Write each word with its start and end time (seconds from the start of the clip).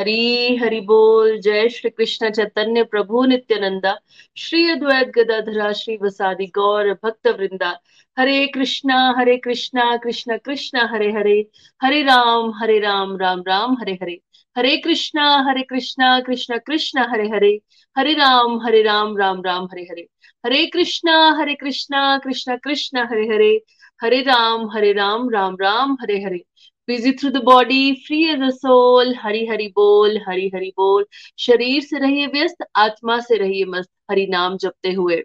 हरी 0.00 0.56
हरि 0.56 0.80
बोल, 0.80 1.40
जय 1.40 1.68
श्री 1.68 1.90
कृष्ण 1.90 2.30
चैतन्य 2.30 2.82
प्रभु 2.82 3.24
नित्यानंदा, 3.24 3.98
श्री 4.36 4.70
अद्वैत 4.70 5.08
गदाधरा, 5.08 5.72
श्री 5.72 5.98
वसादि 6.02 6.46
गौर 6.46 6.98
भक्त 7.04 7.26
वृंदा 7.26 7.80
Hare 8.18 8.46
Krishna 8.46 9.14
Hare 9.18 9.36
Krishna, 9.36 9.96
Krishna 9.96 10.38
Krishna, 10.38 10.78
Hare 10.78 11.12
Hare. 11.12 11.50
Hare 11.82 12.02
Ram 12.02 12.52
Hare 12.54 12.78
Ram 12.78 13.16
Ram 13.16 13.42
Ram, 13.48 13.76
Hare 13.80 13.92
Hare. 13.92 14.20
Hare 14.56 14.76
Krishna 14.76 15.50
Hare 15.50 15.62
Krishna, 15.62 16.20
Krishna 16.20 16.58
Krishna, 16.58 16.98
Hare 16.98 17.28
Hare. 17.28 17.60
Hare 17.98 18.12
Ram 18.12 18.60
Hare 18.62 18.82
Ram 18.82 19.16
Ram 19.16 19.42
Ram, 19.42 19.64
Hare 19.64 19.82
Hare. 19.82 20.06
Hare 20.46 20.66
Krishna 20.66 21.36
Hare 21.38 21.54
Krishna, 21.54 22.18
Krishna 22.18 22.56
Krishna, 22.56 22.98
Hare 22.98 23.28
Hare. 23.28 23.62
Hare 24.02 24.20
Ram 24.20 24.70
Hare 24.70 24.92
Ram 24.92 25.30
Ram 25.30 25.56
Ram, 25.60 25.96
Hare 26.02 26.22
Hare. 26.22 26.49
Busy 26.88 27.10
through 27.12 27.30
the 27.30 27.42
body 27.44 27.92
free 28.06 28.22
as 28.30 28.42
a 28.42 28.48
soul 28.52 29.14
Hari 29.18 29.44
Hari 29.46 29.66
बोल 29.76 30.18
हरी 30.28 30.50
हरि 30.54 30.72
बोल 30.76 31.04
शरीर 31.38 31.82
से 31.82 31.98
रहिए 31.98 32.26
व्यस्त 32.28 32.64
आत्मा 32.78 33.18
से 33.20 33.36
रहिए 33.38 33.64
मस्त 33.68 33.90
हरि 34.10 34.26
नाम 34.30 34.56
जपते 34.58 34.92
हुए 34.92 35.16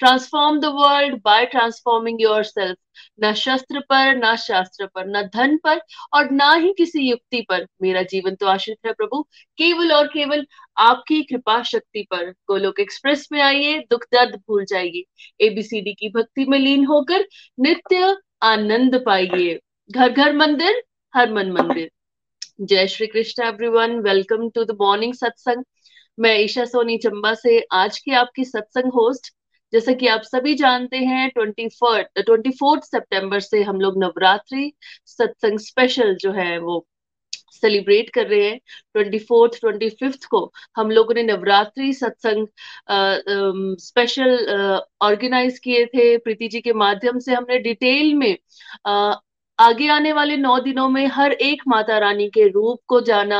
transform 0.00 0.58
the 0.60 0.66
world 0.74 1.20
by 1.24 1.46
transforming 1.46 2.20
yourself 2.44 2.76
न 3.20 3.32
शस्त्र 3.36 3.80
पर 3.90 4.14
न 4.16 4.34
शास्त्र 4.38 4.86
पर 4.94 5.06
न 5.08 5.22
धन 5.34 5.56
पर 5.64 5.80
और 6.14 6.30
ना 6.32 6.52
ही 6.54 6.72
किसी 6.78 7.08
युक्ति 7.08 7.40
पर 7.48 7.66
मेरा 7.82 8.02
जीवन 8.10 8.34
तो 8.34 8.46
आश्रित 8.48 8.78
है 8.86 8.92
प्रभु 8.94 9.22
केवल 9.58 9.92
और 9.92 10.06
केवल 10.08 10.46
आपकी 10.80 11.22
कृपा 11.24 11.62
शक्ति 11.66 12.06
पर 12.10 12.30
गोलोक 12.48 12.80
एक्सप्रेस 12.80 13.28
में 13.32 13.40
आइए 13.42 13.78
दुख 13.90 14.04
दर्द 14.12 14.36
भूल 14.38 14.64
जाइए 14.68 15.04
एबीसीडी 15.40 15.94
की 15.94 16.08
भक्ति 16.12 16.44
में 16.44 16.58
लीन 16.58 16.84
होकर 16.86 17.26
नित्य 17.58 18.16
आनंद 18.46 19.02
पाइए 19.06 19.58
घर 19.90 20.08
घर 20.10 20.32
मंदिर 20.36 20.82
हर 21.14 21.32
मन 21.32 21.50
मंदिर। 21.52 21.90
जय 22.60 22.86
Shri 22.88 23.06
Krishna 23.06 23.42
everyone 23.44 23.98
welcome 24.00 24.48
to 24.54 24.64
the 24.64 24.76
morning 24.80 25.14
satsang 25.14 25.62
मैं 26.18 26.34
ईशा 26.38 26.64
सोनी 26.64 26.96
चंबा 26.98 27.32
से 27.34 27.58
आज 27.72 27.98
की 27.98 28.12
आपकी 28.14 28.44
सत्संग 28.44 28.92
होस्ट 28.92 29.32
जैसा 29.72 29.92
कि 29.92 30.06
आप 30.06 30.22
सभी 30.22 30.54
जानते 30.54 30.96
हैं 30.96 31.28
ट्वेंटी 31.30 31.68
ट्वेंटी 31.78 32.50
फोर्थ 32.50 32.82
सेप्टेम्बर 32.84 33.40
से 33.40 33.62
हम 33.62 33.80
लोग 33.80 33.98
नवरात्रि 34.04 34.72
सत्संग 35.06 35.58
स्पेशल 35.58 36.14
जो 36.20 36.32
है 36.32 36.58
वो 36.58 36.84
सेलिब्रेट 37.52 38.10
कर 38.10 38.26
रहे 38.26 38.48
हैं। 38.48 38.58
ट्वेंटी 38.94 39.18
फोर्थ 39.18 39.58
ट्वेंटी 39.60 39.88
फिफ्थ 39.90 40.24
को 40.30 40.40
हम 40.76 40.90
लोगों 40.90 41.14
ने 41.14 41.22
नवरात्रि 41.22 41.92
सत्संग 41.94 42.46
स्पेशल 43.80 44.80
ऑर्गेनाइज 45.02 45.58
किए 45.58 45.84
थे। 45.86 46.16
प्रीति 46.18 46.48
जी 46.48 46.60
के 46.60 46.72
माध्यम 46.74 47.18
से 47.18 47.34
हमने 47.34 47.58
डिटेल 47.60 48.14
में 48.14 48.36
आगे 49.58 49.86
आने 49.88 50.12
वाले 50.12 50.36
नौ 50.36 50.58
दिनों 50.60 50.88
में 50.88 51.06
हर 51.14 51.32
एक 51.34 51.62
माता 51.68 51.98
रानी 51.98 52.28
के 52.30 52.46
रूप 52.48 52.78
को 52.88 53.00
जाना 53.02 53.38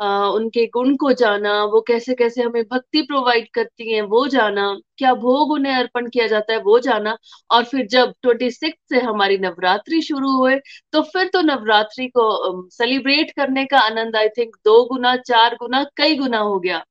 आ, 0.00 0.28
उनके 0.28 0.64
गुण 0.68 0.94
को 0.96 1.12
जाना 1.12 1.52
वो 1.64 1.80
कैसे 1.88 2.14
कैसे 2.14 2.42
हमें 2.42 2.62
भक्ति 2.64 3.02
प्रोवाइड 3.02 3.48
करती 3.54 3.92
हैं 3.92 4.02
वो 4.04 4.26
जाना 4.28 4.66
क्या 4.98 5.12
भोग 5.16 5.52
उन्हें 5.52 5.74
अर्पण 5.74 6.08
किया 6.08 6.26
जाता 6.26 6.52
है 6.52 6.58
वो 6.62 6.78
जाना। 6.80 7.16
और 7.50 7.64
फिर 7.64 7.86
जब 7.88 8.12
ट्वेंटी 8.22 8.50
सिक्स 8.50 8.78
से 8.90 9.00
हमारी 9.02 9.38
नवरात्रि 9.38 10.00
शुरू 10.02 10.36
हुए 10.38 10.56
तो 10.92 11.02
फिर 11.12 11.28
तो 11.32 11.40
नवरात्रि 11.44 12.06
को 12.18 12.28
सेलिब्रेट 12.72 13.30
करने 13.36 13.64
का 13.66 13.78
आनंद 13.80 14.16
आई 14.16 14.28
थिंक 14.38 14.56
दो 14.64 14.84
गुना 14.86 15.16
चार 15.18 15.54
गुना 15.56 15.84
कई 15.96 16.16
गुना 16.16 16.38
हो 16.40 16.58
गया। 16.60 16.82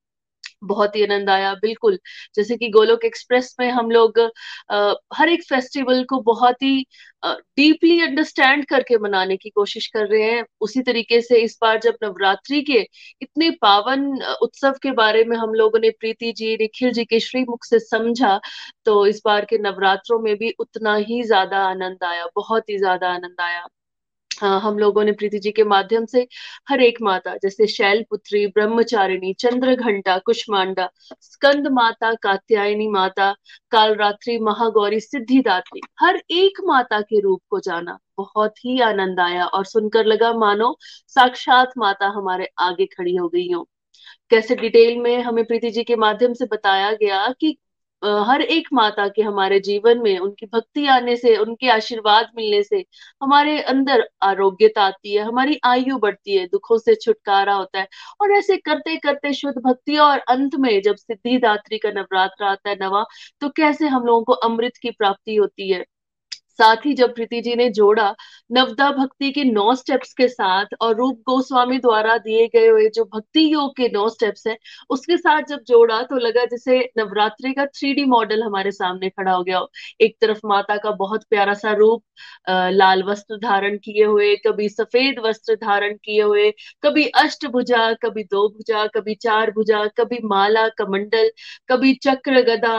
बहुत 0.63 0.95
ही 0.95 1.03
आनंद 1.03 1.29
आया 1.29 1.53
बिल्कुल। 1.57 1.97
जैसे 2.35 2.55
कि 2.57 2.69
गोलोक 2.69 3.05
एक्सप्रेस 3.05 3.55
में 3.59 3.69
हम 3.71 3.91
लोग 3.91 4.19
आ, 4.71 4.93
हर 5.15 5.29
एक 5.29 5.43
फेस्टिवल 5.45 6.03
को 6.05 6.19
बहुत 6.23 6.61
ही 6.63 6.85
डीपली 7.25 7.99
अंडरस्टैंड 8.01 8.65
करके 8.65 8.97
मनाने 8.99 9.37
की 9.37 9.49
कोशिश 9.51 9.87
कर 9.87 10.07
रहे 10.07 10.23
हैं। 10.23 10.43
उसी 10.61 10.81
तरीके 10.83 11.21
से 11.21 11.37
इस 11.41 11.57
बार 11.61 11.79
जब 11.79 11.95
नवरात्रि 12.03 12.61
के 12.63 12.79
इतने 13.21 13.49
पावन 13.61 14.05
उत्सव 14.43 14.73
के 14.83 14.91
बारे 14.93 15.23
में 15.25 15.35
हम 15.37 15.53
लोगों 15.55 15.79
ने 15.79 15.89
प्रीति 15.99 16.31
जी 16.33 16.55
निखिल 16.57 16.91
जी 16.93 17.05
के 17.05 17.19
श्रीमुख 17.21 17.65
से 17.65 17.79
समझा 17.81 18.39
तो 18.85 19.05
इस 19.07 19.21
बार 19.25 19.45
के 19.45 19.57
नवरात्रों 19.59 20.19
में 20.21 20.35
भी 20.37 20.51
उतना 20.59 20.95
ही 20.97 21.21
ज़्यादा 21.23 21.57
आनंद 21.69 22.03
आया 22.05 22.25
बहुत 22.35 22.69
ही 22.69 22.77
ज़्यादा 22.77 23.09
आनंद 23.11 23.41
आया। 23.41 23.65
हम 24.41 24.77
लोगों 24.79 25.03
ने 25.03 25.11
प्रीति 25.11 25.39
जी 25.39 25.51
के 25.51 25.63
माध्यम 25.63 26.05
से 26.05 26.27
हर 26.69 26.81
एक 26.81 26.97
माता, 27.01 27.35
जैसे 27.35 27.67
शैल 27.67 28.03
पुत्री, 28.09 28.45
ब्रह्मचारिणी 28.47 29.33
चंद्र 29.33 29.75
घंटा 29.75 30.17
कुष्मांडा, 30.17 30.89
स्कंद 31.21 31.67
माता, 31.67 32.13
कात्यायनी 32.13 32.87
माता, 32.87 33.31
कालरात्रि, 33.71 34.37
महागौरी, 34.39 34.99
सिद्धिदात्री, 34.99 35.81
हर 35.99 36.21
एक 36.31 36.61
माता 36.65 37.01
के 37.01 37.19
रूप 37.19 37.41
को 37.49 37.59
जाना 37.59 37.97
बहुत 38.17 38.57
ही 38.57 38.79
आनंद 38.81 39.19
आया 39.19 39.45
और 39.45 39.65
सुनकर 39.65 40.05
लगा, 40.05 40.33
मानो 40.33 40.77
साक्षात 41.07 41.71
माता 41.77 42.07
हमारे 42.07 42.47
आगे 42.59 42.85
खड़ी 42.85 43.15
हो 43.15 43.27
गई 43.29 43.51
हो। 43.51 43.67
कैसे 44.29 44.55
डिटेल 44.55 44.97
में 44.97 45.21
हमें 45.21 45.45
प्रीति 45.45 45.69
जी 45.71 45.83
के 45.83 45.95
माध्यम 45.95 46.33
से 46.33 46.45
बताया 46.45 46.91
गया 46.93 47.27
कि 47.39 47.57
हर 48.03 48.41
एक 48.43 48.67
माता 48.73 49.07
के 49.07 49.21
हमारे 49.21 49.59
जीवन 49.59 49.99
में, 50.01 50.17
उनकी 50.19 50.45
भक्ति 50.47 50.85
आने 50.87 51.15
से, 51.15 51.35
उनके 51.37 51.69
आशीर्वाद 51.69 52.29
मिलने 52.35 52.61
से 52.63 52.83
हमारे 53.23 53.59
अंदर 53.63 54.07
आरोग्यता 54.23 54.83
आती 54.83 55.13
है, 55.15 55.23
हमारी 55.23 55.59
आयु 55.65 55.97
बढ़ती 55.99 56.35
है, 56.35 56.45
दुखों 56.47 56.77
से 56.77 56.95
छुटकारा 56.95 57.53
होता 57.53 57.79
है। 57.79 57.87
और 58.21 58.31
ऐसे 58.31 58.57
करते 58.59 58.97
करते 58.99 59.33
शुद्ध 59.33 59.57
भक्ति 59.61 59.97
और 59.99 60.19
अंत 60.29 60.55
में 60.59 60.81
जब 60.81 60.95
सिद्धिदात्री 60.97 61.77
का 61.77 61.91
नवरात्र 61.91 62.43
आता 62.45 62.69
है 62.69 62.75
नवा 62.81 63.05
तो 63.41 63.49
कैसे 63.51 63.87
हम 63.87 64.05
लोगों 64.05 64.23
को 64.25 64.33
अमृत 64.43 64.77
की 64.81 64.91
प्राप्ति 64.91 65.35
होती 65.35 65.69
है? 65.71 65.83
साथ 66.61 66.85
ही 66.85 66.93
जब 66.93 67.13
प्रीति 67.15 67.41
जी 67.41 67.55
ने 67.55 67.69
जोड़ा, 67.71 68.13
नवदा 68.49 68.89
भक्ति 68.91 69.31
के 69.31 69.43
नौ 69.43 69.73
स्टेप्स 69.75 70.13
के 70.13 70.27
साथ 70.27 70.75
और 70.81 70.95
रूप 70.97 71.21
गोस्वामी 71.29 71.77
द्वारा 71.79 72.17
दिए 72.17 72.47
गए 72.55 72.67
हुए 72.67 72.89
जो 72.95 73.03
भक्ति 73.15 73.51
योग 73.53 73.75
के 73.77 73.87
नौ 73.93 74.07
स्टेप्स 74.09 74.47
हैं, 74.47 74.57
उसके 74.89 75.17
साथ 75.17 75.41
जब 75.49 75.63
जोड़ा 75.67 76.01
तो 76.03 76.17
लगा 76.17 76.45
जैसे 76.45 76.79
नवरात्रि 76.97 77.53
का 77.53 77.65
थ्री 77.67 78.05
मॉडल 78.05 78.43
हमारे 78.43 78.71
सामने 78.71 79.09
खड़ा 79.09 79.31
हो 79.31 79.43
गया 79.43 79.61
एक 80.01 80.15
तरफ़ 80.21 80.39
माता 80.45 80.77
का 80.77 80.91
बहुत 80.95 81.23
प्यारा 81.29 81.53
सा 81.53 81.71
रूप 81.73 82.03
लाल 82.49 83.03
वस्त्र 83.03 83.37
धारण 83.37 83.77
किए 83.77 84.03
हुए, 84.05 84.35
कभी 84.47 84.69
सफ़ेद 84.69 85.19
वस्त्र 85.25 85.55
धारण 85.55 85.95
किए 86.03 86.21
हुए, 86.21 86.51
कभी 86.83 87.05
अष्ट 87.17 87.45
भुजा, 87.47 87.91
कभी 88.03 88.23
दो 88.23 88.47
भुजा, 88.49 88.85
कभी 88.87 89.15
चार 89.17 89.51
भुजा, 89.51 89.85
कभी 89.97 90.19
माला, 90.25 90.67
कमंडल, 90.77 91.29
कभी 91.69 91.93
चक्र 92.03 92.41
गदा 92.49 92.77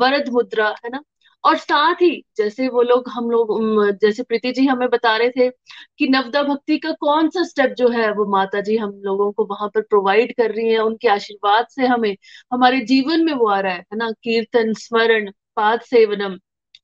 वरद 0.00 0.28
मुद्रा, 0.32 0.68
है 0.84 0.90
ना? 0.90 1.02
और 1.46 1.56
साथ 1.56 1.94
ही 1.94 2.24
जैसे 2.36 2.68
वो 2.68 2.82
लोग 2.82 3.08
हम 3.08 3.30
लोग 3.30 3.90
जैसे 4.00 4.22
प्रीति 4.22 4.52
जी 4.52 4.66
हमें 4.66 4.88
बता 4.90 5.16
रहे 5.16 5.30
थे 5.30 5.50
कि 5.98 6.08
नवदा 6.08 6.42
भक्ति 6.42 6.78
का 6.78 6.92
कौन 6.92 7.28
सा 7.28 7.44
स्टेप 7.44 7.74
जो 7.78 7.88
है 7.88 8.12
वो 8.12 8.26
माता 8.26 8.60
जी 8.60 8.76
हम 8.76 8.90
लोगों 9.04 9.32
को 9.32 9.44
वहाँ 9.44 9.68
पर 9.68 9.80
प्रोवाइड 9.80 10.32
कर 10.36 10.50
रही 10.52 10.68
है, 10.68 10.78
उनके 10.78 11.08
आशीर्वाद 11.08 11.66
से 11.70 11.86
हमें, 11.86 12.16
हमारे 12.52 12.80
जीवन 12.80 13.24
में 13.24 13.32
वो 13.32 13.48
आ 13.48 13.60
रहा 13.60 13.72
है 13.72 13.78
है 13.78 13.96
ना? 13.96 14.10
कीर्तन, 14.10 14.72
स्मरण, 14.72 15.30
पाद 15.56 15.80
सेवनम, 15.80 16.38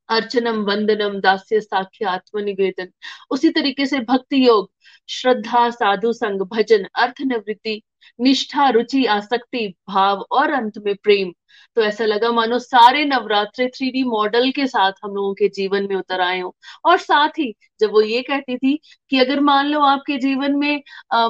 अर्चनम, 0.09 0.63
वंदनम, 0.63 1.21
दास्य 1.21 1.61
साख्य, 1.61 2.05
आत्मनिवेदन। 2.05 2.89
उसी 3.31 3.51
तरीके 3.51 3.87
से 3.87 4.01
भक्ति 4.01 4.47
योग, 4.49 4.71
श्रद्धा, 5.09 5.71
साधु 5.71 6.13
संग, 6.13 6.43
भजन, 6.43 6.87
अर्थ 6.95 7.23
निवृत्ति, 7.23 7.83
निष्ठा, 8.21 8.69
रुचि, 8.69 9.05
आसक्ति, 9.05 9.75
भाव 9.89 10.27
और 10.31 10.51
अंत 10.51 10.79
में 10.79 10.95
प्रेम। 10.97 11.33
तो 11.77 11.83
ऐसा 11.83 12.05
लगा 12.05 12.31
मानो 12.33 12.59
सारे 12.61 13.05
नवरात्रे 13.05 13.67
थ्री 13.69 14.03
मॉडल 14.05 14.51
के 14.53 14.67
साथ 14.67 14.93
हम 15.05 15.15
लोगों 15.15 15.35
के 15.35 15.49
जीवन 15.51 15.87
में 15.89 15.97
उतर 15.97 16.21
आए 16.21 16.41
हो। 16.41 16.55
और 16.85 16.99
साथ 16.99 17.39
ही 17.39 17.55
जब 17.81 17.91
वो 17.93 18.01
ये 18.03 18.21
कहती 18.23 18.57
थी 18.57 18.79
कि 19.11 19.19
अगर 19.19 19.41
मान 19.41 19.67
लो 19.67 19.81
आपके 19.83 20.17
जीवन 20.19 20.55
में 20.57 20.81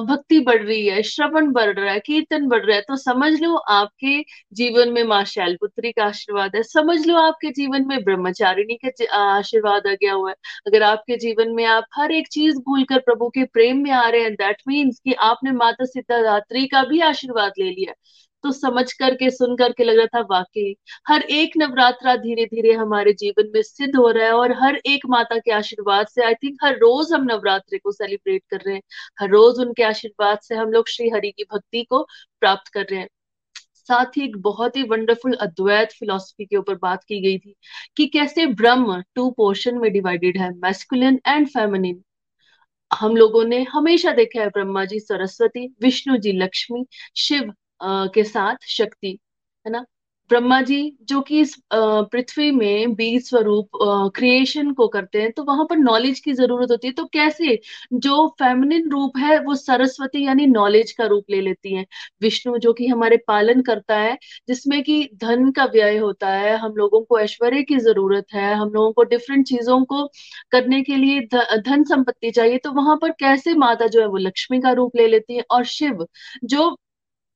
भक्ति 0.07 0.39
बढ़ 0.41 0.61
रही 0.63 0.85
है, 0.87 1.01
श्रवण 1.03 1.51
बढ़ 1.51 1.73
रहा 1.79 1.93
है, 1.93 1.99
कीर्तन 1.99 2.47
बढ़ 2.47 2.65
रहा 2.65 2.75
है 2.75 2.81
तो 2.81 2.95
समझ 2.97 3.31
लो 3.41 3.55
आपके 3.55 4.19
जीवन 4.53 4.91
में 4.93 5.03
माँ 5.03 5.23
शैलपुत्री 5.25 5.91
का 5.91 6.03
आशीर्वाद 6.05 6.55
है, 6.55 6.63
समझ 6.63 6.99
लो 7.07 7.15
आपके 7.17 7.49
जीवन 7.51 7.87
में 7.87 8.03
ब्रह्मचारिणी 8.03 8.77
का 8.85 9.17
आशीर्वाद 9.17 9.87
आ 9.87 9.93
गया 9.93 10.13
हुआ 10.13 10.29
है। 10.29 10.35
अगर 10.67 10.83
आपके 10.83 11.17
जीवन 11.17 11.51
में 11.55 11.65
आप 11.65 11.85
हर 11.95 12.11
एक 12.11 12.27
चीज़ 12.31 12.57
भूलकर 12.59 12.99
प्रभु 13.01 13.29
के 13.29 13.43
प्रेम 13.45 13.83
में 13.83 13.91
आ 13.91 14.07
रहे 14.09 14.21
हैं 14.21 14.33
दैट 14.35 14.61
मीन्स 14.67 14.99
कि 14.99 15.13
आपने 15.23 15.51
माता 15.53 15.85
सिद्धात्री 15.85 16.65
का 16.67 16.83
भी 16.85 16.99
आशीर्वाद 17.03 17.53
ले 17.59 17.69
लिया 17.71 17.93
तो 18.43 18.51
समझ 18.51 18.91
करके, 18.93 19.29
सुन 19.29 19.55
करके 19.57 19.83
लग 19.83 19.97
रहा 19.97 20.05
था, 20.15 20.21
वाकई, 20.31 20.75
हर 21.07 21.21
एक 21.31 21.57
नवरात्रा 21.57 22.15
धीरे 22.15 22.45
धीरे 22.45 22.73
हमारे 22.73 23.13
जीवन 23.13 23.51
में 23.55 23.61
सिद्ध 23.61 23.95
हो 23.95 24.09
रहा 24.11 24.25
है 24.25 24.33
और 24.33 24.51
हर 24.61 24.75
एक 24.85 25.05
माता 25.09 25.37
के 25.37 25.51
आशीर्वाद 25.51 26.07
से 26.07 26.23
आई 26.23 26.33
थिंक 26.33 26.57
हर 26.63 26.77
रोज 26.77 27.13
हम 27.13 27.23
नवरात्रि 27.23 27.77
को 27.77 27.91
सेलिब्रेट 27.91 28.43
कर 28.51 28.57
रहे 28.57 28.75
हैं। 28.75 28.81
हर 29.19 29.29
रोज 29.29 29.59
उनके 29.59 29.83
आशीर्वाद 29.83 30.39
से 30.39 30.55
हम 30.55 30.71
लोग 30.71 30.89
श्री 30.89 31.09
हरि 31.09 31.31
की 31.31 31.43
भक्ति 31.53 31.83
को 31.83 32.03
प्राप्त 32.41 32.71
कर 32.73 32.85
रहे 32.91 32.99
हैं। 32.99 33.09
साथ 33.87 34.17
ही 34.17 34.23
एक 34.23 34.37
बहुत 34.37 34.77
ही 34.77 34.83
वंडरफुल 34.83 35.33
अद्वैत 35.33 35.91
फिलोसफी 35.91 36.45
के 36.45 36.57
ऊपर 36.57 36.75
बात 36.75 37.03
की 37.03 37.19
गई 37.21 37.37
थी 37.37 37.55
कि 37.97 38.05
कैसे 38.07 38.45
ब्रह्म 38.45 39.01
टू 39.15 39.29
पोर्शन 39.31 39.77
में 39.77 39.91
डिवाइडेड 39.93 40.37
है 40.37 40.49
मैस्कुलिन 40.57 41.19
एंड 41.27 41.47
फेमिनिन 41.47 42.03
हम 42.91 43.15
लोगों 43.15 43.43
ने 43.45 43.61
हमेशा 43.63 44.11
देखा 44.11 44.41
है 44.41 44.47
ब्रह्मा 44.49 44.85
जी, 44.85 44.99
सरस्वती, 44.99 45.67
विष्णु 45.81 46.17
जी, 46.17 46.31
लक्ष्मी, 46.31 46.85
शिव 47.17 47.53
के 47.81 48.23
साथ 48.25 48.65
शक्ति, 48.69 49.17
है 49.65 49.71
ना? 49.71 49.85
ब्रह्मा 50.29 50.59
जी, 50.61 50.97
जो 51.03 51.19
कि 51.21 51.39
इस 51.41 51.55
पृथ्वी 51.73 52.49
में 52.51 52.93
बीज 52.95 53.27
स्वरूप 53.29 53.69
क्रिएशन 54.15 54.71
को 54.73 54.87
करते 54.87 55.21
हैं 55.21 55.31
तो 55.33 55.43
वहाँ 55.43 55.65
पर 55.69 55.77
नॉलेज 55.77 56.19
की 56.19 56.33
ज़रूरत 56.33 56.71
होती 56.71 56.87
है 56.87 56.93
तो 56.93 57.05
कैसे? 57.13 57.59
जो 57.95 58.27
फेमिनिन 58.39 58.89
रूप 58.91 59.17
है, 59.17 59.37
वो 59.39 59.55
सरस्वती 59.55 60.23
यानी 60.25 60.45
नॉलेज 60.47 60.91
का 60.93 61.05
रूप 61.07 61.25
ले 61.31 61.41
लेती 61.41 61.73
हैं। 61.75 61.85
विष्णु 62.21 62.57
जो 62.59 62.73
कि 62.73 62.87
हमारे 62.87 63.17
पालन 63.27 63.61
करता 63.63 63.97
है, 63.97 64.17
जिसमें 64.47 64.81
कि 64.83 65.09
धन 65.15 65.51
का 65.51 65.65
व्यय 65.67 65.97
होता 65.97 66.29
है, 66.29 66.55
हम 66.57 66.75
लोगों 66.77 67.01
को 67.03 67.19
ऐश्वर्य 67.19 67.61
की 67.63 67.77
ज़रूरत 67.79 68.25
है, 68.33 68.53
हम 68.55 68.69
लोगों 68.69 68.91
को 68.93 69.03
डिफरेंट 69.05 69.45
चीज़ों 69.47 69.83
को 69.85 70.05
करने 70.51 70.81
के 70.83 70.95
लिए 70.97 71.19
धन 71.59 71.83
संपत्ति 71.85 72.31
चाहिए 72.31 72.57
तो 72.59 72.71
वहाँ 72.73 72.97
पर 73.01 73.11
कैसे 73.19 73.53
माता 73.57 73.87
जो 73.87 74.01
है, 74.01 74.07
वो 74.07 74.17
लक्ष्मी 74.19 74.61
का 74.61 74.71
रूप 74.73 74.95
ले 74.97 75.07
लेती 75.07 75.35
है, 75.35 75.43
और 75.51 75.65
शिव 75.67 76.05
जो 76.45 76.75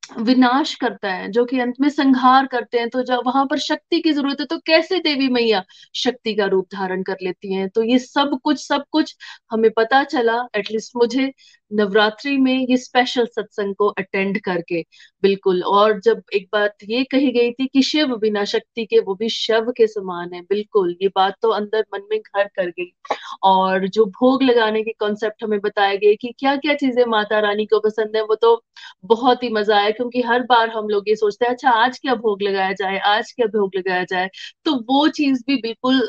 विनाश 0.10 0.74
करता 0.76 1.12
है, 1.12 1.30
जो 1.32 1.44
कि 1.46 1.60
अंत 1.60 1.76
में 1.82 1.88
संहार 1.90 2.46
करते 2.48 2.80
हैं 2.80 2.90
तो 2.90 3.02
जब 3.04 3.22
वहाँ 3.26 3.46
पर 3.46 3.58
शक्ति 3.60 4.00
की 4.02 4.12
ज़रूरत 4.14 4.40
है 4.42 4.46
तो 4.48 4.58
कैसे 4.68 5.00
देवी 5.02 5.28
मैया 5.30 5.64
शक्ति 5.96 6.34
का 6.36 6.46
रूप 6.48 6.68
धारण 6.74 7.04
कर 7.04 7.18
लेती 7.24 7.54
हैं? 7.54 7.68
तो 7.70 7.84
ये 7.84 8.00
सब 8.00 8.38
कुछ 8.44 8.66
सब 8.68 8.84
कुछ 8.92 9.16
हमें 9.52 9.70
पता 9.72 10.04
चला 10.06 10.38
एटलीस्ट 10.56 10.92
मुझे। 10.98 11.32
नवरात्रि 11.72 12.38
में 12.38 12.54
ये 12.60 12.78
स्पेशल 12.78 13.26
सत्संग 13.28 13.76
को 13.76 13.88
अटेंड 13.90 14.40
करके, 14.42 14.82
बिल्कुल। 15.24 15.62
और 15.66 16.00
जब 16.02 16.22
एक 16.36 16.48
बात 16.54 16.76
ये 16.90 17.04
कही 17.12 17.32
गई 17.32 17.52
थी 17.54 17.66
कि 17.68 17.82
शिव 17.84 18.16
बिना 18.18 18.44
शक्ति 18.46 18.86
के, 18.86 19.00
वो 19.00 19.16
भी 19.16 19.30
शव 19.32 19.72
के 19.78 19.88
समान 19.88 20.34
है, 20.34 20.42
बिल्कुल। 20.44 20.96
ये 21.02 21.08
बात 21.16 21.36
तो 21.42 21.50
अंदर 21.52 21.86
मन 21.94 22.08
में 22.12 22.20
घर 22.20 22.48
कर 22.48 22.70
गई। 22.70 22.92
और 23.46 23.88
जो 23.90 24.06
भोग 24.12 24.44
लगाने 24.44 24.84
के 24.84 24.92
कॉन्सेप्ट 25.00 25.44
हमें 25.44 25.60
बताया 25.62 25.96
गया 25.96 26.14
कि 26.22 26.34
क्या 26.40 26.56
क्या 26.58 26.74
चीज़ें 26.76 27.04
माता 27.08 27.40
रानी 27.40 27.66
को 27.66 27.80
पसंद 27.80 28.16
है, 28.16 28.22
वो 28.24 28.36
तो 28.36 28.62
बहुत 29.06 29.44
ही 29.44 29.50
मज़ा 29.52 29.78
आया, 29.78 29.90
क्योंकि 29.92 30.22
हर 30.24 30.44
बार 30.46 30.70
हम 30.70 30.88
लोग 30.90 31.10
ये 31.10 31.16
सोचते 31.16 31.46
हैं 31.46 31.52
अच्छा 31.54 31.70
आज 31.78 32.00
क्या 32.00 32.16
भोग 32.18 32.42
लगाया 32.44 32.72
जाए, 32.74 32.98
आज 33.00 33.32
क्या 33.32 33.48
भोग 33.50 33.76
लगाया 33.78 34.04
जाए? 34.06 34.30
तो 34.66 34.76
वो 34.90 35.08
चीज़ 35.12 35.44
भी 35.48 35.56
बिल्कुल 35.62 36.02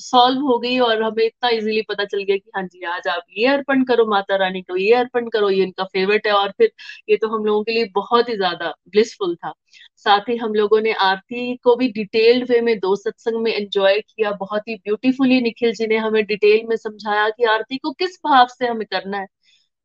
सॉल्व 0.00 0.40
हो 0.42 0.58
गई 0.58 0.78
और 0.80 1.02
हमें 1.02 1.24
इतना 1.24 1.48
इजीली 1.50 1.82
पता 1.88 2.04
चल 2.06 2.22
गया 2.22 2.36
कि 2.36 2.50
हाँ 2.56 2.64
जी, 2.64 2.84
आज 2.86 3.08
आप 3.08 3.22
ये 3.38 3.46
अर्पण 3.48 3.84
करो 3.84 4.06
माता 4.10 4.36
रानी 4.36 4.62
को, 4.62 4.76
ये 4.78 4.94
अर्पण 5.02 5.28
करो, 5.28 5.50
ये 5.50 5.62
इनका 5.62 5.84
फेवरेट 5.86 6.26
है। 6.26 6.32
और 6.34 6.50
फिर 6.52 6.72
ये 7.08 7.16
तो 7.18 7.28
हम 7.28 7.44
लोगों 7.44 7.62
के 7.64 7.72
लिए 7.72 7.90
बहुत 7.94 8.28
ही 8.28 8.36
ज़्यादा 8.36 8.74
ब्लिसफुल 8.88 9.34
था। 9.36 9.52
साथ 9.98 10.28
ही 10.28 10.36
हम 10.36 10.54
लोगों 10.54 10.80
ने 10.80 10.92
आरती 11.02 11.56
को 11.58 11.76
भी 11.76 11.88
डिटेल्ड 11.92 12.50
वे 12.50 12.60
में 12.62 12.78
दो 12.80 12.94
सत्संग 12.96 13.42
में 13.42 13.52
एंजॉय 13.52 14.00
किया। 14.00 14.30
बहुत 14.38 14.68
ही 14.68 14.74
ब्यूटीफुली 14.76 15.40
निखिल 15.42 15.72
जी 15.74 15.86
ने 15.86 15.96
हमें 15.98 16.24
डिटेल 16.26 16.66
में 16.68 16.76
समझाया 16.78 17.28
कि 17.30 17.44
आरती 17.46 17.76
को 17.78 17.92
किस 17.94 18.18
भाव 18.26 18.46
से 18.50 18.66
हमें 18.66 18.86
करना 18.86 19.18
है, 19.18 19.26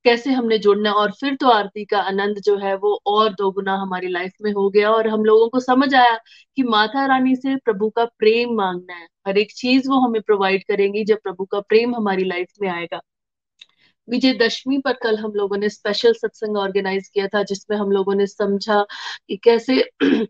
कैसे 0.06 0.32
हमने 0.32 0.58
जुड़ना 0.60 0.92
और 0.94 1.12
फिर 1.12 1.36
तो 1.36 1.48
आरती 1.50 1.84
का 1.86 2.00
आनंद 2.02 2.40
जो 2.42 2.56
है 2.58 2.76
वो 2.78 2.94
और 3.08 3.34
दोगुना 3.34 3.76
हमारी 3.76 4.08
लाइफ 4.10 4.34
में 4.42 4.52
हो 4.54 4.70
गया। 4.70 4.92
और 4.92 5.08
हम 5.08 5.26
लोगों 5.26 5.48
को 5.50 5.60
समझ 5.62 5.94
आया 5.96 6.18
कि 6.58 6.64
माता 6.66 7.06
रानी 7.08 7.36
से 7.38 7.56
प्रभु 7.58 7.90
का 7.90 8.06
प्रेम 8.20 8.56
मांगना 8.56 8.96
है। 8.96 9.08
हर 9.28 9.38
एक 9.38 9.52
चीज़ 9.54 9.90
वो 9.90 10.00
हमें 10.02 10.22
प्रोवाइड 10.22 10.64
करेंगी 10.66 11.04
जब 11.06 11.18
प्रभु 11.24 11.46
का 11.46 11.60
प्रेम 11.62 11.96
हमारी 11.96 12.24
लाइफ 12.26 12.48
में 12.62 12.70
आएगा। 12.70 13.02
विजयदशमी 14.08 14.78
पर 14.80 14.94
कल 15.04 15.18
हम 15.18 15.32
लोगों 15.36 15.58
ने 15.58 15.70
स्पेशल 15.70 16.14
सत्संग 16.14 16.58
ऑर्गेनाइज 16.58 17.08
किया 17.10 17.28
था, 17.28 17.44
जिसमें 17.44 17.78
हम 17.78 17.92
लोगों 17.92 18.16
ने 18.16 18.28
समझा 18.28 18.84
कि 19.30 19.38
कैसे 19.44 19.84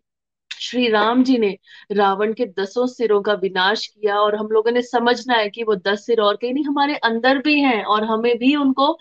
श्री 0.62 0.88
राम 0.90 1.24
जी 1.24 1.38
ने 1.38 1.50
रावण 1.92 2.34
के 2.34 2.46
दसों 2.60 2.86
सिरों 2.88 3.22
का 3.22 3.34
विनाश 3.36 3.86
किया 3.88 4.16
और 4.22 4.36
हम 4.36 4.48
लोगों 4.48 4.72
ने 4.72 4.82
समझना 4.82 5.36
है 5.36 5.50
कि 5.50 5.64
वो 5.64 5.76
दस 5.78 6.06
सिर 6.06 6.22
और 6.22 6.36
कहीं 6.36 6.54
नहीं, 6.54 6.64
हमारे 6.66 6.96
अंदर 6.98 7.38
भी 7.38 7.60
हैं 7.62 7.84
और 7.86 8.04
हमें 8.04 8.38
भी 8.40 8.56
उनको 8.56 8.98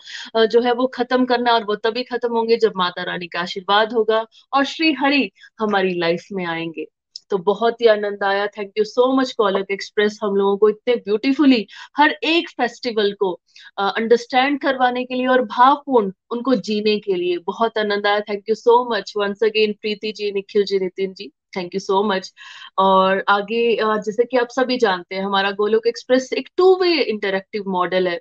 जो 0.47 0.61
है 0.61 0.73
वो 0.73 0.87
खत्म 0.87 1.25
करना 1.25 1.53
और 1.53 1.63
वो 1.65 1.75
तभी 1.77 2.03
खत्म 2.03 2.33
होंगे 2.33 2.57
जब 2.57 2.73
माता 2.75 3.03
रानी 3.03 3.27
का 3.27 3.39
आशीर्वाद 3.41 3.93
होगा 3.93 4.25
और 4.53 4.65
श्री 4.65 4.93
हरि 4.93 5.29
हमारी 5.59 5.93
लाइफ 5.99 6.27
में 6.31 6.45
आएँगे। 6.45 6.85
तो 7.31 7.37
बहुत 7.37 7.81
ही 7.81 7.87
आनंद 7.87 8.23
आया। 8.23 8.45
Thank 8.47 8.71
you 8.77 8.83
so 8.83 9.11
much 9.13 9.31
Golok 9.31 9.71
Express 9.71 10.19
हम 10.23 10.35
लोगों 10.35 10.57
को 10.57 10.69
इतने 10.69 10.95
ब्यूटीफुली 10.95 11.65
हर 11.97 12.11
एक 12.25 12.49
फेस्टिवल 12.51 13.11
को 13.13 13.31
अंडरस्टैंड 13.77 14.57
uh, 14.57 14.61
करवाने 14.63 15.03
के 15.05 15.15
लिए 15.15 15.27
और 15.27 15.41
भावपूर्ण 15.45 16.11
उनको 16.31 16.55
जीने 16.55 16.97
के 16.99 17.15
लिए 17.15 17.37
बहुत 17.47 17.77
आनंद 17.77 18.07
आया। 18.07 18.19
Thank 18.19 18.43
you 18.49 18.55
so 18.55 18.83
much 18.91 19.13
once 19.17 19.43
again 19.43 19.73
Preeti 19.81 20.11
ji 20.11 20.31
Nikhil 20.31 20.63
ji 20.65 20.79
Nitin 20.79 21.13
ji. 21.13 21.31
Thank 21.57 21.73
you 21.75 21.79
so 21.79 22.01
much 22.03 22.31
और 22.79 23.23
आगे 23.29 23.77
जैसे 23.81 24.23
कि 24.23 24.37
आप 24.37 24.47
सभी 24.49 24.77
जानते 24.77 25.15
हैं 25.15 25.23
हमारा 25.23 25.51
गोलोक 25.51 25.87
एक्सप्रेस 25.87 26.31
एक 26.33 26.49
टू 26.57 26.75
वे 26.81 26.93
इंटरेक्टिव 26.93 27.69
मॉडल 27.69 28.07
है। 28.07 28.19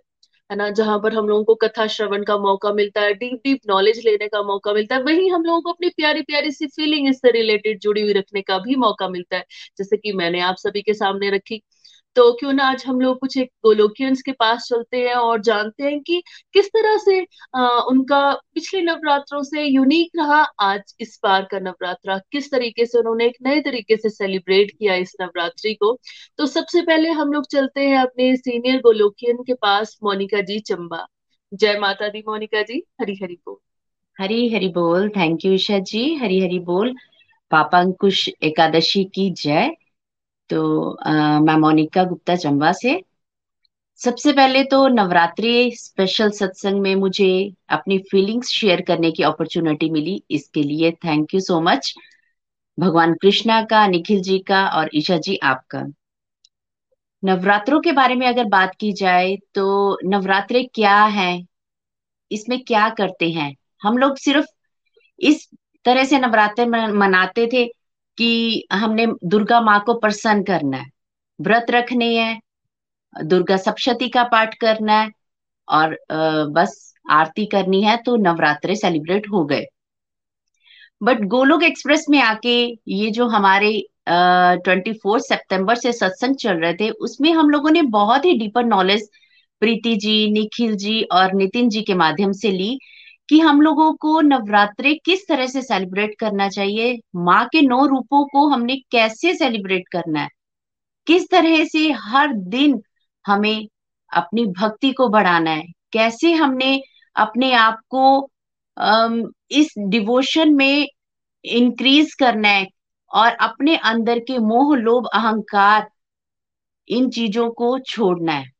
है 0.51 0.57
ना, 0.57 0.69
जहाँ 0.71 0.99
पर 1.01 1.15
हम 1.15 1.29
लोगों 1.29 1.45
को 1.45 1.55
कथा 1.59 1.87
श्रवण 1.89 2.25
का 2.25 2.37
मौका 2.39 2.73
मिलता 2.73 3.01
है 3.01 3.13
डीप 3.15 3.41
डीप 3.45 3.61
नॉलेज 3.69 3.99
लेने 4.07 4.29
का 4.29 4.43
मौका 4.45 4.73
मिलता 4.73 4.95
है, 4.95 5.03
वहीं 5.03 5.31
हम 5.33 5.45
लोगों 5.45 5.61
को 5.63 5.73
अपनी 5.73 5.89
प्यारी 5.91 6.23
प्यारी 6.23 6.51
सी 6.53 6.67
फीलिंग 6.69 7.09
इससे 7.09 7.31
रिलेटेड 7.33 7.81
जुड़ी 7.81 8.03
हुई 8.03 8.13
रखने 8.13 8.43
का 8.43 8.59
भी 8.59 8.77
मौका 8.79 9.09
मिलता 9.09 9.37
है। 9.37 9.45
जैसे 9.79 9.97
कि 9.97 10.13
मैंने 10.15 10.41
आप 10.43 10.57
सभी 10.59 10.83
के 10.83 10.95
सामने 10.95 11.31
रखी 11.31 11.63
तो 12.17 12.33
क्यों 12.33 12.53
ना 12.53 12.65
आज 12.65 12.85
हम 12.87 13.01
लोग 13.01 13.19
कुछ 13.19 13.37
एक 13.39 13.51
गोलोकियंस 13.65 14.23
के 14.23 14.33
पास 14.33 14.67
चलते 14.69 14.97
हैं 14.97 15.15
और 15.15 15.41
जानते 15.41 15.85
हैं 15.85 16.01
कि 16.01 16.23
किस 16.53 16.67
तरह 16.67 16.97
से 16.99 17.27
आ, 17.57 17.69
उनका 17.81 18.33
पिछले 18.55 18.81
नवरात्रों 18.81 19.43
से 19.43 19.65
यूनिक 19.65 20.11
रहा 20.17 20.43
आज 20.61 20.95
इस 21.01 21.21
बार 21.23 21.49
का 21.51 21.59
नवरात्रा। 21.59 22.19
किस 22.33 22.51
तरीके 22.51 22.87
से 22.87 22.99
उन्होंने 22.99 23.27
एक 23.27 23.37
नए 23.43 23.61
तरीके 23.61 23.97
से 23.97 24.11
सेलिब्रेट 24.11 24.71
किया 24.71 24.95
इस 24.95 25.17
नवरात्रि 25.21 25.75
को। 25.75 25.99
तो 26.39 26.47
सबसे 26.47 26.83
पहले 26.83 27.11
हम 27.11 27.33
लोग 27.33 27.47
चलते 27.47 27.81
हैं 27.81 27.99
अपने 27.99 28.37
सीनियर 28.37 28.81
गोलोकियन 28.81 29.37
के 29.37 29.55
पास 29.55 29.99
मोनिका 30.05 30.41
जी 30.41 30.59
चंबा। 30.59 31.07
जय 31.55 31.79
माता 31.79 32.09
दी 32.09 32.25
मोनिका 32.29 32.63
जी। 32.63 32.83
हरी 33.01 33.19
हरी 33.23 33.35
बोल। 33.35 33.57
हरी 34.17 34.55
हरी 34.55 34.69
बोल। 34.69 35.09
Thank 35.09 35.45
you 35.45 35.53
Isha 35.53 35.79
ji. 35.79 36.15
हरी 36.15 36.41
हरी 36.41 36.59
बोल। 36.59 36.95
पापा 37.51 37.81
अंकुश 37.81 38.29
एकादशी 38.43 39.05
की 39.05 39.31
जय। 39.31 39.71
तो 40.51 40.63
मैं 41.41 41.57
मोनिका 41.59 42.05
गुप्ता 42.05 42.37
चंबा 42.37 42.73
से 42.73 43.01
सबसे 44.01 44.33
पहले 44.33 44.63
तो 44.65 44.87
नवरात्रि 44.89 45.71
स्पेशल 45.75 46.31
सत्संग 46.31 46.81
में 46.81 46.95
मुझे 46.97 47.29
अपनी 47.71 47.99
फीलिंग्स 48.11 48.49
शेयर 48.51 48.81
करने 48.81 49.11
की 49.11 49.23
अपॉर्चुनिटी 49.23 49.91
मिली 49.91 50.23
इसके 50.31 50.63
लिए। 50.63 50.91
थैंक 51.05 51.35
यू 51.35 51.41
सो 51.41 51.61
मच 51.61 51.95
भगवान 52.79 53.15
कृष्णा 53.15 53.61
का, 53.63 53.87
निखिल 53.87 54.21
जी 54.23 54.39
का 54.39 54.67
और 54.71 54.91
ईशा 54.95 55.17
जी 55.19 55.37
आपका। 55.45 55.83
नवरात्रों 57.23 57.81
के 57.81 57.93
बारे 57.93 58.15
में 58.15 58.27
अगर 58.27 58.45
बात 58.49 58.75
की 58.81 58.93
जाए 58.93 59.37
तो 59.55 59.99
नवरात्रे 60.09 60.63
क्या 60.75 61.03
है? 61.05 61.47
इसमें 62.31 62.59
क्या 62.65 62.89
करते 62.91 63.31
हैं? 63.31 63.55
हम 63.83 63.99
लोग 63.99 64.17
सिर्फ़ 64.17 64.47
इस 65.19 65.49
तरह 65.85 66.05
से 66.05 66.19
नवरात्र 66.19 66.67
मनाते 66.95 67.49
थे। 67.53 67.65
कि 68.19 68.67
हमने 68.73 69.07
दुर्गा 69.25 69.61
माँ 69.61 69.79
को 69.87 69.95
प्रसन्न 70.01 70.43
करना 70.45 70.77
है, 70.77 70.91
व्रत 71.39 71.71
रखने 71.71 72.15
हैं, 72.17 72.41
दुर्गा 73.17 73.57
सप्शती 73.59 74.09
का 74.09 74.23
पाठ 74.33 74.55
करना 74.61 75.01
है 75.01 75.11
और 75.69 75.97
बस 76.53 76.83
आरती 77.07 77.47
करनी 77.47 77.83
है 77.83 77.97
तो 78.07 78.17
नवरात्रे 78.19 78.77
सेलिब्रेट 78.77 79.29
हो 79.33 79.45
गए। 79.45 79.65
बट 81.01 81.21
गोलोक 81.29 81.63
एक्सप्रेस 81.63 82.05
में 82.11 82.21
आके 82.21 82.57
ये 82.89 83.11
जो 83.11 83.27
हमारे 83.29 83.71
ट्वेंटी 84.09 84.93
फोर 84.95 85.21
सेप्टेम्बर 85.21 85.75
से 85.77 85.93
सत्संग 85.93 86.37
चल 86.37 86.57
रहे 86.57 86.75
थे, 86.75 86.91
उसमें 86.91 87.33
हम 87.33 87.51
लोगों 87.51 87.71
ने 87.71 87.83
बहुत 87.91 88.25
ही 88.25 88.33
डीपर 88.39 88.65
नॉलेज 88.65 89.09
प्रीति 89.63 89.95
जी, 89.97 90.31
निखिल 90.33 90.77
जी 90.77 91.03
और 91.13 91.33
नितिन 91.35 91.69
जी 91.69 91.83
के 91.83 91.95
माध्यम 91.95 92.33
से 92.35 92.51
ली 92.51 92.79
कि 93.29 93.39
हम 93.41 93.61
लोगों 93.61 93.93
को 93.95 94.21
नवरात्रे 94.21 94.95
किस 95.05 95.27
तरह 95.29 95.47
से 95.47 95.63
सेलिब्रेट 95.63 96.15
करना 96.21 96.49
चाहिए? 96.49 96.99
माँ 97.17 97.45
के 97.53 97.63
नौ 97.63 97.85
रूपों 97.87 98.25
को 98.29 98.47
हमने 98.49 98.77
कैसे 98.91 99.35
सेलिब्रेट 99.35 99.89
करना 99.93 100.21
है? 100.21 100.29
किस 101.07 101.29
तरह 101.31 101.65
से 101.65 101.91
हर 102.01 102.33
दिन 102.51 102.81
हमें 103.25 103.67
अपनी 104.11 104.45
भक्ति 104.53 104.93
को 104.93 105.09
बढ़ाना 105.09 105.51
है? 105.51 105.65
कैसे 105.93 106.33
हमने 106.35 106.81
अपने 107.17 107.53
आप 107.55 107.81
को 107.95 108.31
इस 109.51 109.75
डिवोशन 109.89 110.55
में 110.55 110.87
इंक्रीज 111.45 112.15
करना 112.15 112.49
है? 112.49 112.67
और 113.11 113.33
अपने 113.33 113.77
अंदर 113.77 114.19
के 114.19 114.39
मोह, 114.39 114.77
लोभ, 114.77 115.07
अहंकार 115.15 115.89
इन 116.89 117.09
चीज़ों 117.11 117.51
को 117.51 117.79
छोड़ना 117.81 118.33
है। 118.33 118.51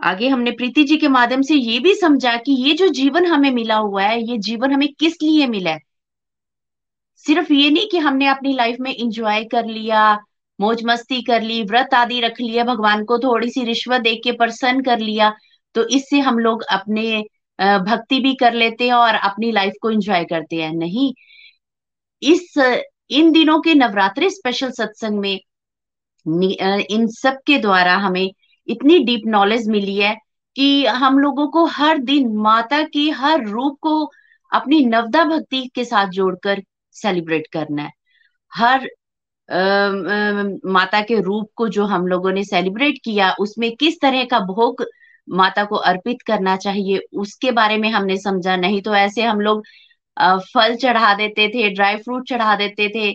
आगे 0.00 0.28
हमने 0.28 0.50
प्रीति 0.50 0.84
जी 0.84 0.96
के 0.96 1.08
माध्यम 1.08 1.42
से 1.42 1.54
ये 1.54 1.78
भी 1.80 1.94
समझा 1.94 2.34
कि 2.36 2.52
ये 2.64 2.74
जो 2.74 2.88
जीवन 2.90 3.26
हमें 3.26 3.50
मिला 3.52 3.76
हुआ 3.76 4.02
है, 4.02 4.20
ये 4.22 4.38
जीवन 4.38 4.72
हमें 4.72 4.88
किस 4.94 5.22
लिए 5.22 5.46
मिला 5.48 5.70
है? 5.70 5.78
सिर्फ़ 7.24 7.52
ये 7.52 7.70
नहीं 7.70 7.88
कि 7.90 7.98
हमने 7.98 8.26
अपनी 8.28 8.52
लाइफ 8.54 8.76
में 8.80 8.94
इंजॉय 8.94 9.44
कर 9.44 9.66
लिया, 9.66 10.02
मौज 10.58 10.82
मस्ती 10.86 11.20
कर 11.22 11.42
ली, 11.42 11.62
व्रत 11.64 11.94
आदि 11.94 12.20
रख 12.20 12.40
लिया, 12.40 12.64
भगवान 12.64 13.04
को 13.04 13.18
थोड़ी 13.18 13.50
सी 13.50 13.64
रिश्वत 13.64 14.00
दे 14.00 14.14
के 14.24 14.32
प्रसन्न 14.34 14.82
कर 14.82 14.98
लिया 15.00 15.32
तो 15.74 15.86
इससे 15.88 16.20
हम 16.20 16.38
लोग 16.38 16.62
अपने 16.72 17.18
भक्ति 17.58 18.18
भी 18.20 18.34
कर 18.34 18.52
लेते 18.54 18.86
हैं 18.86 18.94
और 18.94 19.14
अपनी 19.14 19.50
लाइफ 19.52 19.72
को 19.82 19.90
एंजॉय 19.90 20.24
करते 20.24 20.56
हैं। 20.56 20.72
नहीं, 20.72 21.12
इस, 22.22 22.54
इन 23.10 23.30
दिनों 23.32 23.60
के 23.62 23.74
नवरात्रि 23.74 24.30
स्पेशल 24.30 24.70
सत्संग 24.72 25.18
में 25.20 25.38
इन 26.90 27.06
सब 27.12 27.38
के 27.46 27.58
द्वारा 27.58 27.96
हमें 27.96 28.30
इतनी 28.68 28.98
डीप 29.04 29.22
नॉलेज 29.26 29.68
मिली 29.68 29.96
है 29.96 30.14
कि 30.56 30.86
हम 30.86 31.18
लोगों 31.18 31.46
को 31.48 31.64
हर 31.66 31.98
दिन 31.98 32.36
माता 32.36 32.82
की 32.84 33.08
हर 33.10 33.44
रूप 33.46 33.78
को 33.82 34.10
अपनी 34.52 34.84
नवदा 34.86 35.24
भक्ति 35.24 35.62
के 35.74 35.84
साथ 35.84 36.08
जोड़कर 36.10 36.62
सेलिब्रेट 36.96 37.46
करना 37.52 37.82
है। 37.82 37.90
हर 38.52 38.88
आ, 39.48 39.56
आ, 39.56 40.42
माता 40.72 41.00
के 41.02 41.20
रूप 41.20 41.50
को 41.56 41.68
जो 41.68 41.84
हम 41.86 42.06
लोगों 42.06 42.32
ने 42.32 42.44
सेलिब्रेट 42.44 42.98
किया 43.04 43.30
उसमें 43.40 43.70
किस 43.76 44.00
तरह 44.02 44.24
का 44.24 44.40
भोग 44.46 44.84
माता 45.28 45.64
को 45.64 45.76
अर्पित 45.76 46.22
करना 46.26 46.56
चाहिए 46.56 46.98
उसके 47.18 47.50
बारे 47.52 47.76
में 47.78 47.88
हमने 47.90 48.16
समझा। 48.18 48.56
नहीं 48.56 48.82
तो 48.82 48.94
ऐसे 48.94 49.22
हम 49.22 49.40
लोग 49.40 49.64
फल 50.54 50.74
चढ़ा 50.76 51.14
देते 51.14 51.48
थे 51.48 51.68
ड्राई 51.74 51.96
फ्रूट 51.96 52.28
चढ़ा 52.28 52.54
देते 52.56 52.88
थे 52.94 53.06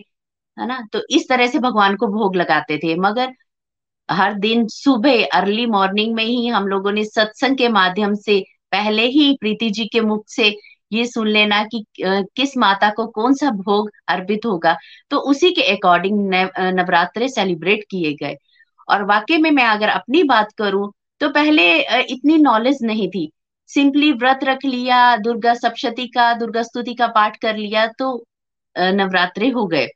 है 0.56 0.66
ना? 0.66 0.80
तो 0.92 1.00
इस 1.10 1.28
तरह 1.28 1.46
से 1.46 1.58
भगवान 1.58 1.96
को 1.96 2.06
भोग 2.08 2.36
लगाते 2.36 2.78
थे। 2.78 2.94
मगर 3.00 3.32
हर 4.08 4.34
दिन 4.34 4.66
सुबह 4.68 5.24
अर्ली 5.34 5.66
मॉर्निंग 5.66 6.14
में 6.14 6.24
ही 6.24 6.46
हम 6.46 6.66
लोगों 6.68 6.92
ने 6.92 7.04
सत्संग 7.04 7.56
के 7.58 7.68
माध्यम 7.70 8.14
से 8.16 8.38
पहले 8.72 9.06
ही 9.08 9.32
प्रीति 9.40 9.70
जी 9.70 9.84
के 9.86 10.00
मुख 10.00 10.24
से 10.28 10.54
ये 10.92 11.04
सुन 11.06 11.28
लेना 11.28 11.62
कि 11.64 11.84
किस 12.00 12.56
माता 12.56 12.90
को 12.90 13.06
कौन 13.06 13.34
सा 13.34 13.50
भोग 13.52 13.90
अर्पित 14.08 14.46
होगा। 14.46 14.76
तो 15.10 15.18
उसी 15.30 15.50
के 15.50 15.62
अकॉर्डिंग 15.72 16.18
नवरात्रे 16.74 17.28
सेलिब्रेट 17.28 17.84
किए 17.90 18.12
गए। 18.14 18.36
और 18.88 19.04
वाकई 19.04 19.36
में 19.38 19.50
मैं 19.50 19.64
अगर 19.64 19.88
अपनी 19.88 20.22
बात 20.24 20.52
करूँ 20.58 20.90
तो 21.20 21.28
पहले 21.30 21.64
इतनी 22.02 22.36
नॉलेज 22.38 22.78
नहीं 22.82 23.08
थी। 23.08 23.30
सिंपली 23.70 24.10
व्रत 24.12 24.44
रख 24.44 24.64
लिया, 24.64 25.16
दुर्गा 25.16 25.54
सप्शती 25.54 26.06
का, 26.08 26.32
दुर्गा 26.34 26.62
स्तुति 26.62 26.94
का 26.94 27.06
पाठ 27.08 27.36
कर 27.36 27.56
लिया 27.56 27.86
तो 27.98 28.24
नवरात्रे 28.76 29.48
हो 29.50 29.66
गए। 29.66 29.88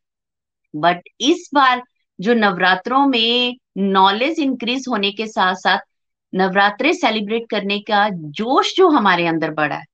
बट 0.74 1.08
इस 1.20 1.48
बार 1.54 1.82
जो 2.18 2.34
नवरात्रों 2.34 3.06
में 3.06 3.56
नॉलेज 3.78 4.38
इंक्रीज 4.40 4.84
होने 4.88 5.10
के 5.12 5.26
साथ 5.26 5.54
साथ 5.54 5.78
नवरात्रे 6.32 6.92
सेलिब्रेट 6.94 7.46
करने 7.50 7.78
का 7.80 8.08
जोश 8.10 8.74
जो 8.76 8.88
हमारे 8.88 9.26
अंदर 9.26 9.50
बढ़ा 9.50 9.76
है। 9.76 9.84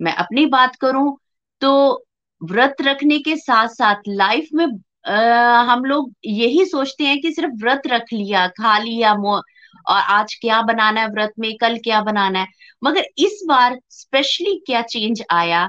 मैं 0.00 0.12
अपनी 0.14 0.46
बात 0.46 0.76
करूँ 0.76 1.16
तो 1.62 2.04
व्रत 2.42 2.76
रखने 2.82 3.18
के 3.18 3.36
साथ 3.36 3.68
साथ 3.68 4.02
लाइफ 4.08 4.48
में 4.54 4.66
आ, 5.06 5.62
हम 5.62 5.84
लोग 5.84 6.12
यही 6.24 6.64
सोचते 6.64 7.04
हैं 7.04 7.20
कि 7.20 7.32
सिर्फ़ 7.32 7.52
व्रत 7.62 7.82
रख 7.86 8.12
लिया 8.12 8.46
खा 8.48 8.78
लिया 8.78 9.12
और 9.14 9.42
आज 9.86 10.34
क्या 10.34 10.60
बनाना 10.62 11.00
है 11.00 11.08
व्रत 11.08 11.32
में 11.38 11.52
कल 11.60 11.76
क्या 11.78 12.00
बनाना 12.02 12.40
है। 12.40 12.46
मगर 12.84 13.04
इस 13.18 13.40
बार 13.48 13.78
स्पेशली 13.90 14.54
क्या 14.66 14.82
चेंज 14.82 15.22
आया 15.30 15.66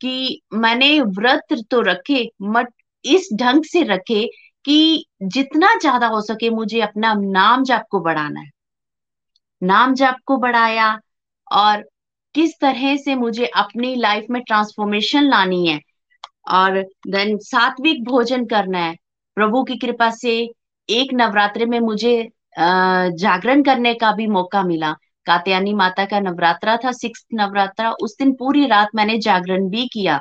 कि 0.00 0.40
मैंने 0.54 1.00
व्रत 1.00 1.56
तो 1.70 1.80
रखे 1.80 2.30
मत 2.42 2.72
इस 3.04 3.28
ढंग 3.34 3.64
से 3.64 3.82
रखे 3.84 4.28
कि 4.64 5.04
जितना 5.24 5.74
ज़्यादा 5.80 6.06
हो 6.06 6.20
सके 6.20 6.50
मुझे 6.50 6.80
अपना 6.80 7.12
नाम 7.14 7.64
जाप 7.64 7.84
को 7.90 8.00
बढ़ाना 8.00 8.40
है। 8.40 8.50
नाम 9.62 9.94
जाप 9.94 10.16
को 10.26 10.36
बढ़ाया 10.38 10.98
और 11.46 11.82
किस 12.34 12.58
तरह 12.60 12.96
से 12.96 13.14
मुझे 13.14 13.46
अपनी 13.46 13.94
लाइफ 13.96 14.26
में 14.30 14.42
ट्रांसफॉर्मेशन 14.42 15.24
लानी 15.24 15.66
है 15.66 15.78
और 16.50 16.78
देन 17.08 17.36
सात्विक 17.38 18.04
भोजन 18.04 18.44
करना 18.46 18.78
है। 18.78 18.94
प्रभु 19.36 19.62
की 19.64 19.76
कृपा 19.78 20.10
से 20.10 20.32
एक 20.88 21.12
नवरात्रि 21.14 21.66
में 21.66 21.78
मुझे 21.80 22.16
जागरण 22.58 23.62
करने 23.62 23.94
का 23.94 24.12
भी 24.12 24.26
मौका 24.28 24.62
मिला। 24.62 24.92
कात्यानी 25.26 25.72
माता 25.74 26.04
का 26.04 26.20
नवरात्रा 26.20 26.76
था 26.76 26.92
सिक्स 26.92 27.24
नवरात्रा, 27.34 27.90
उस 27.92 28.16
दिन 28.18 28.32
पूरी 28.32 28.66
रात 28.66 28.88
मैंने 28.94 29.18
जागरण 29.18 29.68
भी 29.68 29.86
किया। 29.86 30.18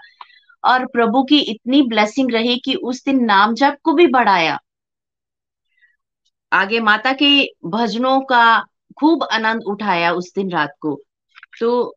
और 0.63 0.85
प्रभु 0.85 1.23
की 1.23 1.39
इतनी 1.41 1.81
ब्लेसिंग 1.83 2.31
रही 2.31 2.57
कि 2.65 2.73
उस 2.83 3.03
दिन 3.05 3.23
नाम 3.25 3.53
जप 3.55 3.77
को 3.83 3.93
भी 3.93 4.07
बढ़ाया। 4.07 4.57
आगे 6.51 6.79
माता 6.79 7.11
के 7.13 7.29
भजनों 7.65 8.19
का 8.21 8.43
खूब 8.97 9.23
आनंद 9.23 9.63
उठाया 9.67 10.11
उस 10.13 10.31
दिन 10.35 10.51
रात 10.51 10.73
को। 10.81 10.99
तो 11.59 11.95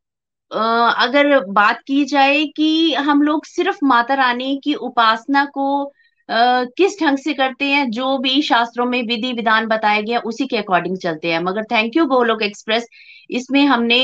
अगर 0.50 1.38
बात 1.50 1.78
की 1.87 2.04
जाए 2.04 2.45
कि 2.57 2.95
हम 2.95 3.23
लोग 3.23 3.45
सिर्फ़ 3.47 3.78
माता 3.85 4.14
रानी 4.14 4.61
की 4.64 4.75
उपासना 4.75 5.45
को 5.54 5.92
किस 6.28 7.00
ढंग 7.00 7.19
से 7.19 7.33
करते 7.35 7.64
हैं, 7.64 7.90
जो 7.90 8.19
भी 8.19 8.40
शास्त्रों 8.42 8.87
में 8.87 9.02
विधि 9.02 9.33
विधान 9.33 9.66
बताया 9.66 10.00
गया 10.00 10.19
उसी 10.23 10.47
के 10.47 10.57
अकॉर्डिंग 10.57 10.97
चलते 10.99 11.33
हैं। 11.33 11.40
मगर 11.40 11.64
थैंक 11.73 11.97
यू 11.97 12.04
गोलोक 12.07 12.42
एक्सप्रेस 12.42 12.87
इसमें 13.31 13.64
हमने 13.66 13.99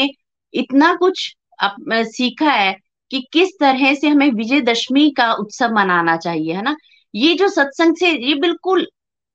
इतना 0.54 0.94
कुछ 0.94 1.32
सीखा 1.62 2.50
है 2.50 2.76
कि 3.10 3.20
किस 3.32 3.50
तरह 3.60 3.94
से 3.94 4.08
हमें 4.08 4.30
विजयदशमी 4.32 5.10
का 5.12 5.32
उत्सव 5.34 5.74
मनाना 5.74 6.16
चाहिए 6.18 6.54
है 6.54 6.62
ना? 6.62 6.76
ये 7.14 7.34
जो 7.34 7.48
सत्संग 7.48 7.96
से 7.96 8.10
ये 8.10 8.34
बिल्कुल 8.40 8.86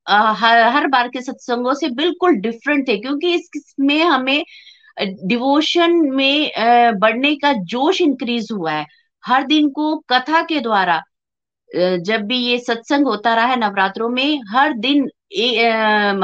हर 0.08 0.60
हर 0.70 0.88
बार 0.88 1.08
के 1.10 1.22
सत्संगों 1.22 1.74
से 1.74 1.90
बिल्कुल 1.96 2.36
डिफरेंट 2.42 2.88
थे 2.88 2.98
क्योंकि 2.98 3.34
इसमें 3.36 4.04
हमें 4.04 4.44
डिवोशन 5.28 5.94
में 6.16 6.52
बढ़ने 7.00 7.36
का 7.36 7.54
जोश 7.66 8.02
इंक्रीज 8.02 8.50
हुआ 8.52 8.72
है। 8.72 8.86
हर 9.24 9.44
दिन 9.48 9.70
को 9.72 9.96
कथा 10.12 10.42
के 10.44 10.60
द्वारा 10.60 11.02
जब 11.70 12.22
भी 12.28 12.38
ये 12.40 12.58
सत्संग 12.60 13.08
होता 13.08 13.34
रहा 13.36 13.46
है 13.46 13.56
नवरात्रों 13.60 14.10
में 14.10 14.40
हर 14.50 14.74
दिन 14.76 15.10
ए, 15.34 15.70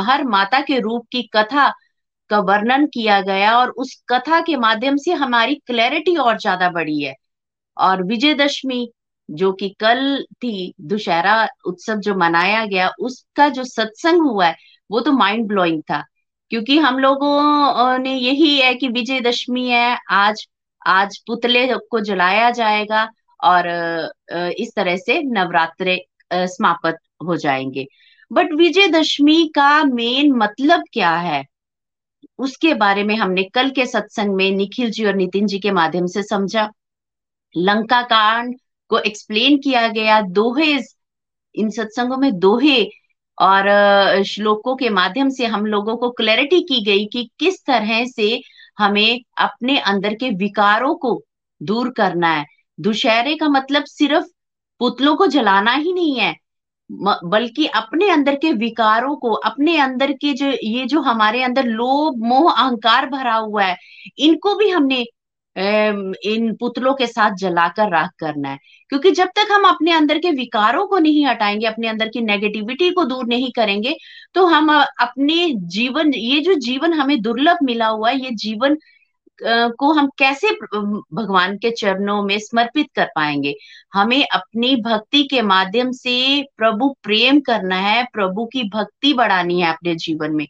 हर 0.02 0.24
माता 0.26 0.60
के 0.62 0.80
रूप 0.80 1.06
की 1.12 1.22
कथा 1.36 1.70
का 2.30 2.40
वर्णन 2.42 2.86
किया 2.88 3.20
गया 3.22 3.58
और 3.60 3.70
उस 3.78 3.96
कथा 4.10 4.40
के 4.42 4.56
माध्यम 4.58 4.98
से 4.98 5.14
हमारी 5.16 5.56
क्लैरिटी 5.68 6.16
और 6.18 6.38
ज़्यादा 6.40 6.70
बढ़ी 6.72 7.02
है। 7.04 7.14
और 7.80 8.04
विजयदशमी, 8.04 8.92
जो 9.32 9.52
कि 9.54 9.70
कल 9.80 10.24
थी 10.44 10.74
दुशहरा 10.82 11.48
उत्सव 11.66 11.96
जो 11.96 12.16
मनाया 12.16 12.66
गया, 12.66 12.90
उसका 13.00 13.50
जो 13.50 13.64
सत्संग 13.64 14.22
हुआ 14.22 14.46
है, 14.46 14.56
वो 14.92 15.00
तो 15.00 15.12
माइंड 15.12 15.48
ब्लोइंग 15.48 15.82
था। 15.82 16.04
क्योंकि 16.50 16.78
हम 16.80 17.00
लोगों 17.00 17.98
ने 18.00 18.16
यही 18.16 18.58
है 18.60 18.74
कि 18.76 18.88
विजयदशमी 18.88 19.70
है, 19.70 19.98
आज 20.12 20.48
आज 20.88 21.18
पुतले 21.28 21.68
को 21.92 22.00
जलाया 22.00 22.50
जाएगा 22.52 23.08
और 23.44 23.68
इस 24.60 24.74
तरह 24.76 24.96
से 24.98 25.22
नवरात्रे 25.24 26.06
समाप्त 26.34 26.98
हो 27.28 27.36
जाएँगे। 27.38 27.86
बट 28.32 28.54
विजयदशमी 28.54 29.44
का 29.56 29.84
मेन 29.84 30.32
मतलब 30.34 30.84
क्या 30.94 31.16
है? 31.16 31.44
उसके 32.40 32.74
बारे 32.74 33.04
में 33.04 33.16
हमने 33.16 33.44
कल 33.44 33.70
के 33.70 33.86
सत्संग 33.86 34.36
में 34.36 34.50
निखिल 34.52 34.92
जी 34.92 35.06
और 35.06 35.16
नितिन 35.16 35.48
जी 35.48 35.60
के 35.60 35.72
माध्यम 35.72 36.06
से 36.08 36.24
समझा। 36.24 36.70
लंका 37.56 38.02
कांड 38.04 38.56
को 38.92 39.00
एक्सप्लेन 39.00 39.58
किया 39.58 39.88
गया, 39.88 40.22
दोहे 40.22 40.72
इन 41.56 41.70
सत्संगों 41.70 42.18
में 42.18 42.32
दोहे 42.40 42.84
और 43.38 44.24
श्लोकों 44.24 44.76
के 44.76 44.90
माध्यम 44.90 45.30
से 45.30 45.46
हम 45.46 45.66
लोगों 45.66 45.96
को 45.98 46.10
क्लैरिटी 46.12 46.62
की 46.62 46.82
गई 46.86 47.06
कि 47.06 47.30
किस 47.40 47.64
तरह 47.66 48.04
से 48.06 48.40
हमें 48.80 49.20
अपने 49.38 49.78
अंदर 49.80 50.14
के 50.14 50.30
विकारों 50.38 50.94
को 50.96 51.22
दूर 51.62 51.90
करना 51.90 52.34
है। 52.34 52.46
दुशहरे 52.80 53.36
का 53.36 53.48
मतलब 53.50 53.86
सिर्फ़ 53.86 54.26
पुतलों 54.82 55.16
को 55.16 55.28
जलाना 55.28 55.74
ही 55.74 55.94
नहीं 55.94 56.20
है 56.20 56.34
बल्कि 56.90 57.66
अपने 57.68 58.10
अंदर 58.10 58.36
के 58.36 58.52
विकारों 58.54 59.16
को, 59.16 59.32
अपने 59.32 59.78
अंदर 59.78 60.12
के 60.12 60.34
जो, 60.34 60.46
ये 60.46 60.86
जो 60.86 61.02
हमारे 61.02 61.44
अंदर 61.44 61.66
लोभ, 61.66 62.24
मोह, 62.26 62.52
अहंकार 62.54 63.10
भरा 63.10 63.36
हुआ 63.36 63.64
है, 63.64 63.76
इनको 64.18 64.56
भी 64.56 64.70
हमने 64.70 65.06
इन 65.56 66.54
पुतलों 66.60 66.94
के 66.94 67.08
साथ 67.08 67.36
जलाकर 67.40 67.90
राख 67.92 68.10
करना 68.20 68.50
है। 68.50 68.58
क्योंकि 68.90 69.12
जब 69.12 69.28
तक 69.36 69.52
हम 69.52 69.64
अपने 69.70 69.92
अंदर 69.92 70.18
के 70.20 70.32
विकारों 70.32 70.86
को 70.88 70.98
नहीं 71.00 71.26
हटाएँगे, 71.26 71.66
अपने 71.66 71.88
अंदर 71.88 72.10
की 72.10 72.22
नेगेटिविटी 72.22 72.90
को 72.92 73.04
दूर 73.06 73.26
नहीं 73.28 73.52
करेंगे 73.56 73.96
तो 74.36 74.46
हम 74.46 74.70
अपने 74.74 75.52
जीवन, 75.56 76.14
ये 76.14 76.40
जो 76.42 76.54
जीवन 76.60 76.94
हमें 76.94 77.22
दुर्लभ 77.22 77.58
मिला 77.64 77.88
हुआ 77.88 78.10
है, 78.10 78.24
ये 78.24 78.32
जीवन 78.36 78.78
को 79.42 79.92
हम 79.94 80.08
कैसे 80.18 80.50
भगवान 80.54 81.56
के 81.58 81.70
चरणों 81.72 82.22
में 82.24 82.38
समर्पित 82.40 82.88
कर 82.96 83.06
पाएँगे? 83.16 83.54
हमें 83.94 84.24
अपनी 84.26 84.76
भक्ति 84.82 85.22
के 85.24 85.42
माध्यम 85.42 85.92
से 85.92 86.42
प्रभु 86.58 86.90
प्रेम 87.04 87.40
करना 87.40 87.76
है, 87.78 88.04
प्रभु 88.14 88.46
की 88.46 88.64
भक्ति 88.70 89.14
बढ़ानी 89.14 89.62
है 89.62 89.70
अपने 89.70 89.96
जीवन 89.96 90.36
में। 90.36 90.46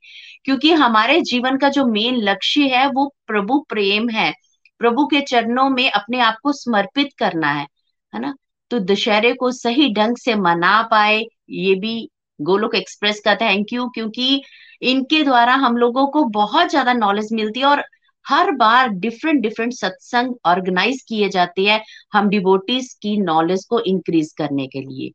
क्योंकि 0.46 0.72
हमारे 0.74 1.20
जीवन 1.22 1.58
का 1.58 1.70
जो 1.70 1.86
मेन 1.86 2.18
लक्ष्य 2.22 2.68
है, 2.68 2.88
वो 2.88 3.14
प्रभु 3.28 3.60
प्रेम 3.70 4.10
है। 4.10 4.34
प्रभु 4.82 5.06
के 5.08 5.22
चरणों 5.22 5.70
में 5.70 5.90
अपने 5.92 6.20
आप 6.22 6.38
को 6.44 6.52
समर्पित 6.54 7.14
करना 7.20 7.52
है 7.52 7.66
है 8.14 8.20
ना? 8.22 8.34
तो 8.72 8.80
दशहरे 8.80 9.34
को 9.34 9.52
सही 9.52 9.94
ढंग 9.94 10.18
से 10.18 10.36
मना 10.36 10.82
पाए 10.92 11.22
ये 11.50 11.76
भी 11.76 12.10
गोलोक 12.40 12.76
एक्सप्रेस 12.76 13.22
का 13.26 13.36
थैंक 13.36 13.74
यू 13.74 13.88
क्योंकि 13.90 14.42
इनके 14.82 15.24
द्वारा 15.24 15.54
हम 15.56 15.78
लोगों 15.78 16.06
को 16.08 16.24
बहुत 16.34 16.70
ज़्यादा 16.70 16.94
नॉलेज 16.94 17.30
मिलती 17.34 17.60
है 17.60 17.66
और 17.66 17.84
हर 18.26 18.52
बार 18.52 18.88
डिफरेंट 19.00 19.42
डिफरेंट 19.42 19.74
सत्संग 19.74 20.36
ऑर्गेनाइज 20.46 21.02
किए 21.10 21.30
जाते 21.30 21.66
हैं 21.66 21.82
हम 22.14 22.30
डिवोटीज 22.30 22.94
की 23.02 23.16
नॉलेज 23.18 23.66
को 23.66 23.80
इंक्रीज 23.82 24.32
करने 24.38 24.68
के 24.68 24.82
लिए। 24.82 25.12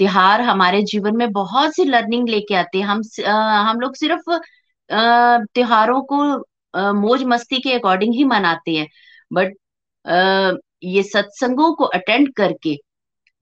त्योहार 0.00 0.40
हमारे 0.40 0.82
जीवन 0.82 1.16
में 1.16 1.30
बहुत 1.32 1.74
सी 1.76 1.84
लर्निंग 1.84 2.28
लेके 2.28 2.54
आते 2.54 2.78
हैं 2.78 2.86
हम 2.86 3.02
आ, 3.26 3.32
हम 3.70 3.80
लोग 3.80 3.94
सिर्फ़ 3.96 4.30
त्योहारों 5.54 6.00
को 6.02 6.18
मौज 6.74 7.22
मस्ती 7.24 7.58
के 7.60 7.72
अकॉर्डिंग 7.72 8.14
ही 8.14 8.24
मनाते 8.26 8.74
हैं। 8.74 8.88
बट 9.30 9.54
ये 10.84 11.02
सत्संगों 11.02 11.72
को 11.74 11.84
अटेंड 11.86 12.32
करके, 12.34 12.76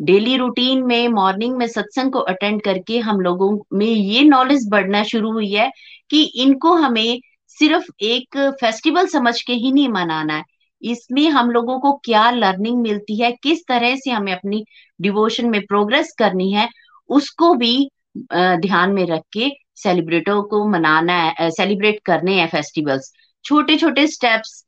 डेली 0.01 0.37
रूटीन 0.37 0.83
में, 0.85 1.09
मॉर्निंग 1.09 1.57
में 1.57 1.67
सत्संग 1.69 2.13
को 2.13 2.19
अटेंड 2.29 2.63
करके 2.63 2.99
हम 3.01 3.21
लोगों 3.21 3.51
में 3.73 3.87
ये 3.87 4.23
नॉलेज 4.25 4.69
बढ़ना 4.71 5.03
शुरू 5.05 5.33
हुई 5.33 5.51
है 5.53 5.71
कि 6.11 6.23
इनको 6.43 6.73
हमें 6.75 7.21
सिर्फ़ 7.59 7.91
एक 8.03 8.39
फेस्टिवल 8.61 9.07
समझ 9.09 9.41
के 9.43 9.53
ही 9.55 9.73
नहीं 9.73 9.89
मनाना 9.89 10.35
है। 10.35 10.45
इसमें 10.83 11.29
हम 11.31 11.51
लोगों 11.51 11.79
को 11.81 11.93
क्या 12.05 12.31
लर्निंग 12.31 12.81
मिलती 12.83 13.21
है, 13.21 13.31
किस 13.33 13.67
तरह 13.69 13.97
से 13.97 14.11
हमें 14.11 14.33
अपनी 14.33 14.65
डिवोशन 15.01 15.49
में 15.51 15.61
प्रोग्रेस 15.67 16.15
करनी 16.19 16.53
है, 16.53 16.69
उसको 17.11 17.55
भी 17.55 17.91
ध्यान 18.35 18.93
में 18.93 19.05
रख 19.07 19.23
के 19.33 19.49
सेलिब्रेटों 19.77 20.43
को 20.43 20.65
मनाना 20.69 21.13
है 21.15 21.51
सेलिब्रेट 21.51 22.01
करने 22.07 22.35
हैं 22.35 22.49
फेस्टिवल्स। 22.49 23.13
छोटे 23.45 23.77
छोटे 23.77 24.07
स्टेप्स 24.07 24.65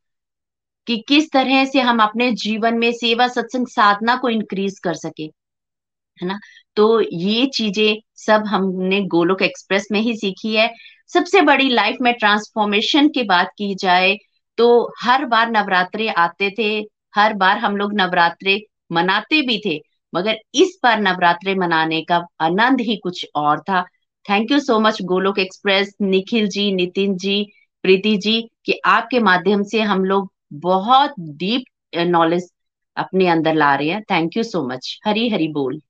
कि 0.86 0.96
किस 1.08 1.30
तरह 1.32 1.64
से 1.64 1.80
हम 1.80 1.98
अपने 2.02 2.30
जीवन 2.36 2.78
में 2.78 2.90
सेवा 2.92 3.26
सत्संग 3.28 3.66
साधना 3.66 4.16
को 4.16 4.28
इंक्रीज 4.28 4.78
कर 4.78 4.94
सके, 4.94 5.22
है 5.22 6.28
ना? 6.28 6.38
तो 6.76 7.00
ये 7.00 7.46
चीज़ें 7.54 8.00
सब 8.16 8.44
हमने 8.46 9.00
गोलोक 9.08 9.42
एक्सप्रेस 9.42 9.86
में 9.92 10.00
ही 10.00 10.16
सीखी 10.16 10.54
है। 10.54 10.68
सबसे 11.12 11.40
बड़ी 11.42 11.68
लाइफ 11.70 11.96
में 12.00 12.12
ट्रांसफॉर्मेशन 12.14 13.08
की 13.08 13.22
बात 13.24 13.50
की 13.58 13.74
जाए 13.74 14.16
तो 14.58 14.68
हर 15.02 15.24
बार 15.26 15.50
नवरात्रे 15.50 16.08
आते 16.10 16.50
थे, 16.58 16.68
हर 17.14 17.34
बार 17.34 17.58
हम 17.58 17.76
लोग 17.76 17.94
नवरात्रे 17.94 18.60
मनाते 18.92 19.40
भी 19.42 19.60
थे, 19.66 19.78
मगर 20.12 20.38
इस 20.54 20.78
बार 20.82 21.00
नवरात्रे 21.00 21.54
मनाने 21.54 22.00
का 22.02 22.24
आनंद 22.40 22.80
ही 22.80 22.96
कुछ 22.96 23.26
और 23.36 23.60
था। 23.60 23.82
Thank 24.26 24.50
you 24.52 24.58
so 24.60 24.78
much 24.80 25.00
Golok 25.04 25.38
Express 25.38 25.94
Nikhil 26.00 26.48
ji, 26.48 26.72
Nitin 26.74 27.16
ji 27.16 27.46
Preeti 27.84 28.16
ji, 28.16 28.40
कि 28.66 28.80
आपके 28.86 29.20
माध्यम 29.20 29.62
से 29.64 29.80
हम 29.82 30.04
लोग 30.04 30.30
बहुत 30.62 31.14
डीप 31.20 31.64
नॉलेज 32.08 32.50
अपने 32.96 33.28
अंदर 33.28 33.54
ला 33.54 33.74
रहे 33.74 33.88
हैं। 33.88 34.02
Thank 34.10 34.36
you 34.36 34.42
so 34.44 34.66
much 34.68 34.98
Hari 35.06 35.28
Hari 35.28 35.48
बोल। 35.52 35.80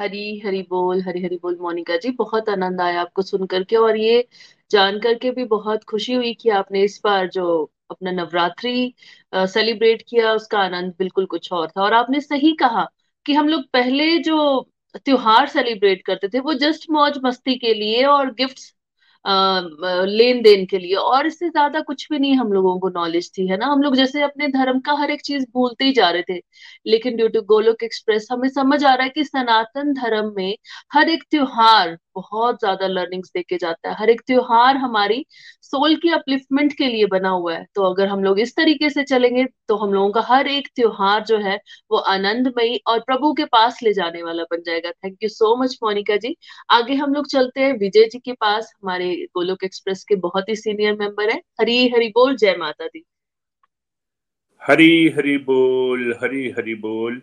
हरी 0.00 0.38
हरी 0.38 0.60
बोल, 0.62 1.00
हरी 1.02 1.22
हरी 1.22 1.36
बोल 1.42 1.56
मोनिका 1.60 1.96
जी, 1.96 2.10
बहुत 2.12 2.48
आनंद 2.48 2.80
आया 2.80 3.00
आपको 3.00 3.22
सुन 3.22 3.46
करके 3.46 3.76
और 3.76 3.96
ये 3.96 4.26
जान 4.70 4.98
करके 5.00 5.30
भी 5.30 5.44
बहुत 5.46 5.84
खुशी 5.84 6.14
हुई 6.14 6.32
कि 6.34 6.48
आपने 6.50 6.82
इस 6.84 7.00
बार 7.04 7.28
जो 7.28 7.46
अपना 7.90 8.10
नवरात्रि 8.12 8.92
सेलिब्रेट 9.32 10.02
किया, 10.08 10.32
उसका 10.32 10.58
आनंद 10.60 10.94
बिल्कुल 10.98 11.26
कुछ 11.26 11.52
और 11.52 11.68
था। 11.70 11.82
और 11.82 11.94
आपने 11.94 12.20
सही 12.20 12.52
कहा 12.56 12.86
कि 13.26 13.34
हम 13.34 13.48
लोग 13.48 13.62
पहले 13.72 14.18
जो 14.20 14.38
त्योहार 14.96 15.48
सेलिब्रेट 15.48 16.04
करते 16.06 16.28
थे, 16.28 16.40
वो 16.40 16.54
जस्ट 16.56 16.86
मौज 16.90 17.18
मस्ती 17.24 17.54
के 17.58 17.74
लिए 17.74 18.04
और 18.06 18.32
गिफ्ट्स 18.34 18.74
लेन 19.24 20.40
देन 20.42 20.64
के 20.66 20.78
लिए, 20.78 20.94
और 20.94 21.26
इससे 21.26 21.48
ज़्यादा 21.48 21.80
कुछ 21.82 22.06
भी 22.10 22.18
नहीं 22.18 22.34
हम 22.36 22.52
लोगों 22.52 22.78
को 22.80 22.88
नॉलेज 22.90 23.30
थी, 23.38 23.46
है 23.48 23.56
ना? 23.56 23.66
हम 23.66 23.82
लोग 23.82 23.96
जैसे 23.96 24.22
अपने 24.22 24.48
धर्म 24.48 24.80
का 24.80 24.92
हर 24.94 25.10
एक 25.10 25.20
चीज़ 25.22 25.44
भूलते 25.54 25.84
ही 25.84 25.92
जा 25.92 26.10
रहे 26.10 26.22
थे, 26.30 26.40
लेकिन 26.86 27.16
ड्यू 27.16 27.28
टू 27.28 27.42
गोलोक 27.44 27.82
एक्सप्रेस 27.84 28.28
हमें 28.32 28.48
समझ 28.50 28.82
आ 28.84 28.94
रहा 28.94 29.04
है 29.04 29.08
कि 29.10 29.24
सनातन 29.24 29.92
धर्म 29.94 30.32
में 30.36 30.54
हर 30.92 31.08
एक 31.10 31.24
त्योहार 31.30 31.96
बहुत 32.18 32.58
ज़्यादा 32.60 32.86
लर्निंग्स 32.88 33.30
देके 33.34 33.56
जाता 33.58 33.90
है। 33.90 33.96
हर 33.98 34.10
एक 34.10 34.20
त्योहार 34.26 34.76
हमारी 34.78 35.24
सोल 35.62 35.96
की 35.96 36.10
अपलिफ्टमेंट 36.12 36.72
के 36.72 36.86
लिए 36.86 37.06
बना 37.08 37.28
हुआ 37.30 37.54
है। 37.54 37.66
तो 37.74 37.82
अगर 37.84 38.06
हम 38.08 38.24
लोग 38.24 38.40
इस 38.40 38.54
तरीके 38.56 38.90
से 38.90 39.04
चलेंगे 39.04 39.44
तो 39.68 39.76
हम 39.76 39.92
लोगों 39.92 40.10
का 40.12 40.20
हर 40.26 40.48
एक 40.48 40.68
त्योहार 40.76 41.24
जो 41.24 41.38
है, 41.38 41.58
वो 41.90 41.98
आनंदमयी 42.08 42.80
और 42.86 43.00
प्रभु 43.00 43.32
के 43.32 43.44
पास 43.46 43.82
ले 43.82 43.92
जाने 43.92 44.22
वाला 44.22 44.42
बन 44.50 44.62
जाएगा। 44.66 44.90
Thank 44.90 45.16
you 45.22 45.28
so 45.28 45.54
much 45.56 45.78
Monika 45.82 46.16
ji. 46.16 46.34
आगे 46.70 46.94
हम 46.94 47.14
लोग 47.14 47.26
चलते 47.28 47.60
हैं 47.60 47.72
विजय 47.78 48.04
जी 48.04 48.18
के 48.18 48.32
पास। 48.32 48.72
हमारे 48.82 49.14
गोलोक 49.34 49.64
एक्सप्रेस 49.64 50.04
के 50.04 50.14
बहुत 50.18 50.48
ही 50.48 50.56
सीनियर 50.56 50.96
मेंबर 50.96 51.30
है। 51.30 51.40
हरी 51.60 51.88
हरी 51.88 52.08
बोल, 52.08 52.36
जय 52.36 52.56
माता 52.58 52.86
दी। 52.86 53.04
हरी 54.62 55.08
हरी 55.08 55.36
बोल, 55.44 56.12
हरी 56.22 56.48
हरी 56.50 56.74
बोल। 56.76 57.20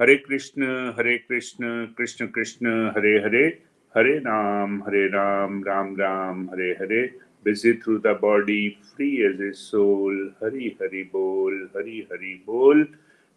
Hare 0.00 0.14
Krishna 0.16 0.64
Hare 0.98 1.16
Krishna 1.18 1.66
Krishna 1.98 2.26
Krishna, 2.26 2.66
Hare 2.96 3.10
Hare. 3.18 3.46
Hare 3.94 4.14
Ram 4.18 4.82
Hare 4.82 5.06
Ram 5.08 5.62
Ram 5.64 5.94
Ram, 5.96 6.44
Hare 6.50 6.70
Hare. 6.80 7.02
Busy 7.44 7.72
through 7.72 7.96
the 7.96 8.16
body 8.20 8.68
free 8.84 9.08
as 9.24 9.40
a 9.42 9.50
soul 9.52 10.16
Hari 10.42 10.68
Hari 10.80 11.02
बोल, 11.12 11.68
हरी 11.76 12.00
हरि 12.12 12.34
बोल। 12.46 12.82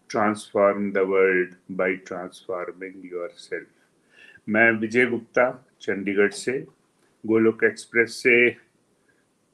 Transform 0.10 0.92
the 0.92 0.98
world 1.10 1.54
by 1.72 1.94
transforming 2.08 3.06
yourself 3.30 3.68
मैं 4.50 4.72
विजय 4.72 5.06
गुप्ता, 5.06 5.46
चंडीगढ़ 5.82 6.32
से। 6.32 6.60
Golok 7.24 7.64
Express 7.64 8.16
से 8.24 8.48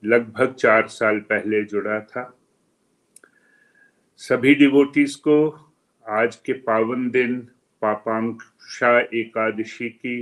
लगभग 0.04 0.54
चार 0.54 0.88
साल 0.90 1.20
पहले 1.30 1.64
जुड़ा 1.64 2.00
था। 2.02 2.24
सभी 4.20 4.54
डिवोटीज 4.56 5.16
को 5.28 5.36
आज 6.06 6.36
के 6.36 6.54
पावन 6.64 7.10
दिन 7.10 7.36
पापांक्षा 7.82 8.98
एकादशी 9.14 9.90
की 9.90 10.16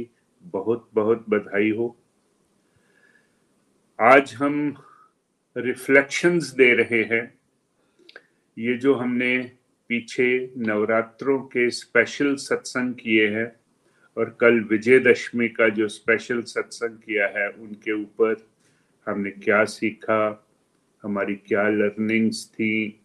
बहुत 0.43 0.89
बहुत 0.93 1.25
बधाई 1.29 1.71
हो। 1.71 1.97
आज 3.99 4.33
हम 4.33 4.75
रिफ्लेक्शंस 5.57 6.51
दे 6.51 6.73
रहे 6.73 7.03
हैं। 7.03 7.39
ये 8.57 8.77
जो 8.77 8.93
हमने 8.93 9.51
पीछे 9.87 10.53
नवरात्रों 10.57 11.39
के 11.39 11.69
स्पेशल 11.69 12.35
सत्संग 12.35 12.93
किए 12.93 13.27
हैं 13.27 13.55
और 14.17 14.37
कल 14.39 14.59
विजयदशमी 14.59 15.49
का 15.49 15.69
जो 15.69 15.87
स्पेशल 15.87 16.41
सत्संग 16.41 16.97
किया 16.97 17.27
है, 17.27 17.49
उनके 17.49 17.91
ऊपर 17.91 18.49
हमने 19.07 19.31
क्या 19.31 19.65
सीखा, 19.65 20.47
हमारी 21.03 21.35
क्या 21.35 21.69
लर्निंग्स 21.69 22.51
थी, 22.53 23.03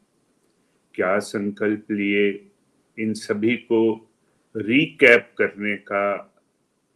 क्या 0.94 1.18
संकल्प 1.18 1.90
लिए, 1.90 2.50
इन 2.98 3.14
सभी 3.14 3.56
को 3.56 4.10
रिकैप 4.56 5.34
करने 5.38 5.76
का 5.76 6.32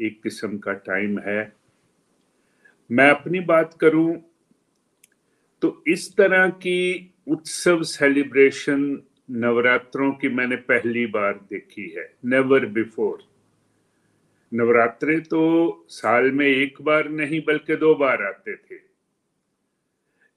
एक 0.00 0.20
किस्म 0.22 0.58
का 0.58 0.72
टाइम 0.72 1.18
है। 1.18 1.52
मैं 2.90 3.10
अपनी 3.10 3.40
बात 3.40 3.76
करूँ 3.80 4.16
तो 5.62 5.82
इस 5.86 6.10
तरह 6.16 6.48
की 6.48 7.12
उत्सव 7.28 7.82
सेलिब्रेशन 7.82 8.82
नवरात्रों 9.30 10.12
की 10.12 10.28
मैंने 10.28 10.56
पहली 10.68 11.06
बार 11.06 11.32
देखी 11.50 11.88
है 11.88 12.12
नेवर 12.24 12.66
बिफोर 12.66 13.18
नवरात्रे 14.52 15.18
तो 15.20 15.42
साल 15.88 16.30
में 16.30 16.46
एक 16.46 16.80
बार 16.82 17.08
नहीं, 17.08 17.40
बल्कि 17.40 17.76
दो 17.76 17.94
बार 17.94 18.22
आते 18.22 18.54
थे। 18.54 18.78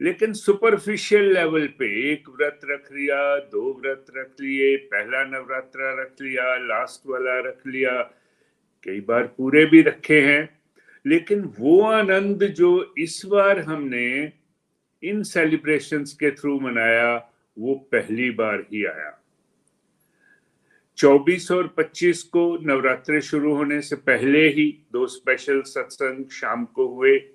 लेकिन 0.02 0.34
सुपरफिशियल 0.34 1.34
लेवल 1.34 1.68
पे 1.80 1.88
एक 2.12 2.30
व्रत 2.30 2.60
रख 2.66 2.92
लिया, 2.94 3.38
दो 3.38 3.74
व्रत 3.74 4.06
रख 4.16 4.42
लिए, 4.42 4.76
पहला 4.78 5.24
नवरात्रा 5.24 5.94
रख 6.02 6.22
लिया 6.22 6.56
लास्ट 6.58 7.10
वाला 7.10 7.40
रख 7.40 7.68
लिया 7.68 8.02
कई 8.84 9.00
बार 9.02 9.24
पूरे 9.24 9.66
भी 9.66 9.82
रखे 9.82 10.22
हैं, 10.22 10.60
लेकिन 11.06 11.42
वो 11.60 11.82
आनंद 11.82 12.44
जो 12.44 12.94
इस 12.98 13.22
बार 13.26 13.60
हमने 13.60 14.34
इन 15.04 15.24
सेलिब्रेशंस 15.24 16.14
के 16.14 16.32
थ्रू 16.32 16.60
मनाया, 16.60 17.30
वो 17.60 17.76
पहली 17.76 18.32
बार 18.32 18.60
ही 18.60 18.86
आया। 18.86 19.20
24 20.98 21.52
और 21.52 21.68
25 21.68 22.24
को 22.24 22.58
नवरात्रे 22.58 23.22
शुरू 23.22 23.54
होने 23.54 23.82
से 23.82 23.96
पहले 23.96 24.48
ही 24.48 24.80
दो 24.92 25.08
स्पेशल 25.08 25.62
सत्संग 25.62 26.30
शाम 26.30 26.66
को 26.66 26.88
हुए। 26.88 27.30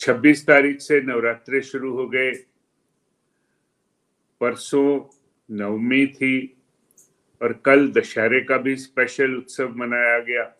26 0.00 0.46
तारीख 0.46 0.80
से 0.80 1.00
नवरात्रे 1.00 1.60
शुरू 1.60 1.92
हो 1.92 2.08
गए। 2.08 2.32
परसों 4.40 5.00
नवमी 5.50 6.06
थी 6.06 6.61
और 7.42 7.52
कल 7.52 7.88
दशहरे 7.88 8.40
का 8.40 8.56
भी 8.56 8.76
स्पेशल 8.76 9.34
उत्सव 9.34 9.74
मनाया 9.76 10.18
गया। 10.18 10.52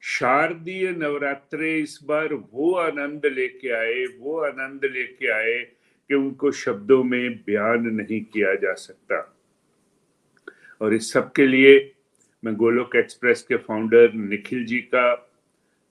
शारदीय 0.00 0.90
नवरात्रे 0.90 1.78
इस 1.78 1.98
बार 2.04 2.34
वो 2.34 2.74
आनंद 2.74 3.26
लेके 3.26 3.68
आए, 3.68 4.04
वो 4.18 4.40
आनंद 4.40 4.84
लेके 4.84 5.28
आए 5.28 5.58
कि 6.08 6.14
उनको 6.14 6.50
शब्दों 6.50 7.04
में 7.04 7.36
बयान 7.36 7.86
नहीं 7.86 8.20
किया 8.20 8.54
जा 8.54 8.74
सकता। 8.74 9.36
और 10.80 10.94
इस 10.94 11.12
सब 11.12 11.32
के 11.32 11.46
लिए 11.46 11.92
मैं 12.44 12.54
गोलोक 12.54 12.96
एक्सप्रेस 12.96 13.42
के 13.42 13.56
फाउंडर 13.56 14.12
निखिल 14.12 14.64
जी 14.64 14.78
का, 14.78 15.30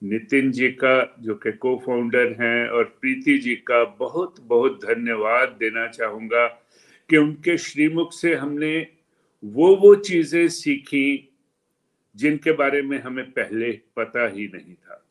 नितिन 0.02 0.52
जी 0.52 0.68
का, 0.68 1.16
जो 1.20 1.34
के 1.34 1.52
को 1.52 1.82
फाउंडर 1.86 2.36
हैं, 2.40 2.68
और 2.68 2.84
प्रीति 2.84 3.38
जी 3.38 3.56
का 3.56 3.84
बहुत 3.84 4.40
बहुत 4.40 4.84
धन्यवाद 4.84 5.48
देना 5.48 5.86
चाहूँगा 5.86 6.46
कि 7.08 7.16
उनके 7.16 7.58
श्रीमुख 7.58 8.12
से 8.12 8.34
हमने 8.34 8.86
वो 9.44 9.76
वो 9.76 9.94
चीज़ें 9.94 10.48
सीखी 10.48 11.26
जिनके 12.16 12.52
बारे 12.52 12.82
में 12.82 12.98
हमें 12.98 13.30
पहले 13.30 13.70
पता 13.96 14.26
ही 14.28 14.46
नहीं 14.46 14.74
था। 14.74 15.04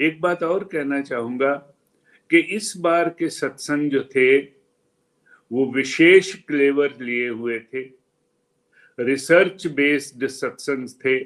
एक 0.00 0.20
बात 0.20 0.42
और 0.42 0.64
कहना 0.64 1.00
चाहूँगा 1.00 1.54
कि 2.30 2.38
इस 2.38 2.72
बार 2.76 3.08
के 3.08 3.28
सत्संग 3.28 3.90
जो 3.90 4.02
थे, 4.04 4.38
वो 5.50 5.72
विशेष 5.72 6.34
क्लेवर 6.34 6.94
लिए 7.00 7.28
हुए 7.28 7.58
थे। 7.58 7.82
रिसर्च 8.98 9.66
बेस्ड 9.66 10.26
सत्संग 10.26 10.88
थे 11.04 11.18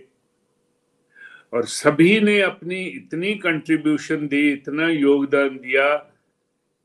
और 1.53 1.65
सभी 1.65 2.21
ने 2.21 2.41
अपनी 2.41 2.83
इतनी 2.85 3.35
कंट्रीब्यूशन 3.35 4.27
दी, 4.29 4.53
इतना 4.53 4.89
योगदान 4.89 5.49
दिया 5.49 5.97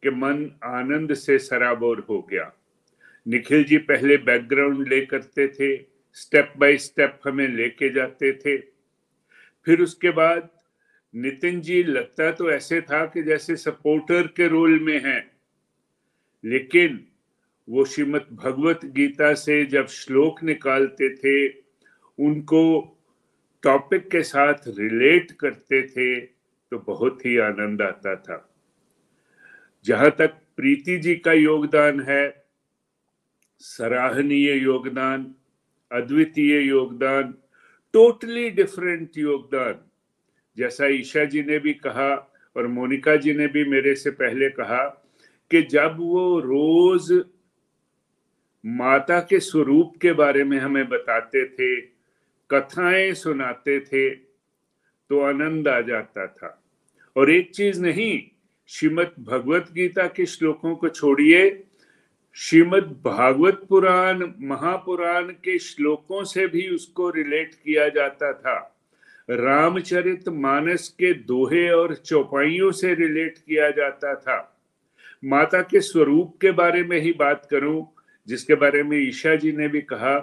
कि 0.04 0.10
मन 0.10 0.52
आनंद 0.64 1.14
से 1.14 1.40
सराबोर 1.40 2.06
हो 2.10 2.22
गया। 2.22 2.52
निखिल 3.28 3.64
जी 3.64 3.78
पहले 3.78 4.18
बैकग्राउंड 4.18 4.88
ले 4.88 5.06
करते 5.06 5.48
थे 5.48 5.76
स्टेप 6.14 6.54
बाय 6.58 6.78
स्टेप 6.78 7.20
हमें 7.26 7.48
लेके 7.48 7.90
जाते 7.90 8.32
थे। 8.34 8.58
फिर 9.66 9.82
उसके 9.82 10.10
बाद 10.10 10.50
नितिन 11.14 11.62
जी, 11.62 11.84
लगता 11.84 12.32
तो 12.32 12.52
ऐसे 12.52 12.82
था 12.82 13.06
कि 13.06 13.24
जैसे 13.24 13.56
सपोर्टर 13.56 14.28
के 14.28 14.48
रोल 14.48 14.80
में 14.80 15.00
हैं, 15.04 15.32
लेकिन 16.44 17.06
वो 17.68 17.86
श्रीमद 17.86 18.28
भगवत 18.34 18.86
गीता 18.86 19.34
से 19.34 19.64
जब 19.66 19.88
श्लोक 19.88 20.44
निकालते 20.44 21.10
थे, 21.16 21.48
उनको 22.20 22.62
टॉपिक 23.64 24.10
के 24.12 24.22
साथ 24.24 24.68
रिलेट 24.68 25.32
करते 25.32 25.82
थे 25.82 26.20
तो 26.22 26.80
बहुत 26.80 27.26
ही 27.26 27.38
आनंद 27.38 27.82
आता 27.82 28.16
था। 28.16 28.38
जहाँ 29.86 30.12
तक 30.12 30.34
प्रीति 30.58 30.98
जी 30.98 31.16
का 31.16 31.34
योगदान 31.34 32.00
है 32.02 32.45
सराहनीय 33.60 34.54
योगदान, 34.54 35.36
अद्वितीय 35.92 36.62
योगदान 36.62 37.36
टोटली 37.94 38.50
डिफरेंट 38.50 39.10
योगदान। 39.18 39.76
जैसा 40.58 40.88
ईशा 40.88 41.26
जी 41.26 41.44
ने 41.44 41.60
भी 41.60 41.74
कहा 41.74 42.34
और 42.58 42.68
मोनिका 42.68 43.16
जी 43.16 43.34
ने 43.34 43.48
भी 43.48 43.66
मेरे 43.66 43.96
से 43.96 44.12
पहले 44.12 44.50
कहा 44.50 45.04
कि 45.52 45.62
जब 45.62 45.96
वो 45.98 46.40
रोज 46.40 47.26
माता 48.66 49.20
के 49.20 49.40
स्वरूप 49.40 49.94
के 50.02 50.14
बारे 50.14 50.44
में 50.44 50.58
हमें 50.58 50.90
बताते 50.90 51.46
थे, 51.46 51.82
कथाएँ 52.52 53.14
सुनाते 53.14 53.80
थे 53.80 54.10
तो 55.10 55.20
आनंद 55.22 55.68
आ 55.68 55.82
जाता 55.82 56.28
था। 56.28 56.64
और 57.16 57.32
एक 57.32 57.52
चीज़ 57.52 57.82
नहीं, 57.82 58.24
श्रीमद 58.68 59.12
भगवत 59.20 59.72
गीता 59.72 60.08
के 60.08 60.26
श्लोकों 60.26 60.76
को 60.76 60.90
छोड़िए 60.90 61.64
श्रीमद 62.38 63.02
भागवत 63.06 63.66
पुराण, 63.70 64.32
महापुराण 64.40 65.24
के 65.24 65.60
श्लोकों 65.60 66.24
से 66.24 66.48
भी 66.48 66.68
उसको 66.68 67.10
रिलेट 67.10 67.54
किया 67.54 67.90
जाता 67.90 68.34
था। 68.34 68.78
रामचरित 69.30 70.30
मानस 70.30 70.90
के 70.90 71.14
दोहे 71.14 71.70
और 71.70 71.96
चौपाइयों 71.96 72.72
से 72.72 72.94
रिलेट 72.94 73.38
किया 73.38 73.70
जाता 73.72 74.16
था। 74.16 74.62
माता 75.26 75.62
के 75.62 75.80
स्वरूप 75.80 76.38
के 76.42 76.52
बारे 76.52 76.84
में 76.84 77.00
ही 77.00 77.14
बात 77.14 77.48
करूँ, 77.52 77.88
जिसके 78.28 78.56
बारे 78.56 78.84
में 78.84 78.98
ईशा 78.98 79.36
जी 79.36 79.52
ने 79.52 79.68
भी 79.68 79.82
कहा 79.82 80.20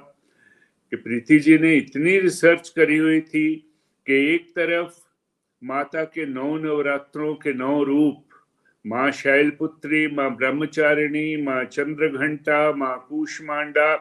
कि 0.90 0.96
प्रीति 0.96 1.38
जी 1.38 1.58
ने 1.58 1.76
इतनी 1.76 2.20
रिसर्च 2.20 2.68
करी 2.68 2.96
हुई 2.96 3.20
थी 3.20 3.54
कि 4.06 4.34
एक 4.34 4.50
तरफ़ 4.50 4.92
माता 5.64 6.04
के 6.04 6.26
नौ 6.26 6.56
नवरात्रों 6.56 7.34
के 7.34 7.54
नौ 7.54 7.82
रूप 7.82 8.24
माँ 8.84 9.10
शैलपुत्री, 9.10 10.06
माँ 10.14 10.30
ब्रह्मचारिणी, 10.36 11.36
माँ 11.42 11.64
चंद्रघंटा, 11.64 12.72
माँ 12.72 12.96
कुष्मांडा, 13.08 13.94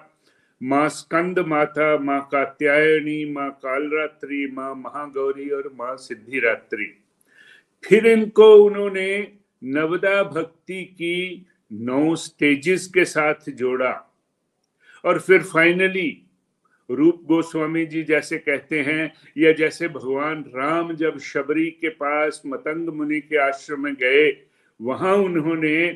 माँ 0.61 0.87
स्कंद 0.89 1.39
माता 1.39 1.97
माँ 1.97 2.19
कात्यायनी, 2.31 3.25
माँ 3.33 3.49
कालरात्रि, 3.63 4.45
माँ 4.53 4.73
महागौरी 4.75 5.49
और 5.49 5.71
माँ 5.79 5.95
सिद्धिरात्रि। 5.97 6.91
फिर 7.83 8.07
इनको 8.07 8.53
उन्होंने 8.65 9.37
नवदा 9.63 10.23
भक्ति 10.23 10.83
की 10.83 11.45
नौ 11.71 12.15
स्टेजेस 12.15 12.87
के 12.87 13.05
साथ 13.05 13.49
जोड़ा 13.49 13.93
और 15.03 15.19
फिर 15.19 15.43
फाइनली 15.43 16.09
रूप 16.89 17.21
गोस्वामी 17.27 17.85
जी 17.85 18.03
जैसे 18.03 18.37
कहते 18.37 18.79
हैं 18.81 19.11
या 19.37 19.51
जैसे 19.51 19.87
भगवान 19.87 20.43
राम 20.55 20.93
जब 20.95 21.17
शबरी 21.19 21.69
के 21.71 21.89
पास 21.89 22.41
मतंग 22.45 22.89
मुनि 22.89 23.19
के 23.19 23.37
आश्रम 23.37 23.83
में 23.83 23.93
गए 23.93 24.29
वहाँ 24.81 25.13
उन्होंने 25.15 25.87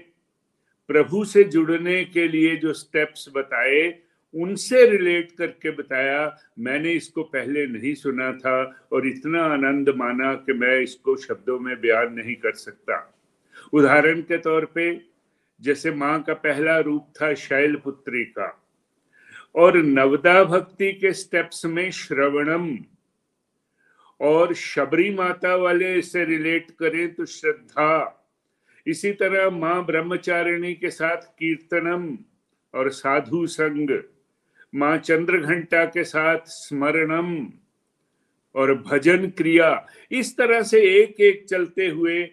प्रभु 0.89 1.23
से 1.25 1.43
जुड़ने 1.43 2.03
के 2.05 2.27
लिए 2.27 2.55
जो 2.55 2.73
स्टेप्स 2.73 3.29
बताए, 3.35 4.01
उनसे 4.33 4.85
रिलेट 4.85 5.31
करके 5.31 5.71
बताया, 5.71 6.37
मैंने 6.59 6.91
इसको 6.91 7.23
पहले 7.23 7.65
नहीं 7.67 7.93
सुना 7.93 8.31
था 8.33 8.87
और 8.91 9.07
इतना 9.07 9.43
आनंद 9.43 9.89
माना 9.89 10.33
कि 10.35 10.53
मैं 10.53 10.77
इसको 10.79 11.15
शब्दों 11.17 11.59
में 11.59 11.79
बयान 11.81 12.13
नहीं 12.13 12.35
कर 12.35 12.53
सकता। 12.53 12.97
उदाहरण 13.73 14.21
के 14.21 14.37
तौर 14.37 14.65
पे, 14.65 15.01
जैसे 15.61 15.91
माँ 15.91 16.21
का 16.23 16.33
पहला 16.33 16.77
रूप 16.79 17.13
था 17.21 17.33
शैल 17.33 17.75
पुत्री 17.75 18.23
का, 18.25 18.49
और 19.55 19.77
नवदा 19.77 20.43
भक्ति 20.43 20.91
के 20.93 21.13
स्टेप्स 21.13 21.65
में 21.65 21.89
श्रवणम, 21.91 22.77
और 24.19 24.53
शबरी 24.53 25.09
माता 25.09 25.55
वाले 25.55 26.01
से 26.01 26.25
रिलेट 26.25 26.71
करें 26.71 27.13
तो 27.13 27.25
श्रद्धा 27.25 28.14
इसी 28.87 29.11
तरह 29.11 29.49
माँ 29.49 29.85
ब्रह्मचारिणी 29.85 30.73
के 30.73 30.89
साथ 30.89 31.21
कीर्तनम 31.39 32.17
और 32.73 32.89
साधु 32.89 33.45
संग, 33.47 33.89
माँ 34.73 34.97
चंद्र 34.97 35.37
घंटा 35.37 35.83
के 35.85 36.03
साथ 36.03 36.47
स्मरणम 36.47 37.47
और 38.55 38.73
भजन 38.81 39.27
क्रिया, 39.27 39.85
इस 40.11 40.35
तरह 40.37 40.61
से 40.61 40.81
एक 40.93 41.21
एक 41.21 41.45
चलते 41.49 41.87
हुए 41.87 42.27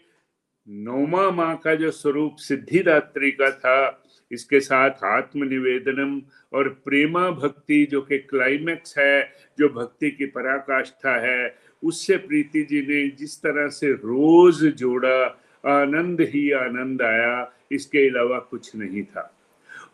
नौमा 0.68 1.30
माँ 1.30 1.54
का 1.56 1.74
जो 1.74 1.90
स्वरूप 1.90 2.36
सिद्धिदात्री 2.38 3.30
का 3.30 3.50
था, 3.50 4.02
इसके 4.30 4.60
साथ 4.60 5.04
आत्मनिवेदनम 5.04 6.20
और 6.52 6.68
प्रेमा 6.84 7.30
भक्ति 7.30 7.84
जो 7.90 8.00
कि 8.02 8.18
क्लाइमेक्स 8.18 8.98
है, 8.98 9.32
जो 9.58 9.68
भक्ति 9.68 10.10
की 10.10 10.26
पराकाष्ठा 10.26 11.16
है, 11.20 11.54
उससे 11.82 12.16
प्रीति 12.16 12.62
जी 12.62 12.80
ने 12.86 13.08
जिस 13.16 13.40
तरह 13.42 13.68
से 13.68 13.92
रोज 13.92 14.64
जोड़ा 14.64 15.26
आनंद 15.66 16.20
ही 16.20 16.50
आनंद 16.52 17.02
आया। 17.02 17.52
इसके 17.72 18.08
अलावा 18.08 18.38
कुछ 18.38 18.76
नहीं 18.76 19.02
था। 19.02 19.34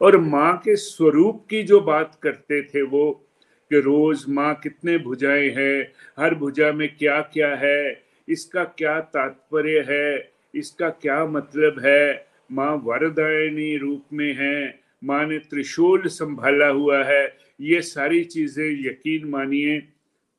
और 0.01 0.17
माँ 0.17 0.57
के 0.57 0.77
स्वरूप 0.77 1.47
की 1.51 1.63
जो 1.63 1.81
बात 1.81 2.19
करते 2.23 2.63
थे 2.63 2.83
वो 2.83 3.25
कि 3.71 3.81
रोज 3.81 4.25
माँ 4.29 4.55
कितने 4.55 4.99
भुजाएँ 4.99 5.51
हैं, 5.51 5.93
हर 6.21 6.35
भुजा 6.35 6.73
में 6.73 6.97
क्या 6.97 7.21
क्या 7.21 7.55
है, 7.55 8.03
इसका 8.29 8.65
क्या 8.65 9.01
तात्पर्य 9.01 9.85
है, 9.89 10.33
इसका 10.55 10.89
क्या 10.89 11.25
मतलब 11.27 11.81
है, 11.85 12.27
माँ 12.53 12.73
वरदायनी 12.85 13.77
रूप 13.77 14.05
में 14.13 14.35
है, 14.35 14.81
माँ 15.05 15.27
ने 15.27 15.39
त्रिशूल 15.39 16.03
संभाला 16.07 16.69
हुआ 16.69 17.05
है, 17.05 17.37
ये 17.61 17.83
सारी 17.83 18.25
चीज़ें 18.25 18.87
यकीन 18.87 19.29
मानिए, 19.29 19.79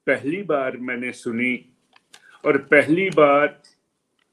पहली 0.07 0.41
बार 0.43 0.77
मैंने 0.77 1.11
सुनी। 1.11 1.65
और 2.45 2.57
पहली 2.57 3.09
बार 3.09 3.61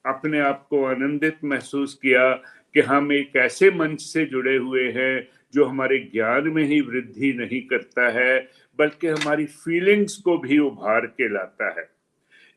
अपने 0.07 0.41
आप 0.41 0.67
को 0.71 0.85
आनंदित 0.85 1.45
महसूस 1.45 1.95
किया 1.95 2.33
कि 2.75 2.81
हम 2.81 3.13
एक 3.13 3.37
ऐसे 3.37 3.71
मंच 3.71 4.01
से 4.01 4.25
जुड़े 4.25 4.57
हुए 4.57 4.91
हैं 4.93 5.29
जो 5.55 5.65
हमारे 5.65 5.99
ज्ञान 6.13 6.49
में 6.49 6.63
ही 6.65 6.81
वृद्धि 6.81 7.33
नहीं 7.33 7.61
करता 7.63 8.09
है, 8.11 8.39
बल्कि 8.79 9.07
हमारी 9.07 9.45
फीलिंग्स 9.45 10.17
को 10.17 10.39
भी 10.39 10.59
उभार 10.59 11.07
के 11.07 11.29
लाता 11.29 11.69
है। 11.71 11.89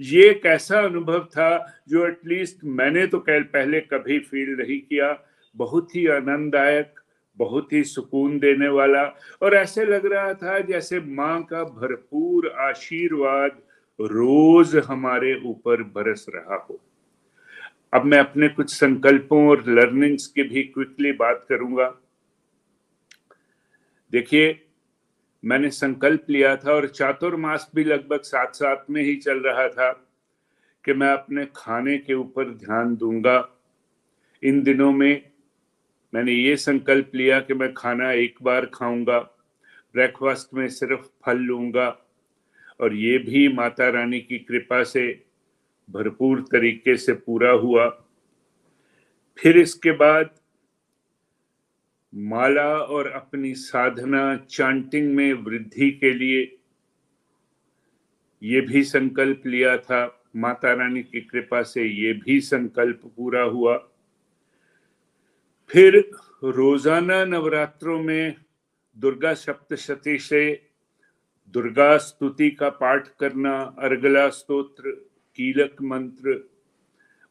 ये 0.02 0.30
एक 0.30 0.46
ऐसा 0.46 0.80
अनुभव 0.80 1.20
था 1.32 1.82
जो 1.90 2.08
एटलीस्ट 2.08 2.64
मैंने 2.64 3.06
तो 3.08 3.20
कल 3.20 3.44
पहले 3.44 3.80
कभी 3.82 4.20
फील 4.20 4.50
नहीं 4.60 4.80
किया। 4.80 5.18
बहुत 5.56 5.96
ही 5.96 6.06
आनंददायक, 6.08 6.94
बहुत 7.38 7.74
ही 7.74 7.84
सुकून 7.84 8.38
देने 8.40 8.68
वाला 8.68 9.04
और 9.42 9.56
ऐसे 9.56 9.86
लग 9.86 10.06
रहा 10.06 10.34
था 10.34 10.60
जैसे 10.60 11.00
माँ 11.00 11.42
का 11.44 11.64
भरपूर 11.64 12.48
आशीर्वाद 12.60 13.52
रोज 14.00 14.76
हमारे 14.88 15.34
ऊपर 15.46 15.84
बरस 15.96 16.26
रहा 16.30 16.56
हो। 16.70 16.80
अब 17.94 18.06
मैं 18.06 18.18
अपने 18.20 18.48
कुछ 18.48 18.74
संकल्पों 18.74 19.48
और 19.50 19.64
लर्निंग्स 19.68 20.28
की 20.28 20.44
भी 20.44 20.64
क्विकली 20.64 21.12
बात 21.12 21.46
करूँगा। 21.50 21.88
देखिए, 24.14 24.66
मैंने 25.44 25.70
संकल्प 25.70 26.26
लिया 26.30 26.56
था 26.56 26.74
और 26.74 26.88
चातुर्मास 26.88 27.70
भी 27.76 27.84
लगभग 27.84 28.22
साथ 28.22 28.52
साथ 28.52 28.90
में 28.90 29.02
ही 29.02 29.16
चल 29.16 29.40
रहा 29.40 29.68
था 29.70 29.92
कि 30.86 30.94
मैं 30.94 31.12
अपने 31.12 31.46
खाने 31.56 31.98
के 31.98 32.14
ऊपर 32.14 32.50
ध्यान 32.50 32.96
दूँगा। 32.96 33.38
इन 34.44 34.62
दिनों 34.64 34.92
में 34.92 35.22
मैंने 36.14 36.32
ये 36.32 36.56
संकल्प 36.58 37.12
लिया 37.16 37.40
कि 37.40 37.54
मैं 37.54 37.74
खाना 37.74 38.12
एक 38.12 38.36
बार 38.42 38.66
खाऊँगा 38.66 39.20
ब्रेकफास्ट 39.96 40.54
में 40.54 40.68
सिर्फ़ 40.68 41.02
फल 41.26 41.38
लूँगा 41.38 41.88
और 42.80 42.94
ये 42.94 43.18
भी 43.18 43.48
माता 43.48 43.90
रानी 43.90 44.20
की 44.20 44.40
कृपा 44.40 44.84
से 44.84 45.26
भरपूर 45.90 46.42
तरीके 46.42 46.96
से 46.98 47.14
पूरा 47.14 47.52
हुआ। 47.52 47.88
फिर 49.40 49.58
इसके 49.58 49.92
बाद 49.92 50.30
माला 52.14 52.70
और 52.76 53.08
अपनी 53.08 53.54
साधना 53.54 54.36
चांटिंग 54.50 55.14
में 55.16 55.34
वृद्धि 55.34 55.90
के 55.92 56.14
लिए 56.14 56.42
ये 58.42 58.62
भी 58.62 58.84
संकल्प 58.84 59.44
लिया 59.46 59.78
था। 59.78 60.06
माता 60.36 60.74
रानी 60.74 61.04
की 61.04 61.22
कृपा 61.22 61.62
से 61.64 61.84
ये 61.84 62.14
भी 62.16 62.40
संकल्प 62.42 63.02
पूरा 63.06 63.42
हुआ। 63.42 63.78
फिर 65.72 65.98
रोज़ाना 66.44 67.24
नवरात्रों 67.26 68.00
में 68.00 68.36
दुर्गा 68.98 69.34
सप्तशती 69.34 70.18
से 70.18 70.42
दुर्गा 71.54 71.98
स्तुति 71.98 72.50
का 72.52 72.70
पाठ 72.70 73.08
करना 73.20 73.54
अर्गला 73.80 74.28
स्तोत्र 74.30 74.94
कीलक 75.40 75.76
मंत्र, 75.82 76.50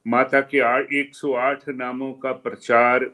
माता 0.06 0.40
के 0.40 0.60
108 1.00 1.68
नामों 1.68 2.12
का 2.12 2.32
प्रचार, 2.32 3.10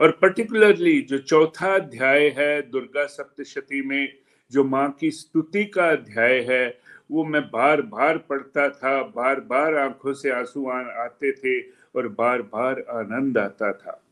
और 0.00 0.10
पर्टिकुलरली 0.10 1.02
जो 1.02 1.18
चौथा 1.18 1.74
अध्याय 1.74 2.28
है 2.28 2.62
दुर्गा 2.62 3.06
सप्तशती 3.06 3.82
में, 3.82 4.14
जो 4.52 4.64
माँ 4.64 4.90
की 4.90 5.10
स्तुति 5.10 5.64
का 5.64 5.90
अध्याय 5.90 6.40
है, 6.40 6.78
वो 7.10 7.24
मैं 7.24 7.42
बार 7.42 7.82
बार 7.82 8.18
पढ़ता 8.18 8.70
था 8.70 9.02
बार 9.02 9.40
बार 9.40 9.74
आँखों 9.74 10.12
से 10.12 10.30
आँसू 10.30 10.68
आते 10.70 11.32
थे 11.32 11.60
और 11.96 12.08
बार 12.08 12.42
बार 12.42 12.80
आनंद 12.80 13.38
आता 13.38 13.72
था। 13.72 14.02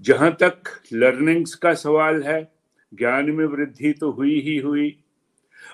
जहाँ 0.00 0.36
तक 0.40 0.62
लर्निंग्स 0.92 1.54
का 1.54 1.74
सवाल 1.74 2.22
है, 2.22 2.52
ज्ञान 2.94 3.30
में 3.30 3.46
वृद्धि 3.46 3.92
तो 3.92 4.10
हुई 4.10 4.40
ही 4.40 4.58
हुई 4.58 5.02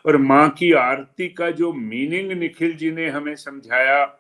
और 0.05 0.17
माँ 0.17 0.49
की 0.51 0.73
आरती 0.73 1.29
का 1.29 1.51
जो 1.51 1.73
मीनिंग 1.73 2.33
निखिल 2.33 2.77
जी 2.77 2.91
ने 2.91 3.09
हमें 3.09 3.35
समझाया, 3.37 4.19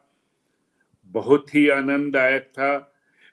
बहुत 1.14 1.55
ही 1.55 1.68
आनंददायक 1.68 2.42
था। 2.42 2.77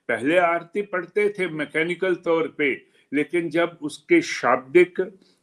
पहले 0.10 0.38
आरती 0.38 0.82
पढ़ते 0.82 1.28
थे 1.30 1.48
मैकेनिकल 1.48 2.16
तौर 2.16 2.48
पे, 2.58 2.74
लेकिन 3.12 3.50
जब 3.50 3.78
उसके 3.82 4.22
शाब्दिक 4.22 5.00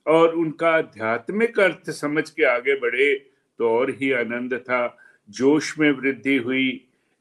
और 0.07 0.35
उनका 0.35 0.71
आध्यात्मिक 0.71 1.61
अर्थ 1.61 1.90
समझ 1.90 2.29
के 2.31 2.45
आगे 2.45 2.75
बढ़े 2.81 3.14
तो 3.59 3.71
और 3.71 3.90
ही 3.90 4.12
आनंद 4.12 4.55
था। 4.55 4.99
जोश 5.29 5.79
में 5.79 5.90
वृद्धि 5.90 6.37
हुई 6.37 6.69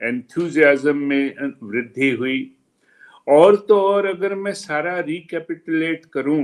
एंथुजियाज्म 0.01 0.95
में 0.97 1.51
वृद्धि 1.63 2.09
हुई। 2.09 2.51
और 3.27 3.55
तो 3.55 3.79
और 3.81 4.05
अगर 4.05 4.35
मैं 4.35 4.53
सारा 4.53 4.99
रिकैपिटुलेट 4.99 6.05
करूँ 6.05 6.43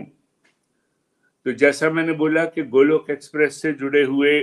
तो 1.46 1.52
जैसा 1.52 1.90
मैंने 1.90 2.14
बोला 2.14 2.46
कि 2.46 2.64
गोलोक 2.64 3.10
एक्सप्रेस 3.10 3.62
से 3.62 3.72
जुड़े 3.74 4.04
हुए 4.04 4.42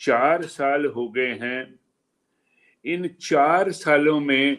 चार 0.00 0.42
साल 0.42 0.84
हो 0.86 1.08
गए 1.08 1.32
हैं। 1.40 1.74
इन 2.84 3.08
चार 3.20 3.70
सालों 3.72 4.18
में 4.20 4.58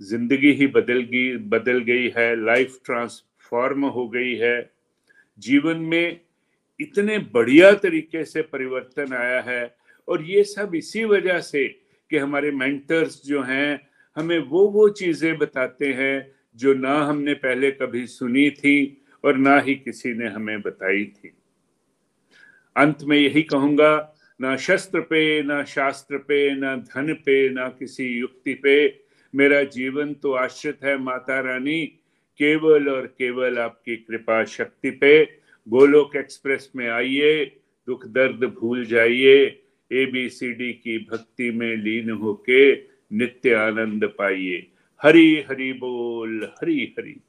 ज़िंदगी 0.00 0.52
ही 0.52 0.66
बदल 0.66 1.00
गई 1.02 1.36
बदल 1.48 1.78
गई 1.78 2.08
है 2.16 2.34
लाइफ 2.44 2.78
ट्रांसफॉर्म 2.84 3.84
हो 3.86 4.08
गई 4.08 4.34
है। 4.34 4.70
जीवन 5.38 5.76
में 5.76 6.20
इतने 6.80 7.18
बढ़िया 7.34 7.72
तरीके 7.74 8.24
से 8.24 8.42
परिवर्तन 8.42 9.12
आया 9.14 9.40
है 9.40 9.74
और 10.08 10.22
ये 10.22 10.44
सब 10.44 10.74
इसी 10.74 11.04
वजह 11.04 11.40
से 11.40 11.66
कि 12.10 12.16
हमारे 12.16 12.50
मेंटर्स 12.50 13.22
जो 13.26 13.42
हैं, 13.42 13.80
हमें 14.16 14.38
वो 14.38 14.66
वो 14.68 14.88
चीज़ें 14.88 15.36
बताते 15.38 15.92
हैं 15.92 16.32
जो 16.58 16.74
ना 16.74 16.94
हमने 17.04 17.34
पहले 17.34 17.70
कभी 17.70 18.06
सुनी 18.06 18.50
थी। 18.50 18.99
और 19.24 19.36
ना 19.36 19.58
ही 19.60 19.74
किसी 19.74 20.14
ने 20.14 20.28
हमें 20.28 20.60
बताई 20.60 21.04
थी। 21.04 21.32
अंत 22.76 22.98
में 23.02 23.18
यही 23.18 23.42
कहूँगा, 23.42 24.14
ना 24.40 24.56
शस्त्र 24.56 25.00
पे, 25.00 25.42
ना 25.42 25.64
शास्त्र 25.64 26.18
पे, 26.18 26.54
ना 26.54 26.76
धन 26.76 27.12
पे, 27.14 27.48
ना 27.50 27.68
किसी 27.68 28.04
युक्ति 28.18 28.54
पे 28.54 29.00
मेरा 29.34 29.62
जीवन 29.62 30.14
तो 30.14 30.32
आश्रित 30.32 30.78
है 30.84 30.96
माता 30.98 31.40
रानी, 31.40 31.86
केवल 32.38 32.88
और 32.88 33.06
केवल 33.06 33.58
आपकी 33.58 33.96
कृपा 33.96 34.44
शक्ति 34.44 34.90
पे। 34.90 35.24
गोलोक 35.68 36.16
एक्सप्रेस 36.16 36.72
में 36.76 36.88
आइए, 36.88 37.44
दुख 37.86 38.06
दर्द 38.06 38.44
भूल 38.44 38.84
जाइए 38.84 39.62
एबीसीडी 39.90 40.72
की 40.72 40.98
भक्ति 40.98 41.50
में 41.50 41.76
लीन 41.76 42.10
होके 42.10 42.74
नित्य 43.12 43.54
आनंद 43.54 44.04
पाइए। 44.18 44.66
हरी 45.02 45.44
हरी 45.50 45.72
बोल, 45.72 46.44
हरी 46.44 46.94
हरि। 46.98 47.20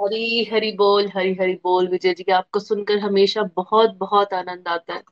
हरी 0.00 0.44
हरी 0.44 0.70
बोल, 0.76 1.06
हरी 1.08 1.32
हरी 1.34 1.54
बोल, 1.62 1.88
विजय 1.88 2.14
जी, 2.14 2.24
आपको 2.32 2.60
सुनकर 2.60 2.98
हमेशा 3.00 3.42
बहुत 3.56 3.94
बहुत 3.98 4.32
आनंद 4.34 4.68
आता 4.68 4.94
है। 4.94 5.02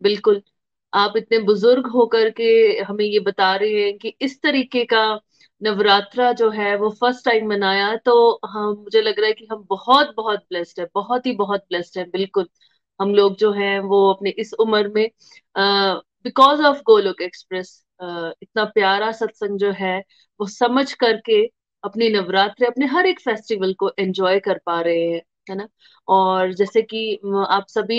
बिल्कुल, 0.00 0.42
आप 0.92 1.16
इतने 1.16 1.38
बुज़ुर्ग 1.42 1.86
होकर 1.92 2.30
के 2.32 2.44
हमें 2.82 3.04
ये 3.04 3.20
बता 3.22 3.54
रहे 3.56 3.82
हैं 3.82 3.96
कि 3.98 4.14
इस 4.22 4.40
तरीके 4.42 4.84
का 4.86 5.04
नवरात्रा 5.62 6.32
जो 6.34 6.50
है, 6.50 6.74
वो 6.76 6.90
फ़र्स्ट 6.92 7.24
टाइम 7.24 7.48
मनाया 7.50 7.94
तो 8.06 8.40
हम, 8.46 8.74
मुझे 8.74 9.02
लग 9.02 9.18
रहा 9.20 9.26
है 9.28 9.32
कि 9.34 9.46
हम 9.52 9.66
बहुत 9.70 10.14
बहुत 10.16 10.40
ब्लेस्ड 10.42 10.80
है, 10.80 10.86
बहुत 10.94 11.26
ही 11.26 11.32
बहुत 11.36 11.60
ब्लेस्ड 11.68 11.98
है, 11.98 12.04
बिल्कुल। 12.10 12.48
हम 13.00 13.14
लोग 13.14 13.36
जो 13.38 13.52
है, 13.52 13.78
वो 13.80 14.10
अपने 14.12 14.30
इस 14.38 14.52
उम्र 14.60 14.88
में 14.90 15.08
बिकॉज़ 16.24 16.62
ऑफ़ 16.62 16.82
गोलोक 16.86 17.20
एक्सप्रेस 17.22 17.82
इतना 18.00 18.64
प्यारा 18.66 19.10
सत्संग 19.14 19.58
जो 19.58 19.70
है, 19.74 19.98
वो 20.40 20.46
समझ 20.48 20.92
करके 20.94 21.42
अपनी 21.84 22.08
नवरात्र, 22.10 22.64
अपने 22.66 22.86
हर 22.86 23.06
एक 23.06 23.20
फेस्टिवल 23.20 23.72
को 23.78 23.90
एंजॉय 23.98 24.40
कर 24.40 24.58
पा 24.66 24.80
रहे 24.80 25.04
हैं, 25.04 25.20
है 25.50 25.56
ना? 25.56 25.68
और 26.08 26.52
जैसे 26.54 26.82
कि 26.84 27.14
आप 27.50 27.66
सभी 27.68 27.98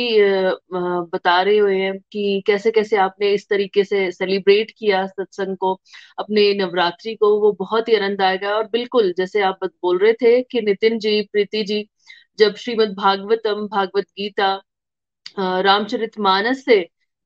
बता 0.73 1.41
रहे 1.41 1.57
हुए 1.57 1.77
हैं 1.79 1.97
कि 2.11 2.43
कैसे 2.47 2.71
कैसे 2.71 2.97
आपने 2.97 3.29
इस 3.33 3.47
तरीके 3.49 3.83
से 3.83 4.11
सेलिब्रेट 4.11 4.71
किया 4.79 5.05
सत्संग 5.07 5.57
को, 5.57 5.73
अपने 6.19 6.53
नवरात्रि 6.55 7.15
को, 7.15 7.39
वो 7.41 7.51
बहुत 7.59 7.89
ही 7.89 7.95
आनंद 7.95 8.21
आएगा 8.21 8.55
और 8.57 8.67
बिल्कुल, 8.69 9.13
जैसे 9.17 9.41
आप 9.43 9.63
बोल 9.63 9.97
रहे 9.99 10.13
थे 10.13 10.41
कि 10.43 10.61
नितिन 10.61 10.99
जी, 10.99 11.21
प्रीति 11.23 11.63
जी, 11.63 11.87
जब 12.39 12.55
श्रीमद 12.57 12.95
भागवतम 12.97 13.67
भागवत 13.67 14.05
गीता 14.17 14.53
रामचरित 15.37 16.19
मानस 16.19 16.63
से 16.65 16.79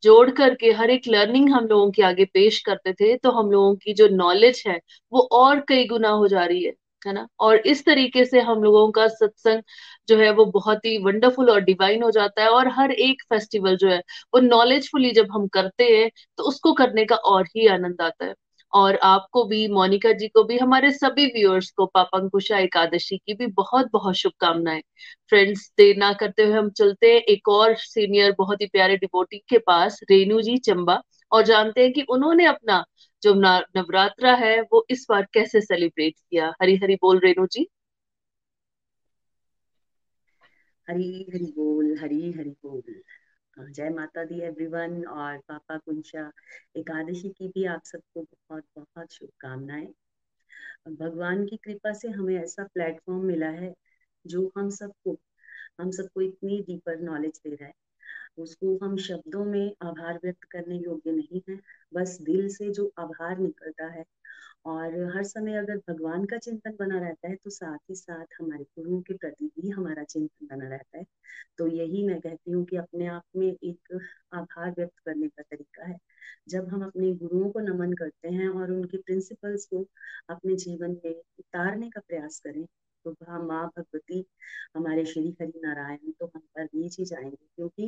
जोड़ 0.04 0.30
करके 0.34 0.72
हर 0.74 0.90
एक 0.90 1.08
लर्निंग 1.08 1.50
हम 1.52 1.66
लोगों 1.68 1.90
के 1.92 2.04
आगे 2.04 2.26
पेश 2.34 2.60
करते 2.64 2.94
थे 2.96 3.16
तो 3.18 3.32
हम 3.34 3.52
लोगों 3.52 3.76
की 3.78 3.94
जो 3.96 4.08
नॉलेज 4.10 4.64
है, 4.68 4.80
वो 5.12 5.22
और 5.34 5.60
कई 5.70 5.86
गुना 5.88 6.10
हो 6.12 6.28
जा 6.30 6.46
रही 6.46 6.64
है 6.66 6.74
है 7.02 7.14
ना? 7.14 7.28
और 7.42 7.58
इस 7.68 7.84
तरीके 7.86 8.24
से 8.26 8.40
हम 8.42 8.64
लोगों 8.64 8.90
का 8.94 9.08
सत्संग 9.10 9.62
जो 10.08 10.18
है, 10.18 10.32
वो 10.32 10.46
बहुत 10.48 10.86
ही 10.86 10.98
वंडरफुल 11.04 11.50
और 11.50 11.60
डिवाइन 11.64 12.04
हो 12.04 12.12
जाता 12.12 12.42
है, 12.44 12.50
और 12.50 12.68
हर 12.72 12.92
एक 12.94 13.22
फेस्टिवल 13.26 13.78
जो 13.78 13.90
है, 13.90 14.00
वो 14.34 14.40
नॉलेजफुली 14.42 15.12
जब 15.14 15.28
हम 15.34 15.48
करते 15.50 15.84
हैं 15.90 16.10
तो 16.38 16.44
उसको 16.46 16.74
करने 16.76 17.06
का 17.06 17.16
और 17.28 17.46
ही 17.50 17.68
आनंद 17.70 18.02
आता 18.02 18.26
है। 18.26 18.34
और 18.74 18.96
आपको 18.96 19.44
भी, 19.44 19.68
मोनिका 19.68 20.12
जी 20.12 20.28
को 20.28 20.44
भी, 20.44 20.58
हमारे 20.58 20.92
सभी 20.92 21.26
व्यूअर्स 21.26 21.70
को 21.72 21.86
पापंकुशा 21.86 22.58
एकादशी 22.58 23.18
की 23.18 23.34
भी 23.34 23.48
बहुत 23.48 23.90
बहुत 23.94 24.16
शुभकामनाएँ। 24.16 24.82
फ्रेंड्स 25.30 25.72
देर 25.78 25.98
ना 25.98 26.14
करते 26.14 26.44
हुए 26.44 26.54
हम 26.54 26.70
चलते 26.70 27.14
हैं 27.14 27.22
एक 27.22 27.50
और 27.50 27.76
सीनियर 27.76 28.36
बहुत 28.38 28.62
ही 28.62 28.68
प्यारे 28.68 28.98
डिपोटी 28.98 29.38
के 29.38 29.58
पास 29.58 30.00
रेणु 30.12 30.42
जी 30.42 30.58
चंबा। 30.58 31.02
और 31.32 31.44
जानते 31.44 31.82
हैं 31.82 31.94
कि 31.94 32.02
उन्होंने 32.02 32.46
अपना 32.46 32.84
जो 33.24 33.34
नवरात्रा 33.78 34.34
है, 34.36 34.62
वो 34.62 34.86
इस 34.90 35.06
बार 35.10 35.28
कैसे 35.34 35.62
सेलिब्रेट 35.62 36.14
किया? 36.20 36.54
हरी 36.62 36.76
हरी 36.76 36.96
बोल 36.96 37.20
रेणु 37.20 37.48
जी। 37.52 37.68
हरी 40.88 41.26
हरी 41.34 41.46
बोल, 41.46 41.98
हरी 42.02 42.32
हरी 42.32 42.50
बोल। 42.50 42.82
जय 43.60 43.90
माता 43.90 44.24
दी 44.24 44.40
एवरीवन 44.42 45.04
और 45.06 45.38
पापा 45.38 45.78
कुंशा 45.78 46.32
एकादशी 46.76 47.30
की 47.30 47.48
भी 47.48 47.66
आप 47.66 47.82
सबको 47.86 48.22
बहुत 48.22 48.64
बहुत 48.76 49.14
शुभकामनाएँ। 49.14 49.88
भगवान 50.90 51.46
की 51.46 51.58
कृपा 51.58 51.94
से 51.94 52.10
हमें 52.10 52.36
ऐसा 52.36 52.64
प्लेटफॉर्म 52.64 53.26
मिला 53.26 53.50
है, 53.50 53.74
जो 54.26 54.52
हम 54.58 54.70
सबको 54.70 55.18
हम 55.80 55.92
सबको 55.92 56.22
इतनी 56.22 56.60
डीपर 56.62 57.00
नॉलेज 57.00 57.42
दे 57.44 57.50
रहा 57.50 57.68
है। 57.68 57.74
उसको 58.38 58.78
हम 58.84 58.98
शब्दों 58.98 59.46
में 59.46 59.74
आभार 59.82 60.20
व्यक्त 60.24 60.44
करने 60.44 60.76
योग्य 60.76 61.12
नहीं 61.12 61.42
है, 61.50 61.60
बस 61.94 62.18
दिल 62.22 62.48
से 62.50 62.70
जो 62.70 62.92
आभार 63.00 63.38
निकलता 63.38 63.88
है 63.88 64.06
और 64.66 64.94
हर 65.16 65.24
समय 65.24 65.58
अगर 65.58 65.78
भगवान 65.90 66.26
का 66.26 66.38
चिंतन 66.38 66.76
बना 66.80 67.00
रहता 67.00 67.28
है 67.30 67.36
तो 67.36 67.50
साथ 67.50 67.78
ही 67.90 67.96
साथ 67.96 68.26
हमारे 68.42 68.64
गुरुओं 68.78 69.02
के 69.02 69.14
प्रति 69.14 69.46
भी 69.60 69.70
हमारा 69.70 70.04
चिंतन 70.04 70.48
बना 70.48 70.70
रहता 70.70 70.98
है। 70.98 71.06
तो 71.58 71.68
यही 71.68 72.06
मैं 72.08 72.20
कहती 72.22 72.52
हूँ 72.52 72.66
कि 72.66 72.76
अपने 72.78 73.08
आप 73.08 73.24
में 73.36 73.48
एक 73.48 74.00
आभार 74.34 74.72
व्यक्त 74.72 75.00
करने 75.06 75.28
का 75.28 75.44
तरीका 75.44 75.86
है। 75.86 75.98
जब 76.50 76.68
हम 76.70 76.86
अपने 76.86 77.14
गुरुओं 77.16 77.50
को 77.52 77.60
नमन 77.60 77.94
करते 77.94 78.30
हैं 78.30 78.50
और 78.50 78.72
उनके 78.72 78.98
प्रिंसिपल्स 78.98 79.66
को 79.66 79.86
अपने 80.30 80.56
जीवन 80.58 81.00
में 81.06 81.12
उतारने 81.40 81.90
का 81.90 82.02
प्रयास 82.08 82.40
करें 82.40 82.66
तो 83.06 83.12
माँ 83.48 83.66
भगवती 83.78 84.24
हमारे 84.76 85.06
श्री 85.06 85.30
हरि 85.42 85.60
नारायण 85.66 86.12
तो 86.20 86.26
हम 86.36 86.42
पर 86.56 86.66
बीच 86.66 86.98
ही 87.00 87.06
जाएँगे, 87.06 87.36
क्योंकि 87.56 87.84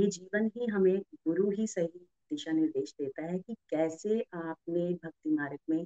ये 0.00 0.06
जीवन 0.08 0.50
ही 0.56 0.66
हमें 0.66 0.98
गुरु 1.28 1.50
ही 1.50 1.66
सही 1.66 2.06
दिशा 2.30 2.52
निर्देश 2.52 2.94
देता 3.00 3.22
है 3.22 3.38
कि 3.38 3.54
कैसे 3.70 4.20
आपने 4.34 4.92
भक्ति 5.04 5.30
मार्ग 5.30 5.58
में 5.70 5.84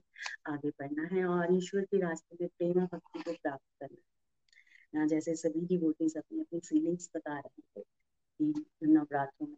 आगे 0.48 0.70
बढ़ना 0.80 1.08
है 1.14 1.24
और 1.26 1.54
ईश्वर 1.56 1.84
के 1.84 2.00
रास्ते 2.00 2.36
में 2.40 2.48
प्रेम 2.58 2.84
भक्ति 2.86 3.22
को 3.22 3.32
प्राप्त 3.32 3.64
करना 3.80 5.00
है। 5.00 5.06
जैसे 5.08 5.34
सभी 5.36 5.66
डिवोटीज 5.66 6.16
अपनी 6.16 6.40
अपनी 6.40 6.60
फीलिंग्स 6.68 7.10
बता 7.16 7.38
रहे 7.38 7.62
थे 7.76 7.82
कि 8.40 8.86
नवरात्रों 8.88 9.46
में 9.48 9.56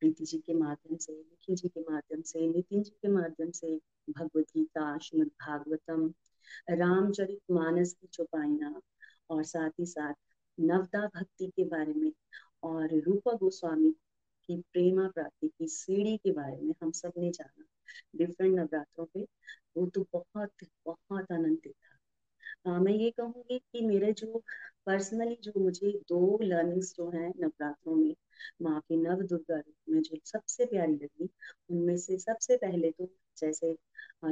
प्रीति 0.00 0.24
जी 0.24 0.38
के 0.38 0.54
माध्यम 0.54 0.96
से 0.96 1.12
निखिल 1.12 1.56
जी 1.56 1.68
के 1.68 1.80
माध्यम 1.90 2.22
से, 2.22 2.46
नितिन 2.48 2.82
जी 2.82 2.90
के 3.02 3.08
माध्यम 3.08 3.50
से, 3.50 3.76
भगवत 4.10 4.44
गीता 4.56 4.96
श्रीमद 4.98 5.26
भागवतम 5.42 6.12
रामचरित 6.70 7.40
मानस 7.50 7.92
की 7.92 8.06
चौपाइना 8.12 8.80
और 9.30 9.44
साथ 9.44 9.70
ही 9.80 9.86
साथ 9.86 10.14
नवदा 10.58 11.06
भक्ति 11.14 11.46
के 11.46 11.64
बारे 11.64 11.92
में 11.92 12.12
और 12.62 12.94
रूपा 13.00 13.32
गोस्वामी 13.32 13.90
की 14.48 14.56
प्रेमा 14.72 15.08
प्राप्ति 15.08 15.48
की 15.48 15.68
सीढ़ी 15.68 16.16
के 16.16 16.32
बारे 16.32 16.60
में 16.62 16.74
हम 16.82 16.90
सबने 16.90 17.30
जाना। 17.30 17.64
डिफरेंट 18.16 18.54
नवरात्रों 18.58 19.06
पे 19.14 19.26
वो 19.76 19.86
तो 19.86 20.06
बहुत 20.12 20.50
बहुत 20.86 21.32
आनंदित 21.32 21.72
था। 21.72 21.94
आ, 22.66 22.78
मैं 22.78 22.92
ये 22.92 23.10
कहूँगी 23.10 23.58
कि 23.58 23.86
मेरे 23.86 24.12
जो 24.12 24.42
पर्सनली 24.86 25.36
जो 25.42 25.52
मुझे 25.60 25.90
दो 26.08 26.38
लर्निंग्स 26.42 26.94
जो 26.96 27.10
हैं 27.10 27.32
नवरात्रों 27.40 27.94
में 27.96 28.14
माँ 28.62 28.80
की 28.80 28.96
नव 28.96 29.22
दुर्गा 29.22 29.56
रूप 29.56 29.74
में 29.88 30.00
जो 30.02 30.16
सबसे 30.24 30.64
प्यारी 30.66 30.94
लगी 30.94 31.28
उनमें 31.70 31.96
से 31.96 32.18
सबसे 32.18 32.56
पहले 32.56 32.90
तो 32.90 33.08
जैसे 33.36 33.76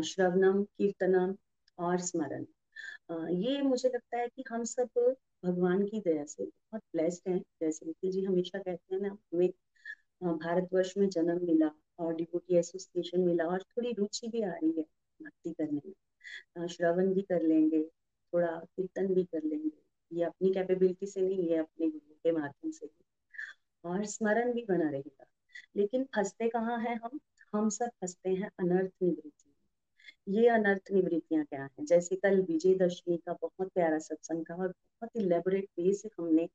श्रवणम 0.05 0.63
कीर्तनम 0.63 1.35
और 1.83 2.01
स्मरण। 2.01 2.45
ये 3.37 3.61
मुझे 3.63 3.89
लगता 3.89 4.19
है 4.19 4.29
कि 4.29 4.45
हम 4.51 4.65
सब 4.65 4.89
भगवान 5.45 5.85
की 5.87 6.01
दया 6.01 6.25
से 6.25 6.45
बहुत 6.45 6.83
ब्लेस्ड 6.95 7.29
हैं। 7.29 7.39
जैसे 7.61 7.87
निखिल 7.87 8.11
जी 8.13 8.25
हमेशा 8.25 8.59
कहते 8.59 8.95
हैं 8.95 9.03
ना, 9.03 9.09
हमें 9.09 9.49
भारतवर्ष 10.39 10.97
में 10.99 11.09
जन्म 11.09 11.45
मिला 11.45 11.71
और 11.99 12.15
डिवोटी 12.15 12.57
एसोसिएशन 12.57 13.21
मिला 13.21 13.45
और 13.45 13.63
थोड़ी 13.63 13.93
रुचि 13.93 14.29
भी 14.29 14.43
आ 14.43 14.51
रही 14.51 14.71
है 14.71 14.83
भक्ति 15.21 15.51
करने 15.53 15.81
में। 15.87 16.67
श्रवण 16.69 17.13
भी 17.15 17.23
कर 17.23 17.43
लेंगे, 17.43 17.83
थोड़ा 18.33 18.47
कीर्तन 18.77 19.15
भी 19.15 19.25
कर 19.25 19.43
लेंगे। 19.45 19.81
ये 20.13 20.25
अपनी 20.25 20.53
कैपेबिलिटी 20.55 21.07
से 21.07 21.21
नहीं 21.21 21.49
है 21.51 21.59
अपने 21.59 21.87
गुरु 21.91 22.15
के 22.15 22.33
माध्यम 22.33 22.71
से 22.71 22.89
और 23.85 24.05
स्मरण 24.07 24.53
भी 24.53 24.65
बना 24.69 24.91
रहेगा। 24.91 25.25
लेकिन 25.77 26.05
फंसते 26.17 26.49
कहाँ 26.49 26.79
हैं 26.81 26.97
हम? 27.05 27.19
हम 27.55 27.69
सब 27.69 27.91
फंसते 28.01 28.31
हैं 28.31 28.51
अनर्थ 28.61 28.93
निवृत्ति 29.03 29.52
ये 30.29 30.49
अनर्थ 30.49 30.93
निवृत्तियाँ 30.93 31.45
क्या 31.45 31.63
हैं? 31.63 31.85
जैसे 31.85 32.17
कल 32.17 32.41
विजयदशमी 32.41 33.17
का 33.17 33.33
बहुत 33.33 33.69
प्यारा 33.69 33.99
सत्संग 33.99 34.45
था 34.51 34.55
और 34.55 34.69
बहुत 34.69 35.11
इलेबोरेट 35.17 35.65
वे 35.79 35.93
से 35.95 36.09
हमने 36.19 36.49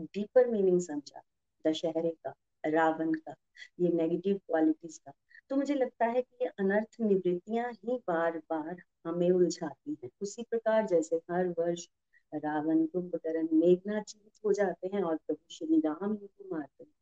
डीपर 0.00 0.46
मीनिंग 0.46 0.80
समझा। 0.80 1.22
दशहरे 1.66 2.10
का, 2.10 2.34
रावण 2.66 3.12
का, 3.12 3.34
ये 3.80 3.88
नेगेटिव 3.88 4.36
क्वालिटीज 4.36 4.98
का। 4.98 5.12
तो 5.48 5.56
मुझे 5.56 5.74
लगता 5.74 6.06
है 6.06 6.22
कि 6.22 6.44
ये 6.44 6.50
अनर्थ 6.58 6.96
निवृत्तियाँ 7.00 7.72
ही 7.72 7.96
बार 8.08 8.38
बार 8.38 8.82
हमें 9.06 9.30
उलझाती 9.30 9.96
हैं। 10.04 10.10
उसी 10.22 10.42
प्रकार 10.42 10.86
जैसे 10.86 11.16
हर 11.30 11.48
वर्ष 11.48 11.88
रावण 12.34 12.86
कुंभकर्ण 12.86 13.48
मेघनाथ 13.52 14.02
जीवित 14.02 14.40
हो 14.44 14.52
जाते 14.52 14.90
हैं 14.94 15.02
और 15.02 15.16
प्रभु 15.16 15.54
श्री 15.54 15.80
राम 15.80 16.10
उनको 16.10 16.56
मारते 16.56 16.84
हैं। 16.84 16.92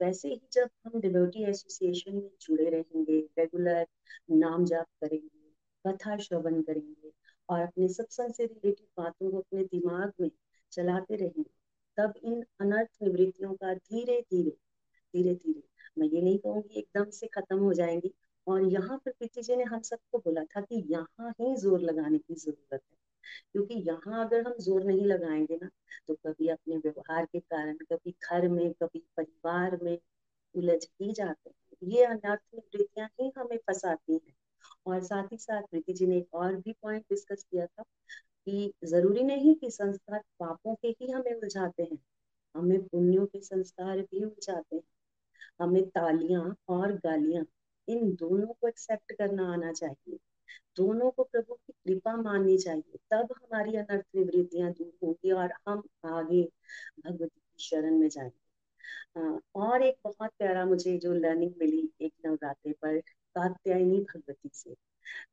वैसे 0.00 0.28
ही 0.28 0.40
जब 0.52 0.70
हम 0.84 1.00
डिवोटी 1.00 1.44
एसोसिएशन 1.44 2.14
में 2.14 2.30
जुड़े 2.40 2.70
रहेंगे 2.70 3.20
रेगुलर 3.38 3.86
नाम 4.30 4.64
जाप 4.64 4.86
करेंगे 5.00 5.45
कथा 5.86 6.16
श्रवण 6.18 6.60
करेंगे 6.62 7.12
और 7.48 7.60
अपने 7.60 7.88
सत्संग 7.88 8.32
से 8.34 8.44
रिलेटेड 8.44 8.86
बातों 8.98 9.30
को 9.30 9.38
अपने 9.38 9.62
दिमाग 9.64 10.12
में 10.20 10.30
चलाते 10.72 11.16
रहेंगे। 11.16 11.50
तब 11.98 12.14
इन 12.24 12.44
अनर्थ 12.60 13.02
निवृत्तियों 13.02 13.52
का 13.54 13.74
धीरे 13.74 14.20
धीरे 14.22 14.50
धीरे 15.14 15.34
धीरे 15.34 15.62
मैं 15.98 16.06
ये 16.08 16.20
नहीं 16.22 16.38
कहूँगी 16.38 16.78
एकदम 16.78 17.10
से 17.10 17.26
खत्म 17.34 17.58
हो 17.58 17.72
जाएँगी। 17.74 18.12
और 18.46 18.62
यहाँ 18.64 18.96
पर 18.98 19.10
प्रीति 19.10 19.42
जी 19.42 19.56
ने 19.56 19.64
हम 19.64 19.80
सबको 19.82 20.18
बोला 20.18 20.42
था 20.46 20.60
कि 20.60 20.82
यहाँ 20.90 21.30
ही 21.40 21.54
ज़ोर 21.56 21.80
लगाने 21.80 22.18
की 22.18 22.34
ज़रूरत 22.34 22.80
है। 22.82 22.96
क्योंकि 23.52 23.74
यहाँ 23.88 24.24
अगर 24.24 24.46
हम 24.46 24.54
ज़ोर 24.60 24.84
नहीं 24.84 25.06
लगाएँगे 25.06 25.56
ना 25.62 25.68
तो 26.08 26.14
कभी 26.16 26.48
अपने 26.48 26.76
व्यवहार 26.76 27.24
के 27.24 27.40
कारण, 27.40 27.76
कभी 27.92 28.14
घर 28.22 28.48
में, 28.48 28.72
कभी 28.72 29.02
परिवार 29.16 29.78
में 29.82 29.98
उलझ 30.54 30.82
ही 31.02 31.12
जाते 31.12 31.50
हैं। 31.50 31.88
ये 31.90 32.04
अनर्थ 32.04 32.40
निवृत्तियाँ 32.54 33.08
ही 33.20 33.30
हमें 33.38 33.56
फंसाती 33.58 34.12
हैं। 34.14 34.34
और 34.86 35.02
साथ 35.02 35.32
ही 35.32 35.36
साथ 35.38 35.62
प्रीति 35.62 35.92
जी 35.92 36.06
ने 36.06 36.16
एक 36.18 36.34
और 36.34 36.56
भी 36.56 36.72
पॉइंट 36.82 37.02
डिस्कस 37.10 37.44
किया 37.50 37.66
था 37.66 37.82
कि 38.46 38.72
ज़रूरी 38.84 39.22
नहीं 39.22 39.54
कि 39.54 39.70
संस्कार 39.70 40.22
पापों 40.40 40.74
के 40.74 40.88
ही 40.88 41.10
हमें 41.12 41.32
उलझाते 41.34 41.82
हैं, 41.82 41.98
हमें 42.54 42.82
पुण्यों 42.88 43.26
के 43.26 43.40
संस्कार 43.40 44.00
भी 44.02 44.24
उलझाते 44.24 44.76
हैं। 44.76 44.82
हमें 45.60 45.82
तालियाँ 45.90 46.56
और 46.68 46.92
गालियाँ, 46.96 47.44
इन 47.88 48.14
दोनों 48.14 48.46
को 48.46 48.68
एक्सेप्ट 48.68 49.12
करना 49.12 49.52
आना 49.52 49.72
चाहिए। 49.72 50.18
दोनों 50.76 51.10
को 51.10 51.22
प्रभु 51.24 51.54
की 51.54 51.72
कृपा 51.86 52.16
माननी 52.16 52.58
चाहिए। 52.58 52.98
तब 53.10 53.32
हमारी 53.32 53.76
अनर्थ 53.76 54.06
निवृत्तियाँ 54.16 54.72
दूर 54.72 54.92
होंगी 55.04 55.30
और 55.32 55.52
हम 55.68 55.82
आगे 56.06 56.42
भगवती 57.06 57.40
की 57.40 57.64
शरण 57.64 57.98
में 57.98 58.08
जाएँगे। 58.08 58.40
और 59.56 59.82
एक 59.82 59.96
बहुत 60.04 60.30
प्यारा 60.38 60.64
मुझे 60.66 60.96
जो 60.98 61.12
लर्निंग 61.12 61.52
मिली 61.58 61.90
एक 62.00 62.12
नवरात्रे 62.26 62.72
पर 62.72 63.00
कात्यायनी 63.36 64.00
भगवती 64.04 64.50
से 64.54 64.74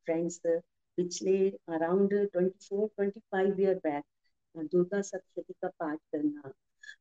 फ्रेंड्स 0.04 0.40
पिछले 0.98 1.36
around 1.74 2.14
twenty 2.32 2.66
four 2.68 2.88
twenty 2.88 3.20
five 3.32 3.60
year 3.60 3.80
back 3.84 4.04
Durga 4.72 5.00
Saptashati 5.02 5.52
का 5.62 5.68
पाठ 5.78 5.98
करना 6.12 6.52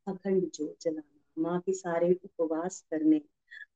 अखंड 0.07 0.49
जोत 0.49 0.75
जलाना 0.81 1.41
माँ 1.43 1.59
के 1.61 1.73
सारे 1.73 2.13
उपवास 2.25 2.81
करने 2.91 3.21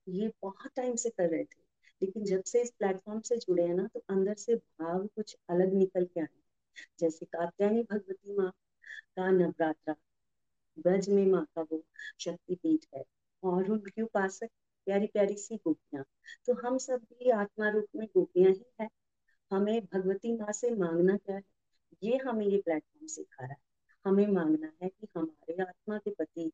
ये 0.09 0.31
बहुत 0.43 0.71
टाइम 0.75 0.95
से 0.95 1.09
कर 1.09 1.29
रहे 1.29 1.43
थे 1.43 1.61
लेकिन 2.01 2.23
जब 2.25 2.43
से 2.43 2.61
इस 2.61 2.71
प्लेटफॉर्म 2.79 3.19
से 3.21 3.37
जुड़े 3.37 3.63
हैं 3.63 3.75
ना 3.75 3.87
तो 3.93 4.03
अंदर 4.09 4.33
से 4.37 4.55
भाव 4.55 5.05
कुछ 5.07 5.35
अलग 5.49 5.73
निकल 5.73 6.05
के 6.05 6.21
आए 6.21 6.27
जैसे 6.99 7.25
कात्यायनी 7.27 7.83
भगवती 7.91 8.37
माँ 8.37 8.51
का 9.17 9.29
नवरात्रा 9.31 9.95
ब्रज 10.77 11.09
में 11.09 11.25
माँ 11.27 11.45
का 11.55 11.61
वो 11.71 11.83
शक्तिपीठ 12.19 12.85
है 12.95 13.03
और 13.43 13.69
उनके 13.71 14.01
उपासक 14.01 14.49
प्यारी 14.87 15.07
प्यारी 15.07 15.35
सी 15.35 15.55
गोपियाँ। 15.55 16.03
तो 16.45 16.53
हम 16.53 16.77
सब 16.77 16.97
भी 16.97 17.29
आत्मा 17.29 17.69
रूप 17.69 17.85
में 17.95 18.07
गोपियाँ 18.07 18.51
ही 18.51 18.65
है। 18.81 18.89
हमें 19.51 19.81
भगवती 19.85 20.37
माँ 20.37 20.51
से 20.51 20.75
मांगना 20.75 21.17
क्या 21.17 21.35
है? 21.35 21.41
ये 22.03 22.17
हमें 22.17 22.45
ये 22.45 22.57
प्लेटफॉर्म 22.57 23.07
सिखा 23.07 23.43
रहा 23.43 23.53
है। 23.53 23.59
हमें 24.05 24.27
मांगना 24.27 24.71
है 24.83 24.89
कि 24.89 25.07
हमारे 25.17 25.63
आत्मा 25.63 25.97
के 25.97 26.11
पति 26.11 26.51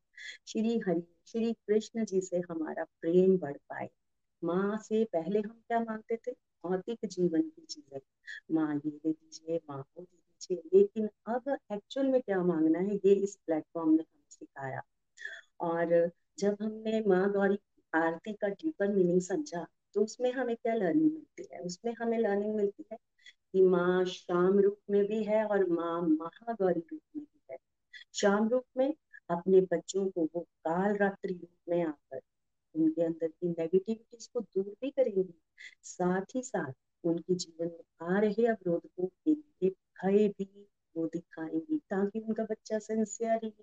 श्री 0.48 0.80
हरि, 0.80 1.04
श्री 1.28 1.54
कृष्ण 1.54 2.06
जी 2.06 2.22
से 2.22 2.38
हमारा 2.50 2.84
प्रेम 2.84 3.38
बढ़ 3.38 3.58
पाए। 3.69 3.89
माँ 4.43 4.78
से 4.78 5.04
पहले 5.06 5.39
हम 5.39 5.62
क्या 5.67 5.80
मांगते 5.80 6.17
थे? 6.17 6.32
भौतिक 6.32 7.00
जीवन 7.06 7.41
की 7.41 7.65
चीज़ें। 7.69 8.00
माँ 8.52 8.76
ये 8.76 8.89
दे 8.89 9.12
दीजिए, 9.12 9.60
माँ 9.69 9.84
को 9.96 10.02
दे 10.02 10.17
दीजिए। 10.17 10.80
लेकिन 10.80 11.10
अब 11.28 11.58
एक्चुअल 11.72 12.08
में 12.08 12.22
क्या 12.22 12.43
मांगना 12.43 12.80
है? 12.80 12.96
ये 12.96 13.13
इस 13.13 13.36
प्लेटफॉर्म 13.46 13.89
ने 13.89 14.04
हमें 14.04 14.30
सिखाया। 14.30 14.82
और 15.60 16.12
जब 16.39 16.58
हमने 16.62 17.04
माँ 17.08 17.32
गौरी 17.32 17.60
आरती 17.94 18.34
का 18.34 18.48
डीपर 18.50 18.88
मीनिंग 18.88 19.22
समझा 19.22 19.66
तो 19.96 20.04
उसमें 20.04 20.32
हमें 20.34 20.56
क्या 20.56 20.74
लर्निंग 20.74 21.12
मिलती 21.12 21.48
है? 21.54 21.60
उसमें 21.60 21.94
हमें 22.02 22.18
लर्निंग 22.20 22.56
मिलती 22.56 22.86
है 22.92 22.98
कि 23.54 23.62
माँ 23.64 24.06
शाम 24.08 24.60
रूप 24.60 24.78
में 24.90 25.04
भी 25.08 25.24
है 25.24 25.44
और 25.46 25.66
माँ 25.72 26.02
महागौरी 26.04 26.80
रूप 26.82 27.02
में 27.18 27.24
भी 27.26 27.40
है। 27.52 27.58
शाम 28.14 28.50
रूप 28.50 28.66
में 28.78 28.94
अपने 29.30 29.62
बच्चों 29.74 30.06
को 30.10 30.30
वो 30.36 30.42
काल 30.66 30.96
रात्रि 30.98 31.34
रूप 31.34 31.50
में 31.70 31.84
आकर 31.86 32.22
उनके 32.76 33.02
अंदर 33.02 33.28
की 33.28 33.50
नेगेटिविटीज 33.50 34.28
को 34.28 34.40
दूर 34.42 34.74
भी 34.82 34.90
करेंगी, 34.92 35.34
साथ 35.84 36.36
ही 36.36 36.42
साथ 36.44 36.74
उनके 37.04 37.36
जीवन 37.36 37.68
में 37.68 38.10
आ 38.10 38.20
रहे 38.20 38.48
अवरोधकों 38.48 39.08
के 39.08 39.32
लिए 39.34 39.70
भय 39.70 40.28
भी 40.30 40.50
वो 40.96 41.08
दिखाएँगी 41.08 41.78
ताकि 41.90 42.20
उनका 42.20 42.44
बच्चा 42.44 42.80
सिंसियरली 42.80 43.54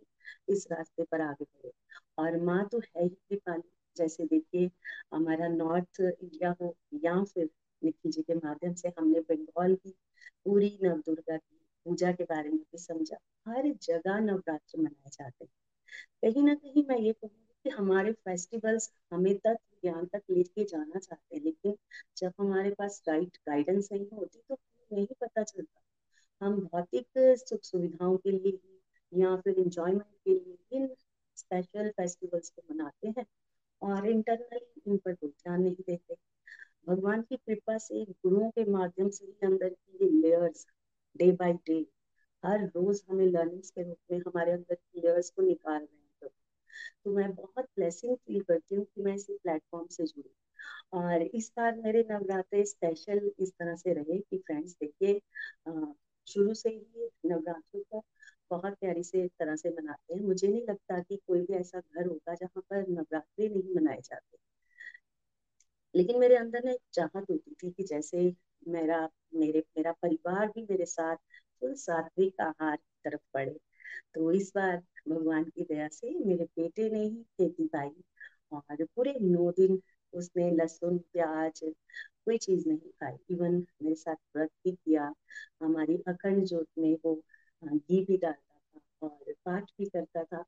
इस 0.49 0.67
रास्ते 0.73 1.05
पर 1.05 1.21
आगे 1.21 1.45
बढ़े। 1.45 1.73
और 2.19 2.41
माँ 2.43 2.65
तो 2.73 2.79
है 2.81 3.03
ही 3.05 3.09
कृपाली 3.09 3.71
जैसे 4.01 4.25
देखिए, 4.25 4.71
हमारा 5.15 5.49
नॉर्थ 5.49 6.01
इंडिया 6.01 6.55
हो 6.63 6.75
या 7.05 7.23
फिर 7.25 7.49
निखिल 7.83 8.13
जी 8.13 8.23
के 8.23 8.35
माध्यम 8.37 8.75
से 8.75 8.89
हमने 8.99 9.21
बंगाल 9.31 9.75
की 9.75 9.95
पूरी 10.45 10.79
नव 10.83 10.99
दुर्गा 11.07 11.37
की 11.37 11.57
पूजा 11.87 12.13
के 12.13 12.25
बारे 12.25 12.49
में 12.51 12.59
भी 12.59 12.79
समझा। 12.79 13.17
हर 13.49 13.73
जगह 13.83 14.19
नवरात्र 14.21 14.79
मनाए 14.79 15.11
जाते 15.13 15.45
हैं। 15.45 15.53
कहीं 16.23 16.43
ना 16.43 16.55
कहीं 16.55 16.85
मैं 16.89 16.99
ये 16.99 17.13
कहूँगी 17.13 17.55
कि 17.65 17.71
हमारे 17.71 18.13
फेस्टिवल्स 18.13 18.91
हमें 19.13 19.35
तत्व 19.37 19.79
ज्ञान 19.83 20.07
तक 20.07 20.23
लेके 20.31 20.65
जाना 20.65 20.99
चाहते 20.99 21.37
हैं, 21.37 21.43
लेकिन 21.45 21.77
जब 22.17 22.33
हमारे 22.39 22.71
पास 22.71 23.03
राइट 23.09 23.39
गाइडेंस 23.49 23.89
नहीं 23.93 24.07
होती 24.13 24.43
तो 24.49 24.59
नहीं 24.91 25.07
पता 25.21 25.43
चलता। 25.43 25.81
हम 26.41 26.61
भौतिक 26.65 27.07
सुख 27.39 27.61
सुविधाओं 27.63 28.17
के 28.17 28.31
लिए 28.31 28.59
या 29.13 29.35
फिर 29.37 29.59
इंजॉयमेंट 29.59 30.15
के 30.25 30.35
लिए 30.35 30.57
इन 30.73 30.89
स्पेशल 31.37 31.91
फेस्टिवल्स 31.91 32.51
को 32.51 32.63
मनाते 32.71 33.09
हैं। 33.09 33.25
और 33.83 34.07
इंटरनली 34.09 34.83
इन 34.87 34.97
पर 34.97 35.15
कोई 35.15 35.31
ध्यान 35.31 35.63
नहीं 35.63 35.85
देते। 35.87 36.15
भगवान 36.89 37.23
की 37.23 37.37
कृपा 37.37 37.77
से 37.79 38.05
गुरुओं 38.05 38.51
के 38.51 38.65
माध्यम 38.71 39.09
से 39.11 39.27
ही 39.27 39.47
अंदर 39.47 39.69
की 39.69 40.05
ये 40.05 40.11
लेयर्स 40.13 40.67
डे 41.17 41.31
बाय 41.35 41.53
डे 41.67 41.79
हर 42.43 42.65
रोज 42.67 43.03
हमें 43.11 43.27
लर्निंग्स 43.27 43.71
के 43.71 43.83
रूप 43.83 43.99
में 44.13 44.19
हमारे 44.19 44.53
अंदर 44.53 44.75
की 44.75 45.01
लेयर्स 45.01 45.31
को 45.31 45.43
निकाल 45.43 45.81
रहे 45.81 46.27
हैं। 46.27 46.31
तो 47.05 47.11
मैं 47.11 47.31
बहुत 47.35 47.65
ब्लेसिंग 47.77 48.17
फील 48.17 48.43
करती 48.43 48.75
हूँ 48.75 48.85
कि 48.87 49.03
मैं 49.03 49.15
इसी 49.15 49.37
प्लेटफॉर्म 49.39 49.87
से 49.91 50.05
जुड़ी 50.07 50.31
और 50.95 51.23
इस 51.25 51.53
बार 51.57 51.77
मेरे 51.77 52.05
नवरात्रे 52.11 52.65
स्पेशल 52.67 53.31
इस 53.39 53.53
तरह 53.53 53.77
से 53.77 53.93
रहे 53.95 54.19
कि 54.21 54.39
फ्रेंड्स 54.39 54.73
देखिए 54.75 55.21
शुरू 56.27 56.55
से 56.55 56.71
ही 56.71 57.09
नवरात्रों 57.27 57.83
को 57.83 58.05
बहुत 58.51 58.75
प्यारी 58.75 59.03
से 59.03 59.27
तरह 59.29 59.57
से 59.57 59.71
मनाते 59.71 60.15
हैं। 60.15 60.21
मुझे 60.21 60.49
नहीं 60.49 60.63
लगता 60.69 61.01
कि 61.01 61.17
कोई 61.27 61.43
भी 61.43 61.55
ऐसा 61.55 61.81
घर 61.81 62.07
होगा 62.07 62.35
जहाँ 62.35 62.63
पर 62.71 62.89
नवरात्रि 62.89 63.49
नहीं 63.49 63.75
मनाए 63.75 64.01
जाते। 64.05 64.39
लेकिन 65.95 66.19
मेरे 66.19 66.37
अंदर 66.37 66.65
ना 66.65 66.71
एक 66.71 66.81
चाहत 66.93 67.27
होती 67.31 67.55
थी 67.55 67.71
कि 67.71 67.83
जैसे 67.83 68.35
मेरा, 68.69 69.09
मेरे, 69.35 69.59
मेरा 69.79 69.93
परिवार 69.93 70.47
भी 70.49 70.63
मेरे 70.63 70.87
साथ 70.87 71.17
तो 71.63 71.75
सात्विक 71.75 72.41
आहार 72.41 72.77
की 72.77 73.11
तरफ़ 73.11 73.21
बढ़े। 73.35 73.57
तो 74.15 74.33
इस 74.33 74.53
बार 74.55 74.83
भगवान 75.09 75.45
की 75.45 75.65
दया 75.65 75.89
से 75.89 76.19
मेरे 76.27 76.45
बेटे 76.45 76.91
ने 76.91 77.03
ही 77.05 77.23
खेती 77.23 77.67
पाई 77.67 77.91
और 78.53 78.85
पूरे 78.97 79.15
नौ 79.23 79.51
दिन 79.53 79.81
उसने 80.13 80.51
लहसुन, 80.51 80.99
प्याज, 80.99 81.61
कोई 82.25 82.39
चीज़ 82.39 82.69
नहीं 82.69 82.79
खाई। 82.79 83.17
इवन 83.31 83.55
मेरे 83.83 83.95
साथ 83.95 84.17
व्रत 84.37 84.51
भी 84.65 84.73
किया। 84.73 85.13
हमारी 85.63 85.97
अखंड 86.09 86.45
जोत 86.45 86.67
में 86.79 86.97
वो 87.05 87.23
घी 87.69 88.05
भी 88.05 88.17
डालता 88.17 88.59
था 88.59 89.09
और 89.09 89.33
पाठ 89.47 89.71
भी 89.79 89.87
करता 89.87 90.25
था। 90.25 90.45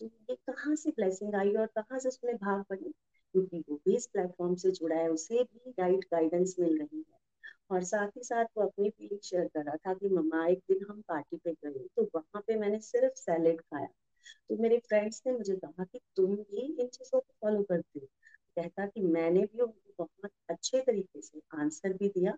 तो 0.00 0.06
ये 0.06 0.34
कहाँ 0.48 0.74
से 0.76 0.90
ब्लेसिंग 0.90 1.34
आई 1.34 1.54
और 1.54 1.66
कहाँ 1.66 1.98
से 1.98 2.08
उसमें 2.08 2.36
भाग 2.36 2.64
पड़ी? 2.70 2.92
क्योंकि 3.34 3.64
वो 3.70 3.76
भी 3.76 3.96
इस 3.96 4.06
प्लेटफॉर्म 4.06 4.54
से 4.54 4.70
जुड़ा 4.70 4.96
है, 4.96 5.08
उसे 5.08 5.42
भी 5.44 5.72
गाइड 5.72 6.04
गाइडेंस 6.12 6.56
मिल 6.60 6.78
रही 6.78 6.98
है। 6.98 7.18
और 7.70 7.82
साथ 7.84 8.08
ही 8.08 8.24
साथ 8.24 8.44
वो 8.58 8.64
अपनी 8.64 8.90
फीलिंग 8.90 9.20
शेयर 9.24 9.46
कर 9.46 9.64
रहा 9.64 9.76
था 9.76 9.94
कि, 9.94 10.08
मम्मा, 10.08 10.46
एक 10.46 10.58
दिन 10.70 10.86
हम 10.90 11.02
पार्टी 11.08 11.36
पे 11.36 11.52
गए 11.54 11.86
तो 11.96 12.04
वहाँ 12.14 12.42
पे 12.46 12.56
मैंने 12.56 12.80
सिर्फ़ 12.80 13.14
सैलेड 13.16 13.60
खाया। 13.60 13.86
तो 14.50 14.56
मेरे 14.56 14.78
फ्रेंड्स 14.78 15.22
ने 15.26 15.32
मुझे 15.32 15.56
कहा 15.56 15.84
कि, 15.84 16.00
तुम 16.16 16.36
भी 16.36 16.66
इन 16.82 16.88
चीज़ों 16.88 17.20
को 17.20 17.34
फॉलो 17.42 17.62
करते 17.62 18.00
हो? 18.00 18.06
कहता 18.56 18.86
कि 18.86 19.00
मैंने 19.00 19.40
भी 19.40 19.60
उनको 19.60 20.04
बहुत 20.04 20.30
अच्छे 20.50 20.80
तरीके 20.82 21.22
से 21.22 21.40
आंसर 21.54 21.92
भी 21.92 22.08
दिया 22.08 22.34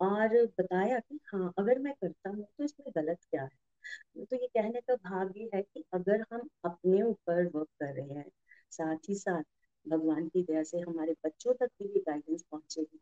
और 0.00 0.36
बताया 0.60 0.98
कि 0.98 1.18
हाँ 1.26 1.52
अगर 1.58 1.78
मैं 1.78 1.94
करता 1.94 2.30
हूँ 2.30 2.46
तो 2.58 2.64
इसमें 2.64 2.92
गलत 2.96 3.18
क्या 3.30 3.42
है? 3.42 4.24
तो 4.24 4.36
ये 4.36 4.46
कहने 4.46 4.80
का 4.80 4.94
भाग 4.94 5.32
ये 5.36 5.50
है 5.54 5.62
कि 5.62 5.84
अगर 5.94 6.24
हम 6.32 6.48
अपने 6.64 7.02
ऊपर 7.02 7.46
वर्क 7.46 7.68
कर 7.80 7.94
रहे 7.94 8.18
हैं, 8.18 8.30
साथ 8.70 9.08
ही 9.08 9.14
साथ 9.14 9.42
भगवान 9.86 10.28
की 10.28 10.42
दया 10.42 10.62
से 10.62 10.80
हमारे 10.80 11.14
बच्चों 11.24 11.54
तक 11.54 11.70
भी 11.82 11.88
ये 11.88 12.00
गाइडेंस 12.00 12.42
पहुंचेगी, 12.50 12.98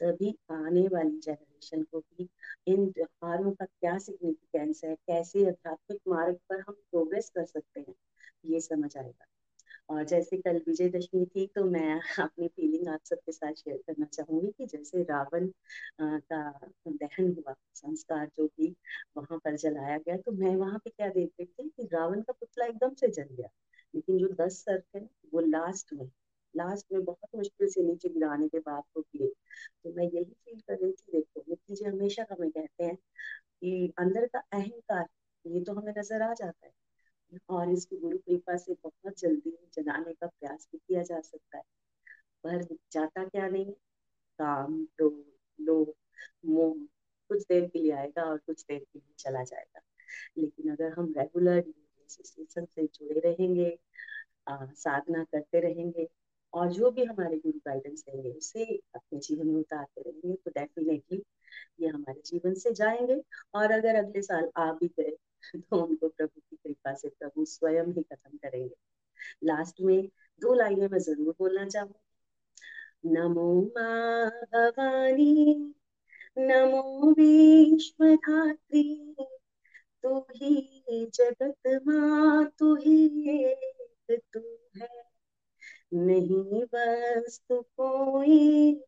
तभी 0.00 0.34
आने 0.50 0.86
वाली 0.88 1.18
जनरेशन 1.20 1.82
को 1.82 2.00
भी 2.00 2.28
इन 2.66 2.90
त्योहारों 2.92 3.52
का 3.52 3.64
क्या 3.64 3.98
सिग्निफिकेंस 3.98 4.84
है? 4.84 4.94
कैसे 4.96 5.46
आध्यात्मिक 5.46 6.00
मार्ग 6.08 6.38
पर 6.48 6.60
हम 6.60 6.74
प्रोग्रेस 6.90 7.30
कर 7.30 7.46
सकते 7.46 7.80
हैं? 7.80 7.94
ये 8.44 8.60
समझ 8.60 8.96
आएगा। 8.96 9.26
और 9.88 10.04
जैसे 10.04 10.36
कल 10.38 10.56
विजयदशमी 10.68 11.24
थी 11.26 11.46
तो 11.54 11.64
मैं 11.66 12.00
अपनी 12.20 12.48
फीलिंग 12.48 12.88
आप 12.88 13.00
सबके 13.04 13.32
साथ 13.32 13.52
शेयर 13.54 13.76
करना 13.86 14.06
चाहूँगी 14.06 14.50
कि 14.58 14.66
जैसे 14.66 15.02
रावण 15.02 15.48
का 16.02 16.40
दहन 16.88 17.32
हुआ, 17.38 17.54
संस्कार 17.74 18.26
जो 18.36 18.46
भी 18.48 18.74
वहाँ 19.16 19.38
पर 19.44 19.56
जलाया 19.56 19.98
गया 19.98 20.16
तो 20.16 20.32
मैं 20.34 20.54
वहाँ 20.56 20.78
पे 20.84 20.90
क्या 20.90 21.08
देख 21.10 21.30
रही 21.40 21.46
थी 21.48 21.68
कि 21.68 21.88
रावण 21.92 22.20
का 22.22 22.32
पुतला 22.32 22.66
एकदम 22.66 22.94
से 22.94 23.08
जल 23.10 23.28
गया। 23.32 23.48
लेकिन 23.94 24.18
जो 24.18 24.28
दस 24.40 24.62
सर 24.64 24.80
थे 24.94 25.00
वो 25.34 25.40
लास्ट 25.40 25.92
में 25.94 26.08
लास्ट 26.54 26.92
में 26.92 27.04
बहुत 27.04 27.36
मुश्किल 27.36 27.68
से 27.68 27.82
नीचे 27.82 28.08
गिराने 28.08 28.48
के 28.48 28.58
बाद 28.60 28.82
वो 28.96 29.02
गिरे। 29.02 29.28
तो 29.84 29.92
मैं 29.96 30.04
यही 30.04 30.24
फील 30.24 30.60
कर 30.60 30.74
रही 30.74 30.92
थी, 30.92 31.12
देखो 31.12 31.44
नित्य 31.48 31.74
जी 31.74 31.84
हमेशा 31.84 32.26
हमें 32.32 32.50
कहते 32.50 32.84
हैं 32.84 32.96
कि 33.36 33.92
अंदर 33.98 34.26
का 34.28 34.38
अहंकार, 34.52 35.06
ये 35.44 35.60
तो 35.64 35.74
हमें 35.74 35.92
नज़र 35.98 36.22
आ 36.22 36.32
जाता 36.34 36.66
है। 36.66 36.72
और 37.50 37.70
इसकी 37.70 37.96
गुरु 37.96 38.18
कृपा 38.18 38.56
से 38.56 38.74
बहुत 38.74 39.18
जल्दी 39.18 39.56
जगाने 39.74 40.12
का 40.12 40.26
प्रयास 40.26 40.68
भी 40.72 40.78
किया 40.78 41.02
जा 41.02 41.20
सकता 41.20 41.58
है। 41.58 41.62
पर 42.44 42.62
जाता 42.92 43.24
क्या 43.24 43.48
नहीं 43.48 43.72
काम 44.38 44.84
क्रोध 44.84 45.24
लोभ 45.60 45.94
मोह 46.46 46.74
कुछ 47.30 47.42
देर 47.42 47.68
के 47.68 47.78
लिए 47.78 47.92
आएगा 47.92 48.22
और 48.22 48.38
कुछ 48.38 48.62
देर 48.62 48.78
के 48.78 48.98
लिए 48.98 49.14
चला 49.18 49.42
जाएगा। 49.42 49.80
लेकिन 50.38 50.72
अगर 50.72 50.92
हम 50.92 51.14
रेगुलर 51.18 51.64
से 52.08 52.86
जुड़े 52.86 53.20
रहेंगे 53.20 53.78
आ, 54.48 54.66
साधना 54.66 55.24
करते 55.24 55.60
रहेंगे 55.60 56.08
और 56.54 56.72
जो 56.72 56.90
भी 56.90 57.04
हमारे 57.04 57.36
गुरु 57.38 57.58
गाइडेंस 57.66 58.02
देंगे 58.02 58.30
उसे 58.30 58.64
अपने 58.94 59.18
जीवन 59.18 59.46
में 59.46 59.60
उतारते 59.60 60.02
रहेंगे 60.02 60.34
तो 60.34 60.50
डेफिनेटली 60.50 61.22
ये 61.80 61.88
हमारे 61.88 62.20
जीवन 62.26 62.54
से 62.54 62.72
जाएँगे। 62.74 63.20
और 63.54 63.72
अगर 63.72 63.96
अगले 63.96 64.22
साल 64.22 64.50
आ 64.56 64.70
भी 64.72 64.88
गए 65.00 65.16
तो 65.54 65.82
उनको 65.82 66.08
प्रभु 66.08 66.40
की 66.40 66.56
कृपा 66.56 66.94
से 66.94 67.08
प्रभु 67.10 67.44
स्वयं 67.44 67.92
ही 67.92 68.02
खत्म 68.02 68.36
करेंगे। 68.38 68.74
लास्ट 69.44 69.80
में 69.82 70.08
दो 70.42 70.54
लाइनें 70.54 70.88
मैं 70.88 70.98
ज़रूर 71.00 71.34
बोलना 71.38 71.66
चाहूँगी। 71.66 73.12
नमो 73.14 73.52
माँ 73.76 74.30
भवानी 74.44 75.74
नमो 76.38 77.10
विश्वधात्री, 77.12 78.82
तू 80.04 80.18
ही 80.36 81.06
जगत 81.14 81.80
माँ, 81.86 82.44
तू 82.58 82.74
ही 82.76 82.96
एक 83.40 84.20
तू 84.32 84.40
है। 84.76 85.03
नहीं 85.94 86.62
वस्तु 86.62 87.60
कोई 87.60 88.80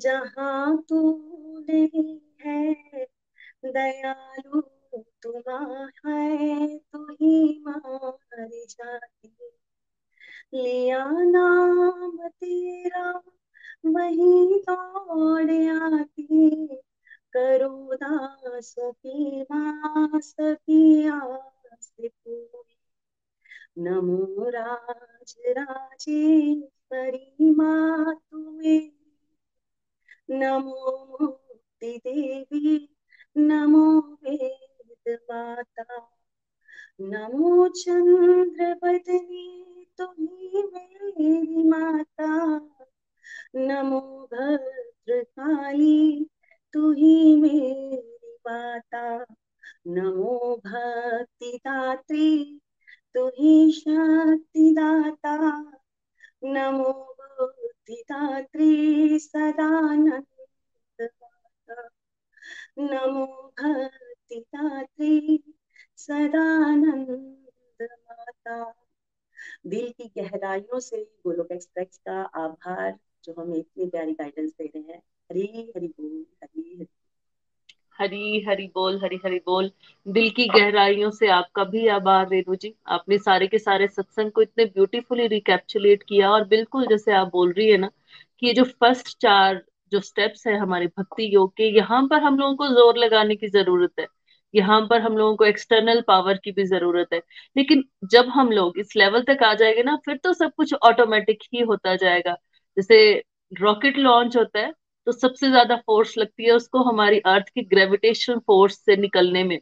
जहाँ 0.00 0.84
तू 0.88 1.20
नहीं 1.70 2.20
है। 2.46 2.74
दयालु 3.64 4.60
तुम्हारा 5.22 6.16
है, 6.16 6.78
तू 6.78 7.06
ही 7.12 7.62
मारी 7.66 8.66
जाती। 8.70 9.36
लिया 10.54 11.04
नाम 11.08 12.28
तेरा, 12.28 13.22
वही 13.86 14.62
दौड़ 14.70 15.50
आती। 15.94 16.66
करो 17.32 17.94
दासों 17.94 18.92
की 18.92 19.42
माँ 19.42 20.20
सभी 20.20 21.08
आस 21.08 21.92
पूरी। 22.02 22.73
नमो 23.78 24.50
राज 24.50 25.34
राजेश्वरी 25.48 27.50
माँ 27.50 28.20
तुम्हें 28.30 28.90
नमो 30.30 31.16
मुक्ति 31.20 32.00
देवी, 32.06 32.88
नमो 33.36 34.00
वेद 34.00 35.08
माता। 35.08 36.08
नमो 37.00 37.68
चंद्र 37.68 38.74
बदनी 38.74 39.86
तुम्ही 39.98 40.62
मेरी 40.62 41.68
माता। 41.68 42.60
नमो 43.54 44.28
भद्रकाली 44.32 46.26
तू 46.72 46.92
ही 46.92 47.36
मेरी 47.36 48.32
माता। 48.32 49.24
नमो 49.86 50.56
भक्ति 50.66 51.56
दात्री 51.56 52.60
तू 53.14 53.28
ही 53.28 53.72
शक्ति 53.72 54.70
दाता 54.78 55.36
नमो 56.44 56.92
बुद्धि 57.30 58.02
दात्री 58.10 59.18
सदानंद 59.18 60.26
माता 61.00 61.88
नमो 62.78 63.26
भक्ति 63.26 64.44
दात्री 64.54 65.42
सदानंद 65.96 67.10
माता 67.82 68.74
दिल 69.66 69.92
की 69.92 70.10
गहराइयों 70.16 70.80
से 70.80 71.02
गोलोक 71.04 71.52
एक्सप्रेस 71.52 72.00
का 72.06 72.20
आभार 72.22 72.98
जो 73.24 73.34
हमें 73.38 73.58
इतनी 73.58 73.86
प्यारी 73.86 74.12
गाइडेंस 74.12 74.50
दे 74.50 74.66
रहे 74.66 74.92
हैं। 74.92 74.98
हरी 74.98 75.72
हरी 75.76 75.88
बोल, 75.88 76.26
हरी 76.42 76.76
हरी। 76.76 77.03
हरी 77.98 78.40
हरी 78.42 78.66
बोल, 78.74 78.98
हरी 79.04 79.16
हरी 79.24 79.38
बोल। 79.46 79.70
दिल 80.06 80.30
की 80.30 80.46
गहराइयों 80.48 81.10
से 81.10 81.28
आपका 81.28 81.64
भी 81.64 81.86
आभार, 81.88 82.28
रेणु 82.28 82.54
जी। 82.56 82.74
आपने 82.88 83.18
सारे 83.18 83.46
के 83.46 83.58
सारे 83.58 83.86
सत्संग 83.88 84.30
को 84.32 84.42
इतने 84.42 84.64
ब्यूटीफुली 84.64 85.26
रिकैप्चुलेट 85.26 86.02
किया 86.02 86.30
और 86.30 86.44
बिल्कुल 86.48 86.86
जैसे 86.86 87.12
आप 87.12 87.30
बोल 87.32 87.52
रही 87.52 87.70
है 87.70 87.76
ना, 87.78 87.90
कि 88.40 88.46
ये 88.46 88.52
जो 88.54 88.64
फ़र्स्ट 88.64 89.16
चार 89.18 89.62
जो 89.92 90.00
स्टेप्स 90.00 90.46
है 90.46 90.56
हमारे 90.58 90.86
भक्ति 90.98 91.34
योग 91.34 91.52
के, 91.56 91.64
यहाँ 91.76 92.06
पर 92.08 92.22
हम 92.22 92.38
लोगों 92.38 92.54
को 92.56 92.68
ज़ोर 92.68 92.96
लगाने 92.98 93.36
की 93.36 93.48
ज़रूरत 93.48 93.92
है। 94.00 94.06
यहाँ 94.54 94.80
पर 94.90 95.00
हम 95.00 95.16
लोगों 95.18 95.36
को 95.36 95.44
एक्सटर्नल 95.44 96.00
पावर 96.08 96.36
की 96.44 96.52
भी 96.52 96.64
ज़रूरत 96.64 97.12
है। 97.12 97.20
लेकिन 97.56 97.84
जब 98.04 98.28
हम 98.28 98.50
लोग 98.52 98.78
इस 98.78 98.96
लेवल 98.96 99.22
तक 99.22 99.42
आ 99.42 99.52
जाएँगे 99.54 99.82
ना, 99.82 99.96
फिर 100.06 100.16
तो 100.16 100.32
सब 100.32 100.52
कुछ 100.56 100.74
ऑटोमेटिक 100.74 101.38
ही 101.54 101.60
होता 101.62 101.94
जाएगा। 101.96 102.36
जैसे 102.76 103.22
रॉकेट 103.52 103.98
लॉन्च 103.98 104.36
होता 104.36 104.60
है 104.60 104.72
तो 105.06 105.12
सबसे 105.12 105.48
ज़्यादा 105.50 105.76
फोर्स 105.78 106.16
लगती 106.18 106.44
है 106.46 106.52
उसको 106.52 106.82
हमारी 106.82 107.18
अर्थ 107.26 107.48
की 107.48 107.62
ग्रेविटेशन 107.66 108.38
फोर्स 108.38 108.78
से 108.86 108.96
निकलने 108.96 109.42
में। 109.44 109.58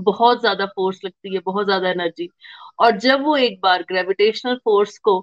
बहुत 0.00 0.40
ज़्यादा 0.40 0.66
फोर्स 0.66 1.00
लगती 1.04 1.34
है, 1.34 1.40
बहुत 1.40 1.66
ज़्यादा 1.66 1.90
एनर्जी 1.90 2.28
और 2.80 2.98
जब 3.00 3.22
वो 3.24 3.36
एक 3.38 3.60
बार 3.62 3.82
ग्रेविटेशनल 3.84 4.56
फोर्स 4.64 4.98
को 5.00 5.18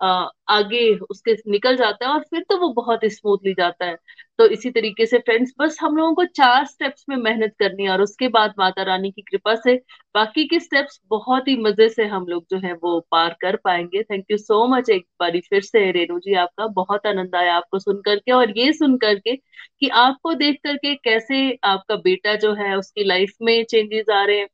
आगे 0.00 0.88
उसके 1.10 1.32
निकल 1.50 1.76
जाता 1.76 2.06
है 2.06 2.12
और 2.12 2.20
फिर 2.30 2.44
तो 2.48 2.56
वो 2.58 2.68
बहुत 2.74 3.00
स्मूथली 3.06 3.52
जाता 3.54 3.86
है। 3.86 3.96
तो 4.38 4.46
इसी 4.48 4.70
तरीके 4.70 5.06
से 5.06 5.18
फ्रेंड्स 5.18 5.52
बस 5.58 5.78
हम 5.80 5.96
लोगों 5.96 6.14
को 6.14 6.24
चार 6.26 6.64
स्टेप्स 6.66 7.04
में 7.08 7.16
मेहनत 7.18 7.54
करनी 7.58 7.84
है 7.84 7.90
और 7.90 8.02
उसके 8.02 8.28
बाद 8.30 8.54
माता 8.58 8.82
रानी 8.82 9.10
की 9.10 9.22
कृपा 9.22 9.54
से 9.56 9.74
बाकी 10.14 10.44
के 10.48 10.60
स्टेप्स 10.60 11.00
बहुत 11.10 11.48
ही 11.48 11.56
मज़े 11.62 11.88
से 11.88 12.04
हम 12.06 12.26
लोग 12.26 12.44
जो 12.50 12.58
है 12.60 12.72
वो 12.74 12.98
पार 13.10 13.36
कर 13.40 13.56
पाएँगे। 13.56 14.02
थैंक 14.02 14.24
यू 14.30 14.36
सो 14.38 14.66
मच 14.68 14.90
एक 14.90 15.06
बार 15.20 15.38
फिर 15.40 15.62
से 15.62 15.90
रेणु 15.92 16.18
जी 16.20 16.34
आपका। 16.36 16.66
बहुत 16.74 17.06
आनंद 17.06 17.34
आया 17.36 17.54
आपको 17.56 17.78
सुन 17.78 18.00
करके 18.02 18.32
और 18.32 18.58
ये 18.58 18.72
सुन 18.72 18.96
करके 18.98 19.36
कि 19.36 19.88
आपको 19.96 20.34
देख 20.36 20.58
करके 20.64 20.94
कैसे 20.96 21.40
आपका 21.66 21.96
बेटा 21.98 22.34
जो 22.36 22.52
है 22.54 22.74
उसकी 22.76 23.04
लाइफ 23.04 23.32
में 23.42 23.62
चेंजेस 23.64 24.10
आ 24.12 24.24
रहे 24.24 24.38
हैं। 24.38 24.48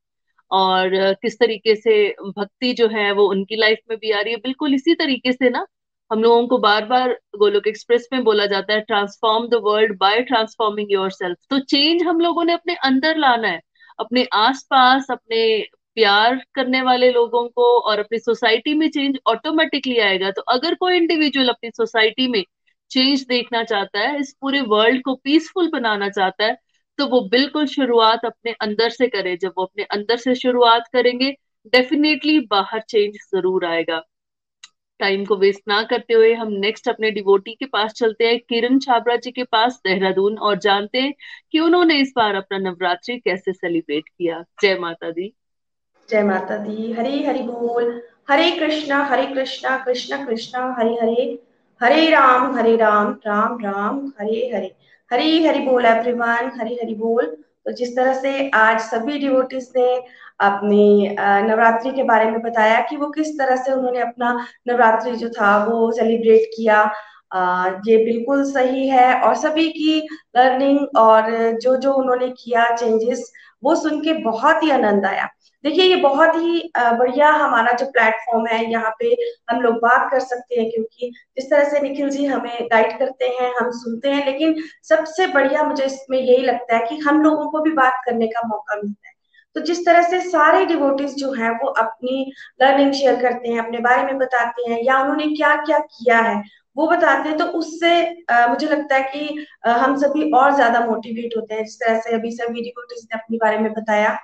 और 0.51 0.91
किस 1.23 1.39
तरीके 1.39 1.75
से 1.77 2.09
भक्ति 2.39 2.73
जो 2.73 2.89
है 2.89 3.11
वो 3.13 3.29
उनकी 3.31 3.57
लाइफ 3.57 3.79
में 3.91 3.99
भी 3.99 4.11
आ 4.11 4.21
रही 4.21 4.33
है। 4.33 4.39
बिल्कुल 4.39 4.75
इसी 4.75 4.95
तरीके 4.95 5.33
से 5.33 5.51
ना 5.51 5.67
हम 6.11 6.23
लोगों 6.23 6.47
को 6.49 6.59
बार 6.59 6.85
बार 6.87 7.13
गोलोक 7.39 7.67
एक्सप्रेस 7.67 8.09
में 8.13 8.23
बोला 8.25 8.47
जाता 8.47 8.73
है 8.75 8.81
transform 8.81 9.49
the 9.49 9.61
world 9.65 9.97
by 9.99 10.21
transforming 10.23 10.93
your 10.93 11.11
तो 11.51 11.59
चेंज 11.61 12.03
हम 12.03 12.21
लोगों 12.21 12.45
ने 12.45 12.53
अपने 12.53 12.75
अंदर 12.85 13.17
लाना 13.19 13.49
है, 13.49 13.61
अपने 13.99 14.27
आसपास, 14.35 15.07
अपने 15.11 15.67
प्यार 15.97 16.41
करने 16.55 16.83
वाले 16.83 17.11
लोगों 17.13 17.47
को 17.49 17.65
और 17.81 17.99
अपनी 17.99 18.19
सोसाइटी 18.19 18.75
में 18.75 18.89
चेंज 18.91 19.19
ऑटोमेटिकली 19.27 19.99
आएगा। 20.01 20.31
तो 20.31 20.43
अगर 20.51 20.75
कोई 20.75 20.97
इंडिविजुअल 20.97 21.49
अपनी 21.49 21.71
सोसाइटी 21.71 22.27
में 22.29 22.43
चेंज 22.91 23.23
देखना 23.29 23.63
चाहता 23.65 24.01
है, 24.01 24.19
इस 24.21 24.35
पूरे 24.41 24.61
वर्ल्ड 24.63 25.03
को 25.05 25.15
पीसफुल 25.15 25.71
बनाना 25.71 26.09
चाहता 26.11 26.45
है 26.45 26.57
तो 26.99 27.07
वो 27.07 27.21
बिल्कुल 27.21 27.67
शुरुआत 27.67 28.25
अपने 28.25 28.53
अंदर 28.61 28.91
से 28.91 29.07
करें। 29.07 29.37
जब 29.39 29.53
वो 29.59 29.65
अपने 29.65 29.85
अंदर 29.85 30.17
से 30.17 30.35
शुरुआत 30.35 30.89
करेंगे 30.93 31.31
डेफिनेटली 31.73 32.39
बाहर 32.41 32.81
चेंज 32.81 33.15
ज़रूर 33.35 33.65
आएगा। 33.65 34.03
टाइम 35.01 35.25
को 35.25 35.37
वेस्ट 35.37 35.61
ना 35.69 35.83
करते 35.83 36.15
हुए 36.15 36.33
हम 36.35 36.53
नेक्स्ट 36.53 36.89
अपने 36.89 37.11
डिवोटी 37.11 37.53
के 37.53 37.67
पास 37.67 37.93
चलते 37.93 38.27
हैं, 38.27 38.39
किरण 38.39 38.79
छाबरा 38.79 39.17
जी 39.17 39.31
के 39.31 39.45
पास 39.45 39.81
देहरादून, 39.85 40.39
और 40.39 40.59
जानते 40.59 41.01
हैं 41.01 41.15
कि 41.53 41.61
उन्होंने 41.61 41.99
इस 42.01 42.13
बार 42.17 42.35
अपना 42.35 42.59
नवरात्रि 42.59 43.17
कैसे 43.19 43.53
सेलिब्रेट 43.53 44.09
किया। 44.09 44.45
जय 44.63 44.79
माता 44.79 45.11
दी। 45.11 45.33
जय 46.09 46.23
माता 46.23 46.57
दी। 46.57 46.93
हरे 46.93 47.27
हरि 47.27 47.43
बोल। 47.43 48.03
हरे 48.31 48.51
कृष्णा 48.51 49.05
हरे 49.05 49.27
कृष्णा, 49.27 49.77
कृष्ण 49.77 50.25
कृष्णा, 50.27 50.75
हरे 50.79 50.95
हरे। 50.95 51.39
हरे 51.81 52.09
राम 52.11 52.55
हरे 52.57 52.77
राम 52.77 53.13
राम 53.27 53.59
राम, 53.61 54.13
हरे 54.21 54.51
हरे। 54.55 54.75
हरी 55.15 55.45
हरि 55.47 55.59
बोल 55.61 55.85
एवरीवन 55.87 56.51
हरी 56.61 56.75
हरि 56.75 56.95
बोल। 56.95 57.27
तो 57.67 57.73
जिस 57.73 57.91
तरह 57.97 58.15
से 58.15 58.31
आज 58.55 58.79
सभी 58.81 59.19
डिवोटीज 59.19 59.69
ने 59.77 59.87
अपनी 60.41 61.17
नवरात्रि 61.19 61.91
के 61.93 62.03
बारे 62.03 62.31
में 62.31 62.41
बताया 62.43 62.81
कि 62.89 62.97
वो 62.97 63.07
किस 63.11 63.29
तरह 63.39 63.57
से 63.57 63.73
उन्होंने 63.73 64.01
अपना 64.01 64.33
नवरात्रि 64.69 65.15
जो 65.17 65.29
था 65.31 65.57
वो 65.67 65.91
सेलिब्रेट 65.93 66.49
किया 66.57 66.83
ये 67.89 67.97
बिल्कुल 68.05 68.45
सही 68.51 68.89
है। 68.89 69.13
और 69.21 69.35
सभी 69.37 69.69
की 69.71 69.97
लर्निंग 70.37 70.99
और 70.99 71.31
जो 71.63 71.77
जो 71.77 71.93
उन्होंने 71.93 72.29
किया 72.39 72.65
चेंजेस 72.77 73.33
वो 73.63 73.75
सुन 73.77 74.01
के 74.01 74.13
बहुत 74.23 74.63
ही 74.63 74.71
आनंद 74.71 75.07
आया। 75.07 75.29
देखिए, 75.65 75.85
ये 75.85 75.97
बहुत 75.97 76.35
ही 76.37 76.71
बढ़िया 76.77 77.29
हमारा 77.33 77.73
जो 77.73 77.87
प्लेटफॉर्म 77.87 78.47
है, 78.47 78.65
यहाँ 78.71 78.91
पे 78.99 79.15
हम 79.51 79.61
लोग 79.61 79.75
बात 79.77 80.11
कर 80.11 80.21
सकते 80.21 80.61
हैं 80.61 80.71
क्योंकि 80.71 81.11
जिस 81.37 81.51
तरह 81.51 81.69
से 81.71 81.81
निखिल 81.81 82.11
जी 82.11 82.25
हमें 82.27 82.67
गाइड 82.73 82.99
करते 82.99 83.29
हैं, 83.31 83.53
हम 83.61 83.71
सुनते 83.73 84.11
हैं, 84.11 84.25
लेकिन 84.27 84.55
सबसे 84.89 85.27
बढ़िया 85.27 85.63
मुझे 85.63 85.85
इसमें 85.85 86.19
यही 86.19 86.43
लगता 86.43 86.77
है 86.77 86.87
कि 86.89 86.99
हम 86.99 87.23
लोगों 87.23 87.51
को 87.51 87.61
भी 87.61 87.71
बात 87.73 88.03
करने 88.07 88.27
का 88.27 88.47
मौका 88.49 88.77
मिलता 88.77 89.09
है। 89.09 89.13
तो 89.57 89.61
जिस 89.61 89.85
तरह 89.87 90.03
से 90.03 90.21
सारे 90.21 90.65
डिवोटिस 90.67 91.15
जो 91.17 91.33
हैं, 91.33 91.51
वो 91.51 91.69
अपनी 91.69 92.33
लर्निंग 92.63 92.93
शेयर 92.93 93.21
करते 93.23 93.49
हैं, 93.49 93.59
अपने 93.59 93.79
बारे 93.81 94.03
में 94.03 94.19
बताते 94.19 94.71
हैं, 94.71 94.81
या 94.83 95.01
उन्होंने 95.03 95.27
क्या 95.37 95.55
क्या 95.57 95.79
किया 95.79 96.19
है 96.19 96.43
वो 96.77 96.87
बताते 96.89 97.29
हैं 97.29 97.39
तो 97.39 97.45
उससे 97.59 97.91
आ, 98.31 98.47
मुझे 98.49 98.67
लगता 98.67 98.97
है 98.97 99.03
कि 99.13 99.47
आ, 99.67 99.73
हम 99.75 99.97
सभी 99.99 100.31
और 100.33 100.55
ज़्यादा 100.55 100.81
मोटिवेट 100.87 101.37
होते 101.37 101.55
हैं 101.55 101.65
जिस 101.65 101.77
तरह 101.79 102.01
से। 102.01 102.15
अभी 102.15 102.31
सभी 102.33 102.63
डिवोटीज 102.63 103.05
ने 103.05 103.19
अपने 103.19 103.37
बारे 103.39 103.59
में 103.59 103.73
बताया 103.73 104.17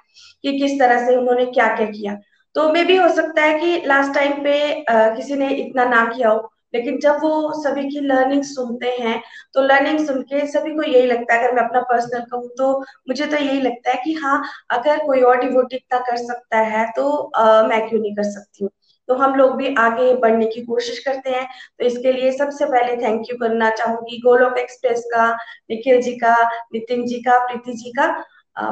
कि 0.44 0.58
किस 0.58 0.78
तरह 0.80 1.06
से 1.06 1.16
उन्होंने 1.16 1.46
क्या 1.48 1.74
क्या 1.76 1.86
किया। 1.88 2.16
तो 2.54 2.68
मे 2.72 2.84
भी 2.84 2.96
हो 2.96 3.08
सकता 3.14 3.42
है 3.42 3.58
कि 3.60 3.86
लास्ट 3.86 4.14
टाइम 4.14 4.42
पे 4.44 4.54
आ, 4.84 5.08
किसी 5.16 5.34
ने 5.36 5.48
इतना 5.56 5.84
ना 5.86 6.04
किया 6.06 6.30
हो 6.30 6.50
लेकिन 6.74 6.98
जब 7.00 7.16
वो 7.22 7.30
सभी 7.62 7.82
की 7.90 8.00
लर्निंग 8.00 8.42
सुनते 8.44 8.88
हैं 9.00 9.20
तो 9.54 9.62
लर्निंग 9.62 9.98
सुन 10.06 10.20
के 10.24 10.46
सभी 10.46 10.74
को 10.76 10.82
यही 10.84 11.06
लगता 11.06 11.34
है 11.34 11.40
अगर 11.40 11.54
मैं 11.54 11.62
अपना 11.62 11.80
पर्सनल 11.90 12.20
कहूँ 12.30 12.48
तो 12.58 12.70
मुझे 13.08 13.26
तो 13.26 13.36
यही 13.36 13.60
लगता 13.60 13.90
है 13.90 13.96
कि 14.04 14.12
हाँ 14.16 14.42
अगर 14.72 15.04
कोई 15.06 15.22
और 15.22 15.40
डिवोटी 15.40 15.76
इतना 15.76 15.98
कर 16.00 16.16
सकता 16.24 16.58
है 16.68 16.86
तो 16.96 17.10
आ, 17.36 17.62
मैं 17.68 17.88
क्यों 17.88 18.00
नहीं 18.00 18.14
कर 18.16 18.30
सकती 18.30 18.64
हूँ? 18.64 18.70
तो 19.10 19.14
हम 19.16 19.34
लोग 19.34 19.54
भी 19.56 19.74
आगे 19.78 20.12
बढ़ने 20.16 20.46
की 20.46 20.60
कोशिश 20.64 20.98
करते 21.04 21.30
हैं। 21.30 21.46
तो 21.78 21.84
इसके 21.84 22.12
लिए 22.12 22.32
सबसे 22.32 22.64
पहले 22.64 22.96
थैंक 22.96 23.30
यू 23.30 23.36
करना 23.38 23.70
चाहूँगी 23.70 24.20
गोलोक 24.24 24.58
एक्सप्रेस 24.58 25.04
का 25.14 25.30
निखिल 25.70 26.00
जी 26.02 26.12
का 26.16 26.34
नितिन 26.74 27.06
जी 27.06 27.18
का 27.22 27.38
प्रीति 27.46 27.72
जी 27.72 27.92
का। 27.98 28.06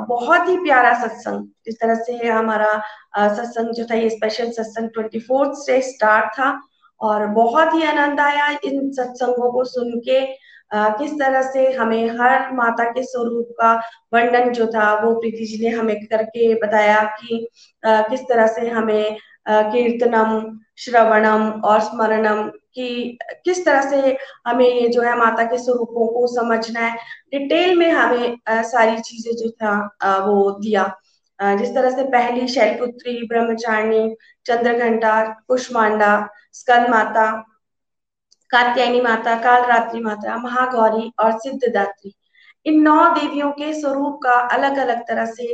बहुत 0.09 0.49
ही 0.49 0.57
प्यारा 0.57 0.93
सत्संग। 1.01 1.47
जिस 1.67 1.75
तरह 1.75 1.95
से 2.05 2.27
हमारा 2.27 2.73
सत्संग 3.19 3.73
जो 3.75 3.85
था 3.85 3.95
ये 3.95 4.09
स्पेशल 4.11 4.51
सत्संग 4.53 4.89
ट्वेंटी 4.95 5.21
फोर्थ 5.21 5.59
से 5.59 5.81
स्टार्ट 5.83 6.33
था 6.35 6.59
और 7.01 7.27
बहुत 7.35 7.75
ही 7.75 7.83
आनंद 7.85 8.21
आया 8.21 8.49
इन 8.65 8.91
सत्संगों 8.93 9.53
को 9.53 9.65
सुन 9.65 9.99
के। 10.01 10.21
किस 10.73 11.13
तरह 11.13 11.43
से 11.43 11.71
हमें 11.73 12.09
हर 12.11 12.51
माता 12.55 12.85
के 12.85 13.03
स्वरूप 13.03 13.55
का 13.61 13.73
वर्णन 14.15 14.51
जो 14.53 14.67
था 14.67 14.93
वो 15.03 15.15
प्रीति 15.21 15.45
जी 15.47 15.63
ने 15.65 15.75
हमें 15.77 15.97
करके 16.07 16.55
बताया 16.55 17.03
कि 17.15 17.47
आ, 17.83 18.01
किस 18.01 18.21
तरह 18.21 18.47
से 18.47 18.69
हमें 18.69 19.17
कीर्तनम, 19.51 20.41
श्रवणम 20.79 21.49
और 21.65 21.81
स्मरणम 21.81 22.43
कि 22.75 23.19
किस 23.45 23.65
तरह 23.65 23.89
से 23.91 24.17
हमें 24.47 24.67
ये 24.67 24.89
जो 24.89 25.03
है 25.03 25.17
माता 25.19 25.45
के 25.45 25.59
स्वरूपों 25.59 26.07
को 26.09 26.27
समझना 26.35 26.81
है। 26.81 26.97
डिटेल 27.33 27.77
में 27.79 27.91
हमें 27.91 28.37
सारी 28.49 29.01
चीज़ें 29.01 29.33
जो 29.37 29.51
था 29.53 30.21
वो 30.27 30.51
दिया। 30.61 30.85
जिस 31.41 31.75
तरह 31.75 31.91
से 31.91 32.03
पहली 32.03 32.47
शैलपुत्री, 32.49 33.17
ब्रह्मचारिणी, 33.29 34.15
चंद्रघंटा, 34.47 35.23
कुष्मांडा, 35.49 36.29
स्कंद 36.53 36.89
माता, 36.91 37.31
कात्यायनी 38.51 39.01
माता, 39.01 39.35
कालरात्रि 39.43 40.01
माता, 40.01 40.37
महागौरी 40.37 41.11
और 41.19 41.39
सिद्धदात्री। 41.39 42.15
इन 42.67 42.81
नौ 42.83 43.09
देवियों 43.15 43.51
के 43.53 43.73
स्वरूप 43.81 44.19
का 44.23 44.39
अलग 44.57 44.79
अलग 44.79 45.03
तरह 45.09 45.27
से 45.27 45.47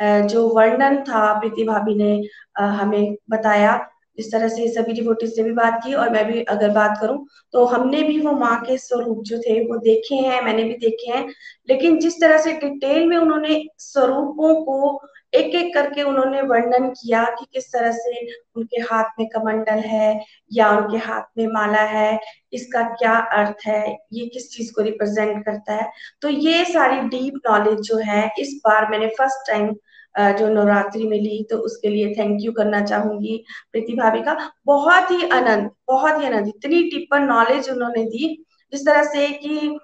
जो 0.00 0.46
वर्णन 0.48 0.96
था 1.04 1.32
प्रीति 1.40 1.64
भाभी 1.64 1.94
ने 1.94 2.12
हमें 2.60 3.14
बताया। 3.30 3.78
इस 4.18 4.30
तरह 4.32 4.48
से 4.48 4.66
सभी 4.68 4.92
डिवोटीज 4.92 5.34
से 5.36 5.42
भी 5.42 5.52
बात 5.52 5.80
की 5.84 5.92
और 5.94 6.10
मैं 6.10 6.24
भी 6.26 6.42
अगर 6.44 6.70
बात 6.70 6.98
करूँ 7.00 7.26
तो 7.54 7.64
हमने 7.66 8.02
भी 8.02 8.18
वो 8.20 8.32
माँ 8.32 8.56
के 8.62 8.76
स्वरूप 8.78 9.22
जो 9.24 9.38
थे, 9.38 9.60
वो 9.60 9.76
देखे 9.78 10.14
हैं, 10.16 10.40
मैंने 10.42 10.64
भी 10.64 10.74
देखे 10.78 11.10
हैं। 11.12 11.26
लेकिन 11.68 11.98
जिस 11.98 12.20
तरह 12.20 12.38
से 12.38 12.52
डिटेल 12.54 13.06
में 13.08 13.16
उन्होंने 13.16 13.62
स्वरूपों 13.78 14.54
को 14.64 15.00
एक 15.34 15.54
एक 15.54 15.72
करके 15.74 16.02
उन्होंने 16.02 16.42
वर्णन 16.42 16.88
किया 16.92 17.24
कि 17.30 17.44
किस 17.54 17.72
तरह 17.72 17.92
से 17.92 18.26
उनके 18.56 18.80
हाथ 18.82 19.18
में 19.18 19.26
कमंडल 19.28 19.80
है 19.80 20.20
या 20.52 20.70
उनके 20.70 20.98
हाथ 20.98 21.22
में 21.38 21.46
माला 21.46 21.82
है, 21.88 22.18
इसका 22.52 22.82
क्या 22.94 23.16
अर्थ 23.34 23.66
है, 23.66 23.96
ये 24.12 24.26
किस 24.26 24.50
चीज़ 24.52 24.72
को 24.74 24.82
रिप्रेजेंट 24.82 25.44
करता 25.44 25.74
है 25.74 25.90
तो 26.22 26.28
ये 26.28 26.64
सारी 26.64 27.00
डीप 27.08 27.40
नॉलेज 27.48 27.78
जो 27.80 27.98
है, 28.00 28.30
इस 28.38 28.60
बार 28.64 28.90
मैंने 28.90 29.06
फ़र्स्ट 29.18 29.50
टाइम 29.50 29.74
जो 30.14 30.48
नवरात्रि 30.50 31.06
में 31.08 31.16
ली 31.18 31.42
तो 31.50 31.56
उसके 31.58 31.88
लिए 31.88 32.14
थैंक 32.14 32.38
यू 32.42 32.52
करना 32.52 32.80
चाहूँगी 32.82 33.36
प्रीति 33.72 33.94
भाभी 33.94 34.22
का। 34.22 34.36
बहुत 34.66 35.10
ही 35.10 35.28
आनंद, 35.28 35.70
बहुत 35.88 36.20
ही 36.20 36.26
आनंद। 36.26 36.48
इतनी 36.48 36.82
टिप्पण 36.90 37.26
नॉलेज 37.26 37.70
उन्होंने 37.70 38.04
दी, 38.06 38.44
जिस 38.72 38.86
तरह 38.86 39.02
से 39.04 39.28
कि 39.36 39.78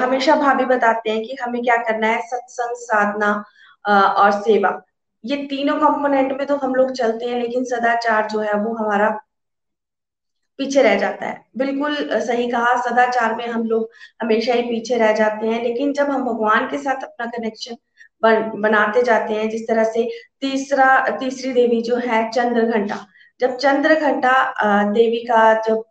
हमेशा 0.00 0.34
भाभी 0.36 0.64
बताते 0.66 1.10
हैं 1.10 1.22
कि 1.22 1.36
हमें 1.42 1.62
क्या 1.62 1.76
करना 1.78 2.06
है, 2.06 2.20
सत्संग, 2.22 2.74
साधना 2.76 3.32
और 3.84 4.30
सेवा। 4.32 4.80
ये 5.24 5.36
तीनों 5.46 5.74
कंपोनेंट 5.76 6.32
में 6.32 6.46
तो 6.46 6.56
हम 6.56 6.74
लोग 6.74 6.90
चलते 6.92 7.26
हैं, 7.26 7.40
लेकिन 7.40 7.64
सदाचार 7.66 8.28
जो 8.28 8.40
है 8.40 8.54
वो 8.56 8.74
हमारा 8.76 9.08
पीछे 10.58 10.82
रह 10.82 10.94
जाता 10.98 11.26
है। 11.26 11.44
बिल्कुल 11.56 11.96
सही 12.20 12.48
कहा, 12.50 12.74
सदाचार 12.82 13.34
में 13.34 13.46
हम 13.46 13.64
लोग 13.64 13.90
हमेशा 14.22 14.52
ही 14.54 14.62
पीछे 14.62 14.96
रह 14.98 15.12
जाते 15.14 15.46
हैं, 15.46 15.62
लेकिन 15.62 15.92
जब 15.92 16.10
हम 16.10 16.24
भगवान 16.24 16.66
के 16.70 16.78
साथ 16.78 17.04
अपना 17.04 17.26
कनेक्शन 17.28 17.76
बन, 18.22 18.50
बनाते 18.60 19.02
जाते 19.02 19.34
हैं 19.34 19.48
जिस 19.50 19.68
तरह 19.68 19.84
से 19.84 20.08
तीसरा 20.40 20.98
तीसरी 21.20 21.52
देवी 21.52 21.82
जो 21.82 21.96
है 21.96 22.28
चंद्र 22.30 22.62
घंटा 22.62 23.04
जब 23.40 23.56
चंद्र 23.56 23.94
घंटा 23.94 24.32
देवी 24.92 25.24
का 25.24 25.52
जब 25.68 25.84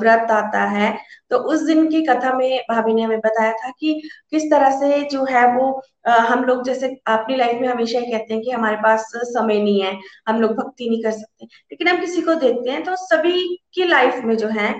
व्रत 0.00 0.30
आता 0.30 0.62
है 0.64 0.96
तो 1.30 1.36
उस 1.52 1.62
दिन 1.62 1.86
की 1.90 2.02
कथा 2.06 2.32
में 2.32 2.60
भाभी 2.70 2.94
ने 2.94 3.02
हमें 3.02 3.18
बताया 3.18 3.52
था 3.52 3.70
कि 3.80 3.92
किस 4.30 4.42
तरह 4.50 4.70
से 4.78 5.02
जो 5.10 5.24
है 5.24 5.46
वो 5.56 5.68
हम 6.06 6.44
लोग 6.44 6.64
जैसे 6.64 6.88
अपनी 7.06 7.36
लाइफ 7.36 7.60
में 7.60 7.68
हमेशा 7.68 7.98
ही 7.98 8.12
कहते 8.12 8.34
हैं 8.34 8.42
कि 8.42 8.50
हमारे 8.50 8.76
पास 8.76 9.10
समय 9.14 9.62
नहीं 9.62 9.80
है 9.82 9.98
हम 10.28 10.40
लोग 10.40 10.52
भक्ति 10.52 10.88
नहीं 10.88 11.02
कर 11.02 11.10
सकते। 11.10 11.44
लेकिन 11.44 11.88
हम 11.88 12.00
किसी 12.00 12.22
को 12.22 12.34
देखते 12.34 12.70
हैं 12.70 12.82
तो 12.84 12.96
सभी 12.96 13.56
की 13.74 13.84
लाइफ 13.84 14.20
में 14.24 14.36
जो 14.36 14.48
है 14.48 14.70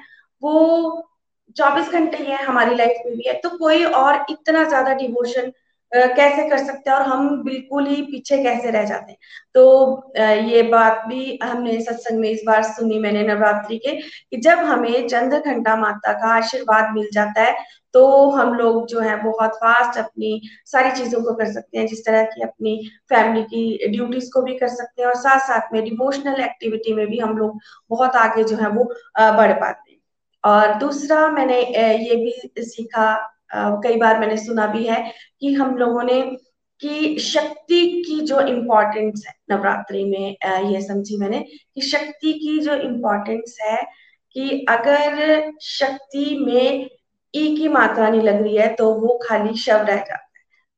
वो 0.42 1.09
चौबीस 1.57 1.88
घंटे 1.90 2.16
ही 2.16 2.24
है 2.24 2.42
हमारी 2.44 2.74
लाइफ 2.74 3.03
में 3.07 3.16
भी 3.16 3.28
है 3.28 3.34
तो 3.40 3.48
कोई 3.59 3.84
और 3.84 4.24
इतना 4.30 4.64
ज़्यादा 4.64 4.94
डिवोशन 4.94 5.53
कैसे 5.93 6.49
कर 6.49 6.59
सकते 6.59 6.90
हैं 6.90 6.97
और 6.97 7.03
हम 7.05 7.43
बिल्कुल 7.45 7.86
ही 7.86 8.03
पीछे 8.03 8.43
कैसे 8.43 8.70
रह 8.70 8.84
जाते 8.84 9.12
हैं। 9.12 9.18
तो 9.55 10.12
ये 10.47 10.62
बात 10.64 11.05
भी 11.09 11.38
हमने 11.43 11.80
सत्संग 11.80 12.18
में 12.20 12.28
इस 12.30 12.43
बार 12.47 12.62
सुनी 12.64 12.99
मैंने 12.99 13.22
नवरात्रि 13.24 13.78
के, 13.78 13.95
कि 13.97 14.36
जब 14.38 14.59
हमें 14.61 15.09
चंद्र 15.09 15.38
घंटा 15.40 15.76
माता 15.76 16.12
का 16.12 16.34
आशीर्वाद 16.36 16.93
मिल 16.95 17.09
जाता 17.12 17.43
है 17.43 17.55
तो 17.95 18.30
हम 18.30 18.53
लोग 18.55 18.86
जो 18.88 19.01
है 19.01 19.16
बहुत 19.22 19.55
फास्ट 19.55 19.99
अपनी 19.99 20.40
सारी 20.66 20.90
चीज़ों 20.93 21.20
को 21.22 21.34
कर 21.34 21.53
सकते 21.53 21.78
हैं, 21.78 21.86
जिस 21.86 22.05
तरह 22.07 22.22
की 22.24 22.43
अपनी 22.43 22.76
फैमिली 23.09 23.43
की 23.45 23.88
ड्यूटीज़ 23.88 24.30
को 24.34 24.43
भी 24.43 24.55
कर 24.59 24.68
सकते 24.70 25.03
हैं 25.03 25.09
और 25.09 25.14
साथ 25.16 25.40
साथ 25.49 25.72
में 25.72 25.82
डिवोशनल 25.84 26.40
एक्टिविटी 26.43 26.95
में 26.95 27.07
भी 27.07 27.18
हम 27.18 27.36
लोग 27.38 27.59
बहुत 27.90 28.16
आगे 28.16 28.45
जो 28.45 28.57
है 28.57 28.68
वो 28.70 28.84
बढ़ 29.18 29.53
पाते 29.53 29.90
हैं। 29.90 29.99
और 30.45 30.74
दूसरा 30.76 31.26
मैंने 31.30 31.61
ये 31.61 32.16
भी 32.16 32.62
सीखा 32.64 33.12
कई 33.55 33.96
बार 33.96 34.18
मैंने 34.20 34.36
सुना 34.36 34.66
भी 34.66 34.84
है 34.86 35.03
कि 35.40 35.53
हम 35.55 35.76
लोगों 35.76 36.03
ने 36.03 36.20
कि 36.82 37.18
शक्ति 37.20 37.80
की 38.03 38.20
जो 38.20 38.40
इम्पोर्टेंस 38.40 39.24
है, 39.28 39.34
नवरात्रि 39.50 40.05
में 40.05 40.70
ये 40.72 40.80
समझी 40.82 41.16
मैंने 41.18 41.40
कि 41.74 41.80
शक्ति 41.80 42.32
की 42.32 42.59
जो 42.61 42.74
इम्पोर्टेंस 42.76 43.57
है 43.62 43.76
कि 44.36 44.64
अगर 44.68 45.53
शक्ति 45.62 46.36
में 46.38 46.88
ई 47.34 47.57
की 47.57 47.68
मात्रा 47.68 48.09
नहीं 48.09 48.22
लग 48.22 48.42
रही 48.42 48.57
है 48.57 48.74
तो 48.74 48.92
वो 48.94 49.18
खाली 49.24 49.57
शव 49.59 49.76
रह 49.78 49.96
जाता 49.96 50.14
है। 50.14 50.20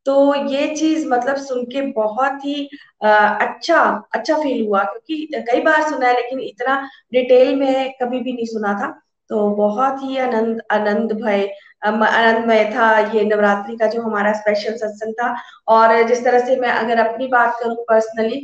तो 0.06 0.34
ये 0.50 0.74
चीज़ 0.76 1.06
मतलब 1.08 1.36
सुन 1.36 1.64
के 1.64 1.80
बहुत 1.92 2.44
ही 2.44 2.64
अच्छा 3.02 3.80
अच्छा 4.14 4.36
फील 4.38 4.66
हुआ 4.66 4.82
क्योंकि 4.84 5.44
कई 5.50 5.60
बार 5.62 5.82
सुना 5.90 6.06
है, 6.08 6.14
लेकिन 6.14 6.40
इतना 6.40 6.80
डिटेल 7.12 7.54
में 7.56 7.92
कभी 8.02 8.20
भी 8.20 8.32
नहीं 8.32 8.46
सुना 8.46 8.72
था। 8.80 8.90
तो 9.30 9.48
बहुत 9.56 10.02
ही 10.02 10.16
आनंद 10.18 10.60
आनंद 10.72 11.12
भय 11.22 11.46
आनंदमय 11.84 12.64
था, 12.74 12.98
ये 13.10 13.24
नवरात्रि 13.24 13.76
का 13.76 13.86
जो 13.86 14.02
हमारा 14.02 14.32
स्पेशल 14.34 14.76
सत्संग 14.76 15.12
था। 15.14 15.34
और 15.68 16.02
जिस 16.08 16.24
तरह 16.24 16.44
से 16.46 16.56
मैं 16.60 16.70
अगर 16.70 16.98
अपनी 17.00 17.26
बात 17.28 17.56
करूँ 17.62 17.76
पर्सनली 17.88 18.40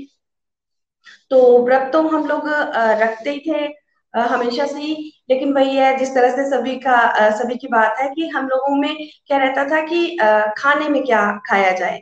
तो 1.31 1.41
व्रत 1.65 1.91
तो 1.93 2.03
हम 2.09 2.27
लोग 2.29 2.49
रखते 2.49 3.31
ही 3.31 3.39
थे 3.47 3.59
हमेशा 4.15 4.67
से 4.67 4.79
ही। 4.79 4.95
लेकिन 5.31 5.53
वही 5.55 5.77
है, 5.77 5.97
जिस 5.99 6.15
तरह 6.15 6.31
से 6.37 6.49
सभी 6.51 6.75
का 6.79 7.31
सभी 7.39 7.57
की 7.57 7.69
बात 7.69 7.97
है 8.01 8.09
कि 8.15 8.29
हम 8.29 8.49
लोगों 8.49 8.77
में 8.77 8.97
क्या 9.27 9.39
रहता 9.39 9.65
था 9.67 9.81
कि 9.87 10.17
खाने 10.59 10.89
में 10.89 11.03
क्या 11.05 11.21
खाया 11.47 11.71
जाए। 11.73 12.01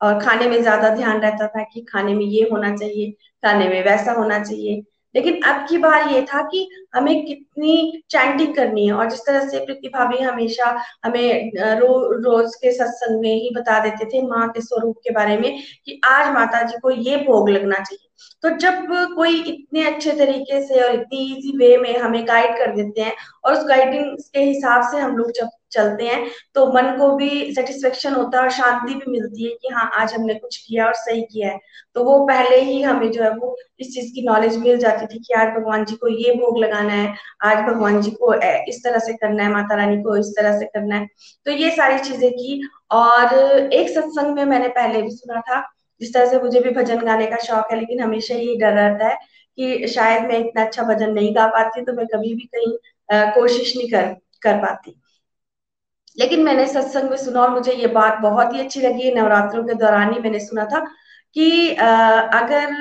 और 0.00 0.18
खाने 0.20 0.48
में 0.48 0.60
ज़्यादा 0.62 0.88
ध्यान 0.94 1.20
रहता 1.20 1.46
था 1.48 1.62
कि 1.64 1.80
खाने 1.82 2.14
में 2.14 2.24
ये 2.26 2.48
होना 2.52 2.74
चाहिए, 2.76 3.10
खाने 3.42 3.68
में 3.68 3.84
वैसा 3.84 4.12
होना 4.12 4.38
चाहिए। 4.40 4.82
लेकिन 5.14 5.40
अब 5.42 5.66
की 5.68 5.78
बार 5.78 6.08
ये 6.08 6.22
था 6.22 6.42
कि 6.42 6.68
हमें 6.94 7.24
कितनी 7.26 8.02
चैंटिंग 8.10 8.54
करनी 8.54 8.86
है 8.86 8.92
और 8.92 9.10
जिस 9.10 9.20
तरह 9.20 9.48
से 9.48 9.64
प्रतिभा 9.64 10.04
भी 10.04 10.18
हमेशा 10.18 10.82
हमें 11.04 11.50
रो, 11.56 12.12
रोज 12.12 12.54
के 12.54 12.72
सत्संग 12.72 13.20
में 13.20 13.34
ही 13.34 13.50
बता 13.54 13.78
देते 13.80 14.04
थे 14.04 14.22
माँ 14.22 14.48
के 14.48 14.60
स्वरूप 14.60 14.96
के 15.04 15.10
बारे 15.10 15.36
में 15.36 15.62
कि 15.86 16.00
आज 16.04 16.34
माता 16.34 16.62
जी 16.62 16.78
को 16.82 16.90
ये 16.90 17.16
भोग 17.16 17.48
लगना 17.50 17.76
चाहिए। 17.76 18.08
तो 18.42 18.50
जब 18.58 18.86
कोई 19.14 19.42
इतने 19.42 19.84
अच्छे 19.84 20.12
तरीके 20.12 20.60
से 20.66 20.80
और 20.80 20.94
इतनी 20.94 21.24
इजी 21.32 21.56
वे 21.56 21.76
में 21.76 21.98
हमें 21.98 22.26
गाइड 22.28 22.58
कर 22.58 22.74
देते 22.76 23.00
हैं 23.00 23.12
और 23.44 23.52
उस 23.52 23.64
गाइडिंग 23.68 24.16
के 24.34 24.40
हिसाब 24.40 24.90
से 24.90 24.98
हम 24.98 25.16
लोग 25.16 25.30
जब 25.30 25.48
चलते 25.72 26.04
हैं 26.04 26.26
तो 26.54 26.66
मन 26.72 26.90
को 26.98 27.10
भी 27.16 27.30
सेटिस्फेक्शन 27.54 28.14
होता 28.14 28.38
है 28.38 28.44
और 28.44 28.50
शांति 28.52 28.94
भी 28.94 29.10
मिलती 29.10 29.44
है 29.44 29.50
कि 29.52 29.68
हाँ 29.74 29.90
आज 29.94 30.14
हमने 30.14 30.34
कुछ 30.34 30.56
किया 30.58 30.86
और 30.86 30.94
सही 30.96 31.22
किया 31.22 31.50
है। 31.50 31.58
तो 31.96 32.04
वो 32.04 32.18
पहले 32.26 32.60
ही 32.62 32.80
हमें 32.82 33.10
जो 33.10 33.22
है 33.22 33.30
वो 33.30 33.56
इस 33.80 33.92
चीज़ 33.94 34.12
की 34.14 34.22
नॉलेज 34.26 34.56
मिल 34.58 34.78
जाती 34.78 35.06
थी 35.06 35.18
कि 35.18 35.34
आज 35.34 35.48
भगवान 35.54 35.84
जी 35.84 35.96
को 35.96 36.08
ये 36.10 36.34
भोग 36.34 36.58
लगाना 36.58 36.92
है, 36.92 37.14
आज 37.44 37.58
भगवान 37.66 38.00
जी 38.02 38.10
को 38.12 38.34
इस 38.68 38.80
तरह 38.84 38.98
से 38.98 39.12
करना 39.14 39.42
है, 39.42 39.50
माता 39.50 39.76
रानी 39.76 40.02
को 40.02 40.16
इस 40.16 40.32
तरह 40.38 40.58
से 40.58 40.66
करना 40.66 40.96
है। 40.96 41.06
तो 41.46 41.50
ये 41.52 41.70
सारी 41.76 41.98
चीज़ें 42.00 42.30
की 42.32 42.60
और 42.92 43.34
एक 43.72 43.88
सत्संग 43.90 44.34
में 44.36 44.44
मैंने 44.46 44.68
पहले 44.70 45.02
भी 45.02 45.10
सुना 45.10 45.40
था, 45.40 45.60
जिस 46.00 46.14
तरह 46.14 46.26
से 46.26 46.38
मुझे 46.38 46.60
भी 46.60 46.70
भजन 46.72 47.04
गाने 47.06 47.26
का 47.26 47.36
शौक 47.44 47.72
है, 47.72 47.78
लेकिन 47.80 48.00
हमेशा 48.00 48.34
ये 48.36 48.56
डर 48.56 48.72
रहता 48.74 49.08
है 49.08 49.16
कि 49.58 49.86
शायद 49.88 50.22
मैं 50.22 50.38
इतना 50.38 50.64
अच्छा 50.64 50.82
भजन 50.84 51.12
नहीं 51.12 51.34
गा 51.36 51.46
पाती 51.48 51.82
तो 51.84 51.92
मैं 51.92 52.06
कभी 52.06 52.34
भी 52.34 52.48
कहीं 52.54 53.32
कोशिश 53.34 53.76
नहीं 53.76 53.88
कर 53.90 54.14
कर 54.42 54.56
पाती। 54.58 54.94
लेकिन 56.16 56.42
मैंने 56.44 56.66
सत्संग 56.66 57.10
में 57.10 57.16
सुना 57.16 57.40
और 57.42 57.50
मुझे 57.50 57.72
ये 57.72 57.86
बात 57.90 58.18
बहुत 58.22 58.54
ही 58.54 58.60
अच्छी 58.60 58.80
लगी। 58.80 59.14
नवरात्रों 59.14 59.62
के 59.64 59.74
दौरान 59.74 60.12
ही 60.12 60.20
मैंने 60.20 60.40
सुना 60.40 60.64
था 60.64 60.80
कि 61.36 61.68
अगर 61.70 62.74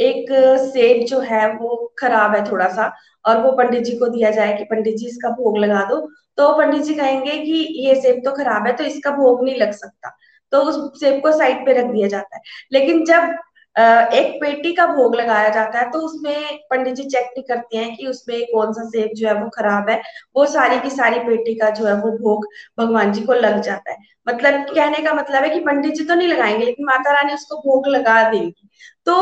एक 0.00 0.26
सेब 0.64 1.04
जो 1.06 1.18
है 1.20 1.46
वो 1.54 1.76
खराब 1.98 2.34
है 2.34 2.44
थोड़ा 2.50 2.68
सा 2.68 2.92
और 3.24 3.40
वो 3.42 3.52
पंडित 3.52 3.82
जी 3.82 3.96
को 3.98 4.08
दिया 4.08 4.30
जाए 4.30 4.56
कि 4.58 4.64
पंडित 4.64 4.96
जी 4.96 5.06
इसका 5.06 5.28
भोग 5.36 5.58
लगा 5.58 5.84
दो 5.84 6.00
तो 6.38 6.52
पंडित 6.58 6.82
जी 6.82 6.94
कहेंगे 6.94 7.38
कि 7.38 7.66
ये 7.80 7.94
सेब 8.02 8.20
तो 8.24 8.30
खराब 8.36 8.66
है 8.66 8.72
तो 8.76 8.84
इसका 8.84 9.10
भोग 9.16 9.44
नहीं 9.44 9.56
लग 9.56 9.72
सकता। 9.72 10.16
तो 10.52 10.60
उस 10.60 11.00
सेब 11.00 11.20
को 11.22 11.32
साइड 11.32 11.64
पे 11.66 11.72
रख 11.72 11.84
दिया 11.84 12.08
जाता 12.08 12.36
है। 12.36 12.42
लेकिन 12.72 13.04
जब 13.04 13.34
एक 13.76 14.34
पेटी 14.40 14.72
का 14.72 14.86
भोग 14.86 15.14
लगाया 15.16 15.48
जाता 15.48 15.78
है 15.78 15.90
तो 15.90 15.98
उसमें 15.98 16.58
पंडित 16.70 16.94
जी 16.94 17.04
चेक 17.04 17.24
नहीं 17.28 17.42
करते 17.44 17.76
हैं 17.76 17.94
कि 17.96 18.06
उसमें 18.06 18.40
कौन 18.52 18.72
सा 18.72 18.84
सेब 18.88 19.10
जो 19.16 19.28
है 19.28 19.34
वो 19.34 19.48
खराब 19.56 19.88
है। 19.90 20.00
वो 20.36 20.46
सारी 20.46 20.78
की 20.80 20.90
सारी 20.90 21.18
पेटी 21.20 21.54
का 21.54 21.70
जो 21.70 21.86
है 21.86 21.94
वो 21.94 22.10
भोग 22.18 22.46
भगवान 22.78 23.12
जी 23.12 23.20
को 23.22 23.34
लग 23.34 23.60
जाता 23.62 23.92
है। 23.92 23.96
मतलब 24.26 24.60
कहने 24.66 24.98
का 24.98 25.12
मतलब 25.14 25.42
है 25.44 25.50
कि 25.50 25.60
पंडित 25.60 25.94
जी 25.94 26.04
तो 26.04 26.14
नहीं 26.14 26.28
लगाएँगे, 26.28 26.64
लेकिन 26.64 26.86
माता 26.86 27.12
रानी 27.12 27.34
उसको 27.34 27.56
भोग 27.60 27.88
लगा 27.88 28.22
देंगी। 28.30 28.68
तो 29.06 29.14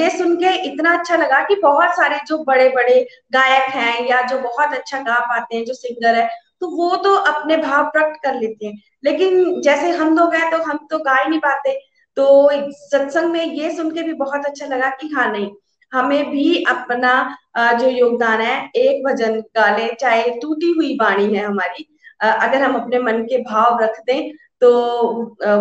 ये 0.00 0.10
सुन 0.10 0.34
के 0.36 0.54
इतना 0.66 0.96
अच्छा 0.98 1.16
लगा 1.16 1.42
कि 1.44 1.54
बहुत 1.62 1.96
सारे 1.96 2.18
जो 2.28 2.38
बड़े 2.44 2.68
बड़े 2.70 3.00
गायक 3.32 3.68
हैं 3.74 4.06
या 4.08 4.20
जो 4.22 4.38
बहुत 4.40 4.74
अच्छा 4.74 4.98
गा 5.00 5.18
पाते 5.28 5.56
हैं, 5.56 5.64
जो 5.64 5.74
सिंगर 5.74 6.14
है 6.14 6.28
तो 6.60 6.68
वो 6.76 6.94
तो 6.96 7.14
अपने 7.30 7.56
भाव 7.56 7.84
प्रकट 7.86 8.16
कर 8.22 8.34
लेते 8.34 8.66
हैं। 8.66 8.74
लेकिन 9.04 9.60
जैसे 9.62 9.90
हम 9.92 10.16
लोग 10.18 10.34
हैं 10.34 10.50
तो 10.50 10.62
हम 10.62 10.86
तो 10.90 10.98
गा 10.98 11.14
ही 11.14 11.28
नहीं 11.30 11.40
पाते। 11.40 11.78
तो 12.16 12.48
सत्संग 12.72 13.30
में 13.32 13.44
ये 13.44 13.70
सुन 13.76 13.90
के 13.90 14.02
भी 14.02 14.12
बहुत 14.14 14.46
अच्छा 14.46 14.66
लगा 14.66 14.88
कि 15.00 15.08
हाँ 15.08 15.30
नहीं, 15.32 15.50
हमें 15.92 16.30
भी 16.30 16.62
अपना 16.68 17.12
जो 17.58 17.88
योगदान 17.88 18.40
है, 18.40 18.70
एक 18.76 19.04
भजन 19.04 19.40
गा 19.56 19.76
ले 19.76 19.88
चाहे 20.00 20.30
टूटी 20.40 20.72
हुई 20.76 20.96
वाणी 21.00 21.34
है 21.34 21.44
हमारी 21.44 21.88
अगर 22.20 22.62
हम 22.62 22.74
अपने 22.76 22.98
मन 23.00 23.22
के 23.24 23.38
भाव 23.44 23.78
रख 23.82 24.00
दें 24.06 24.30
तो 24.62 24.68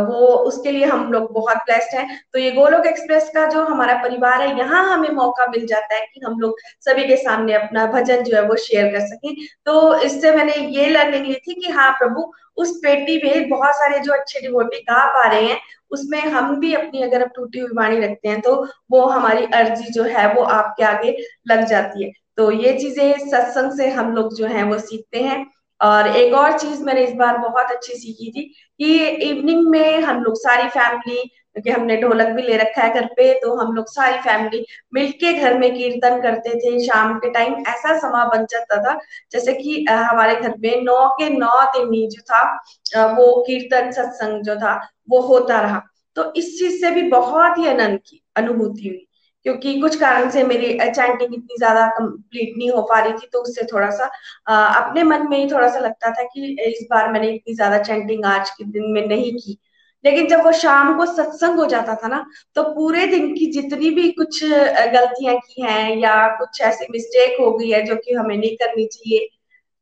वो 0.10 0.28
उसके 0.49 0.72
लिए 0.72 0.86
हम 0.86 1.12
लोग 1.14 1.32
बहुत 1.34 1.58
ब्लेस्ड 1.66 1.95
हैं। 1.97 2.20
तो 2.34 2.39
ये 2.39 2.51
गोलोक 2.51 2.86
एक्सप्रेस 2.88 3.30
का 3.36 3.45
जो 3.49 3.64
हमारा 3.66 3.93
परिवार 4.03 4.41
है, 4.41 4.58
यहाँ 4.58 4.84
हमें 4.88 5.10
मौका 5.12 5.47
मिल 5.47 5.66
जाता 5.68 5.95
है 5.95 6.06
कि 6.06 6.22
हम 6.26 6.39
लोग 6.39 6.60
सभी 6.82 7.03
के 7.08 7.18
सामने 7.18 7.53
अपना 7.53 7.86
भजन 7.93 8.24
जो 8.24 8.36
है 8.36 8.43
वो 8.43 8.56
शेयर 8.58 8.91
कर 8.91 9.06
सकें। 9.08 9.36
तो 9.66 9.95
इससे 9.97 10.32
मैंने 10.36 10.53
ये 10.78 10.89
लर्निंग 10.89 11.26
ली 11.26 11.36
थी 11.38 11.53
कि 11.56 11.72
हाँ 11.72 11.91
प्रभु, 11.93 12.32
उस 12.58 12.72
पेटी 12.84 13.18
में 13.24 13.49
बहुत 13.49 13.76
सारे 13.76 13.99
जो 13.99 14.14
अच्छे 14.14 14.41
डिवोटी 14.41 14.78
गा 14.82 15.06
पा 15.14 15.28
रहे 15.28 15.43
हैं 15.43 15.60
उसमें 15.92 16.20
हम 16.22 16.56
भी 16.60 16.74
अपनी 16.74 17.02
अगर 17.02 17.22
अब 17.22 17.30
टूटी 17.36 17.60
हुई 17.60 17.70
वाणी 17.78 18.00
रखते 18.00 18.30
हैं 18.30 18.42
तो 18.42 18.56
वो 18.92 19.06
हमारी 19.06 19.46
अर्जी 19.46 19.92
जो 19.92 20.04
है, 20.04 20.34
वो 20.36 20.42
आपके 20.44 20.84
आगे 20.84 21.16
लग 21.48 21.66
जाती 21.66 22.04
है। 22.04 22.12
तो 22.38 22.52
ये 22.52 22.78
चीज़ें 22.80 23.28
सत्संग 23.30 23.72
से 23.72 23.90
हम 23.90 24.16
लोग 24.16 24.34
जो 24.36 24.46
है, 24.46 24.64
वो 24.64 24.80
सीखते 24.80 25.20
हैं। 25.20 25.46
और 25.82 26.08
एक 26.08 26.34
और 26.34 26.58
चीज़ 26.60 26.84
मैंने 26.84 27.04
इस 27.06 27.14
बार 27.14 27.38
बहुत 27.38 27.72
अच्छी 27.72 27.94
सीखी 27.94 28.32
थी 28.32 28.44
कि 28.80 28.98
इवनिंग 29.30 29.68
में 29.70 30.02
हम 30.02 30.24
लोग 30.24 30.36
सारी 30.38 30.68
फैमिली 30.70 31.30
क्योंकि 31.56 31.70
हमने 31.72 31.95
ढोलक 31.97 32.28
भी 32.28 32.41
ले 32.41 32.56
रखा 32.58 32.82
है 32.84 32.93
घर 32.93 33.06
पे 33.18 33.34
तो 33.41 33.56
हम 33.56 33.72
लोग 33.74 33.86
सारी 33.89 34.18
फैमिली 34.20 34.66
मिलके 34.93 35.32
घर 35.34 35.58
में 35.60 35.72
कीर्तन 35.76 36.22
करते 36.22 36.56
थे 36.56 36.80
शाम 36.86 37.18
के 37.20 37.30
टाइम 37.30 37.53
ऐसा 37.68 37.97
समा 37.99 38.24
बन 38.26 38.45
जाता 38.51 38.82
था 38.84 38.97
जैसे 39.32 39.53
कि 39.53 39.86
हमारे 39.89 40.36
घर 40.36 40.56
में 40.60 40.82
नौ 40.84 41.08
के 41.20 41.30
नौ 41.30 41.62
दिन 41.76 42.08
जो 42.10 42.22
था 42.32 42.43
वो 43.14 43.32
कीर्तन 43.47 43.91
सत्संग 43.91 44.43
जो 44.43 44.56
था 44.56 44.76
वो 45.10 45.20
होता 45.22 45.60
रहा। 45.62 45.82
तो 46.18 46.32
इस 46.38 46.58
चीज़ 46.60 46.80
से 46.82 46.91
भी 46.91 47.01
बहुत 47.10 47.58
ही 47.58 47.68
आनंद 47.68 47.99
की 48.08 48.22
अनुभूति 48.38 48.88
हुई। 48.88 49.01
क्योंकि 49.45 49.80
कुछ 49.82 49.95
कारण 49.99 50.30
से 50.32 50.43
मेरी 50.43 50.68
चैंटिंग 50.80 51.34
इतनी 51.34 51.58
ज़्यादा 51.58 51.86
कंप्लीट 51.89 52.53
नहीं 52.58 52.70
हो 52.72 52.82
पा 52.82 52.99
रही 52.99 53.14
थी 53.14 53.28
तो 53.34 53.41
उससे 53.41 53.64
थोड़ा 53.74 53.89
सा 53.89 54.10
आ, 54.49 54.66
अपने 54.82 55.03
मन 55.03 55.28
में 55.30 55.38
ही 55.38 55.49
थोड़ा 55.51 55.68
सा 55.70 55.80
लगता 55.80 56.12
था 56.12 56.24
कि 56.24 56.56
इस 56.68 56.88
बार 56.91 57.12
मैंने 57.12 57.30
इतनी 57.32 57.56
ज़्यादा 57.56 57.78
चैंटिंग 57.84 58.26
आज 58.26 58.49
के 58.49 58.64
दिन 58.66 58.91
में 58.93 59.06
नहीं 59.08 59.32
की। 59.34 59.58
लेकिन 60.06 60.28
जब 60.28 60.43
वो 60.45 60.51
शाम 60.51 60.97
को 60.97 61.06
सत्संग 61.06 61.60
हो 61.60 61.66
जाता 61.66 61.95
था 61.95 62.08
ना 62.08 62.26
तो 62.56 62.64
पूरे 62.64 63.06
दिन 63.08 63.34
की 63.34 63.45
जितनी 63.51 63.89
भी 63.89 64.12
कुछ 64.12 64.43
गलतियाँ 64.43 65.36
की 65.38 65.62
हैं 65.62 65.95
या 65.97 66.28
कुछ 66.38 66.62
ऐसी 66.62 66.86
मिस्टेक 66.91 67.39
हो 67.41 67.51
गई 67.51 67.70
है 67.72 67.82
जो 67.86 67.95
कि 67.95 68.14
हमें 68.14 68.38
नहीं 68.38 68.56
करनी 68.56 68.86
चाहिए 68.86 69.28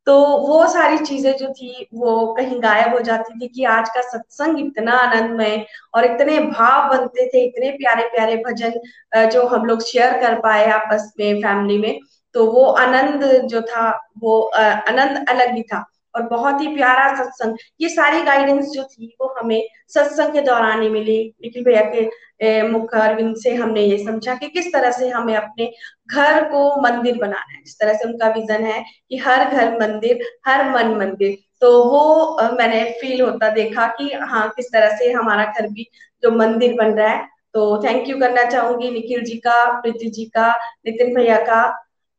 तो 0.07 0.15
वो 0.37 0.65
सारी 0.67 0.97
चीज़ें 0.97 1.37
जो 1.37 1.47
थी, 1.49 1.87
वो 1.93 2.33
कहीं 2.33 2.61
गायब 2.63 2.93
हो 2.93 2.99
जाती 2.99 3.39
थी 3.39 3.47
कि 3.47 3.63
आज 3.63 3.89
का 3.89 4.01
सत्संग 4.01 4.59
इतना 4.59 4.93
आनंदमय 4.93 5.65
और 5.95 6.05
इतने 6.05 6.39
भाव 6.39 6.89
बनते 6.89 7.27
थे, 7.27 7.43
इतने 7.45 7.69
प्यारे 7.71 8.03
प्यारे 8.09 8.35
भजन 8.37 9.29
जो 9.29 9.45
हम 9.47 9.65
लोग 9.65 9.81
शेयर 9.83 10.19
कर 10.21 10.39
पाए 10.39 10.65
आपस 10.71 11.13
में 11.19 11.41
फैमिली 11.41 11.77
में 11.77 11.99
तो 12.35 12.45
वो 12.51 12.65
आनंद 12.65 13.23
जो 13.47 13.61
था, 13.61 13.89
वो 14.19 14.39
आनंद 14.41 15.25
अलग 15.29 15.55
ही 15.55 15.63
था। 15.63 15.83
और 16.15 16.23
बहुत 16.23 16.61
ही 16.61 16.67
प्यारा 16.75 17.07
सत्संग। 17.15 17.57
ये 17.81 17.89
सारी 17.89 18.21
गाइडेंस 18.21 18.69
जो 18.69 18.83
थी, 18.83 19.15
वो 19.21 19.33
हमें 19.39 19.63
सत्संग 19.87 20.33
के 20.33 20.41
दौरान 20.41 20.81
ही 20.81 20.89
मिली। 20.89 21.17
निखिल 21.43 21.63
भैया 21.63 21.81
के 21.85 22.61
मुख 22.63 22.93
अरविंद 22.95 23.35
से 23.37 23.53
हमने 23.55 23.81
ये 23.81 23.97
समझा 23.97 24.35
कि 24.35 24.47
किस 24.49 24.71
तरह 24.73 24.91
से 24.91 25.09
हमें 25.09 25.35
अपने 25.35 25.71
घर 26.07 26.43
को 26.45 26.81
मंदिर 26.81 27.17
बनाना 27.17 27.51
है। 27.51 27.61
जिस 27.65 27.79
तरह 27.79 27.93
से 27.93 28.07
उनका 28.07 28.27
विजन 28.29 28.65
है 28.65 28.83
कि 29.09 29.17
हर 29.17 29.43
घर 29.45 29.77
मंदिर, 29.79 30.25
हर 30.47 30.69
मन 30.69 30.95
मंदिर। 30.97 31.37
तो 31.61 31.83
वो 31.83 32.55
मैंने 32.57 32.83
फील 33.01 33.21
होता 33.21 33.49
देखा 33.51 33.85
कि 33.97 34.09
हाँ 34.13 34.47
किस 34.55 34.71
तरह 34.73 34.97
से 34.97 35.11
हमारा 35.11 35.45
घर 35.51 35.67
भी 35.67 35.89
जो 36.23 36.31
मंदिर 36.31 36.73
बन 36.73 36.93
रहा 36.93 37.07
है। 37.07 37.27
तो 37.53 37.83
थैंक 37.83 38.09
यू 38.09 38.17
करना 38.19 38.43
चाहूँगी 38.43 38.89
निखिल 38.91 39.23
जी 39.23 39.37
का, 39.37 39.81
प्रीति 39.81 40.09
जी 40.09 40.25
का, 40.27 40.49
नितिन 40.85 41.13
भैया 41.15 41.37
का 41.41 41.61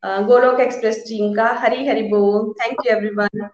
गोलोक 0.03 0.61
एक्सप्रेस 0.61 1.05
टीम 1.09 1.35
का 1.35 1.47
हरी 1.55 1.87
हरी 1.87 2.03
बोल। 2.09 2.53
Thank 2.55 2.87
you 2.87 2.93
everyone 2.93 3.49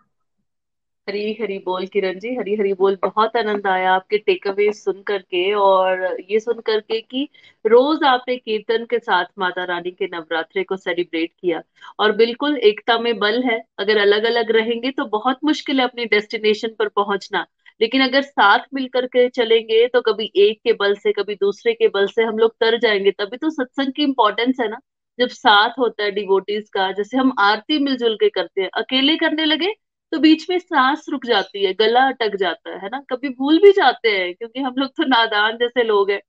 Hari 1.10 1.32
Hari 1.40 1.58
बोल, 1.58 1.86
किरण 1.86 2.18
जी, 2.18 2.34
हरी 2.36 2.54
हरी 2.56 2.72
बोल, 2.72 2.96
बहुत 3.02 3.36
आनंद 3.36 3.66
आया 3.66 3.92
आपके 3.92 4.18
टेक 4.18 4.46
अवे 4.48 4.70
सुन 4.72 5.02
करके 5.02 5.52
और 5.54 6.16
ये 6.30 6.40
सुन 6.40 6.60
करके 6.60 7.00
कि 7.00 7.28
रोज 7.64 8.04
आपने 8.04 8.36
कीर्तन 8.36 8.84
के 8.84 8.98
साथ 8.98 9.24
माता 9.38 9.64
रानी 9.64 9.90
के 9.90 10.06
नवरात्रे 10.06 10.62
को 10.64 10.76
सेलिब्रेट 10.76 11.32
किया। 11.40 11.62
और 11.98 12.12
बिल्कुल 12.16 12.56
एकता 12.58 12.98
में 12.98 13.18
बल 13.18 13.42
है, 13.42 13.60
अगर 13.78 13.98
अलग 13.98 14.24
अलग 14.24 14.50
रहेंगे 14.50 14.90
तो 14.90 15.04
बहुत 15.08 15.38
मुश्किल 15.44 15.80
है 15.80 15.84
अपनी 15.84 16.04
डेस्टिनेशन 16.06 16.74
पर 16.78 16.88
पहुँचना। 16.88 17.46
लेकिन 17.80 18.02
अगर 18.02 18.22
साथ 18.22 18.64
मिलकर 18.74 19.06
के 19.06 19.28
चलेंगे 19.28 19.86
तो 19.88 20.00
कभी 20.00 20.30
एक 20.36 20.60
के 20.64 20.72
बल 20.72 20.94
से, 20.94 21.12
कभी 21.12 21.34
दूसरे 21.34 21.72
के 21.74 21.88
बल 21.88 22.06
से 22.06 22.22
हम 22.22 22.38
लोग 22.38 22.54
तर 22.60 22.78
जाएँगे, 22.78 23.10
तभी 23.10 23.36
तो 23.36 23.50
सत्संग 23.50 23.92
की 23.92 24.02
इंपॉर्टेंस 24.02 24.60
है 24.60 24.68
ना। 24.68 24.78
जब 25.18 25.28
साथ 25.28 25.70
होता 25.78 26.04
है 26.04 26.10
डिवोटीज 26.10 26.68
का, 26.70 26.90
जैसे 26.92 27.16
हम 27.16 27.32
आरती 27.38 27.78
मिलजुल 27.78 28.14
के 28.16 28.28
करते 28.28 28.62
हैं, 28.62 28.68
अकेले 28.74 29.16
करने 29.16 29.44
लगे 29.44 29.72
तो 30.12 30.18
बीच 30.20 30.48
में 30.50 30.58
सांस 30.58 31.06
रुक 31.10 31.26
जाती 31.26 31.64
है, 31.64 31.72
गला 31.74 32.06
अटक 32.08 32.36
जाता 32.36 32.76
है 32.78 32.88
ना? 32.88 33.00
कभी 33.10 33.28
भूल 33.30 33.58
भी 33.62 33.72
जाते 33.72 34.08
हैं, 34.10 34.34
क्योंकि 34.34 34.60
हम 34.60 34.74
लोग 34.78 34.90
तो 34.92 35.06
नादान 35.08 35.56
जैसे 35.58 35.82
लोग 35.84 36.10
हैं। 36.10 36.20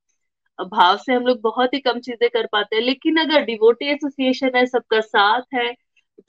भाव 0.59 0.97
से 0.97 1.13
हम 1.13 1.25
लोग 1.25 1.39
बहुत 1.41 1.73
ही 1.73 1.79
कम 1.82 1.99
चीज़ें 2.01 2.29
कर 2.32 2.47
पाते 2.51 2.75
हैं, 2.75 2.84
लेकिन 2.84 3.17
अगर 3.19 3.45
डिवोटी 3.45 3.86
एसोसिएशन 3.88 4.55
है, 4.55 4.65
सबका 4.67 4.99
साथ 5.01 5.43
है 5.55 5.73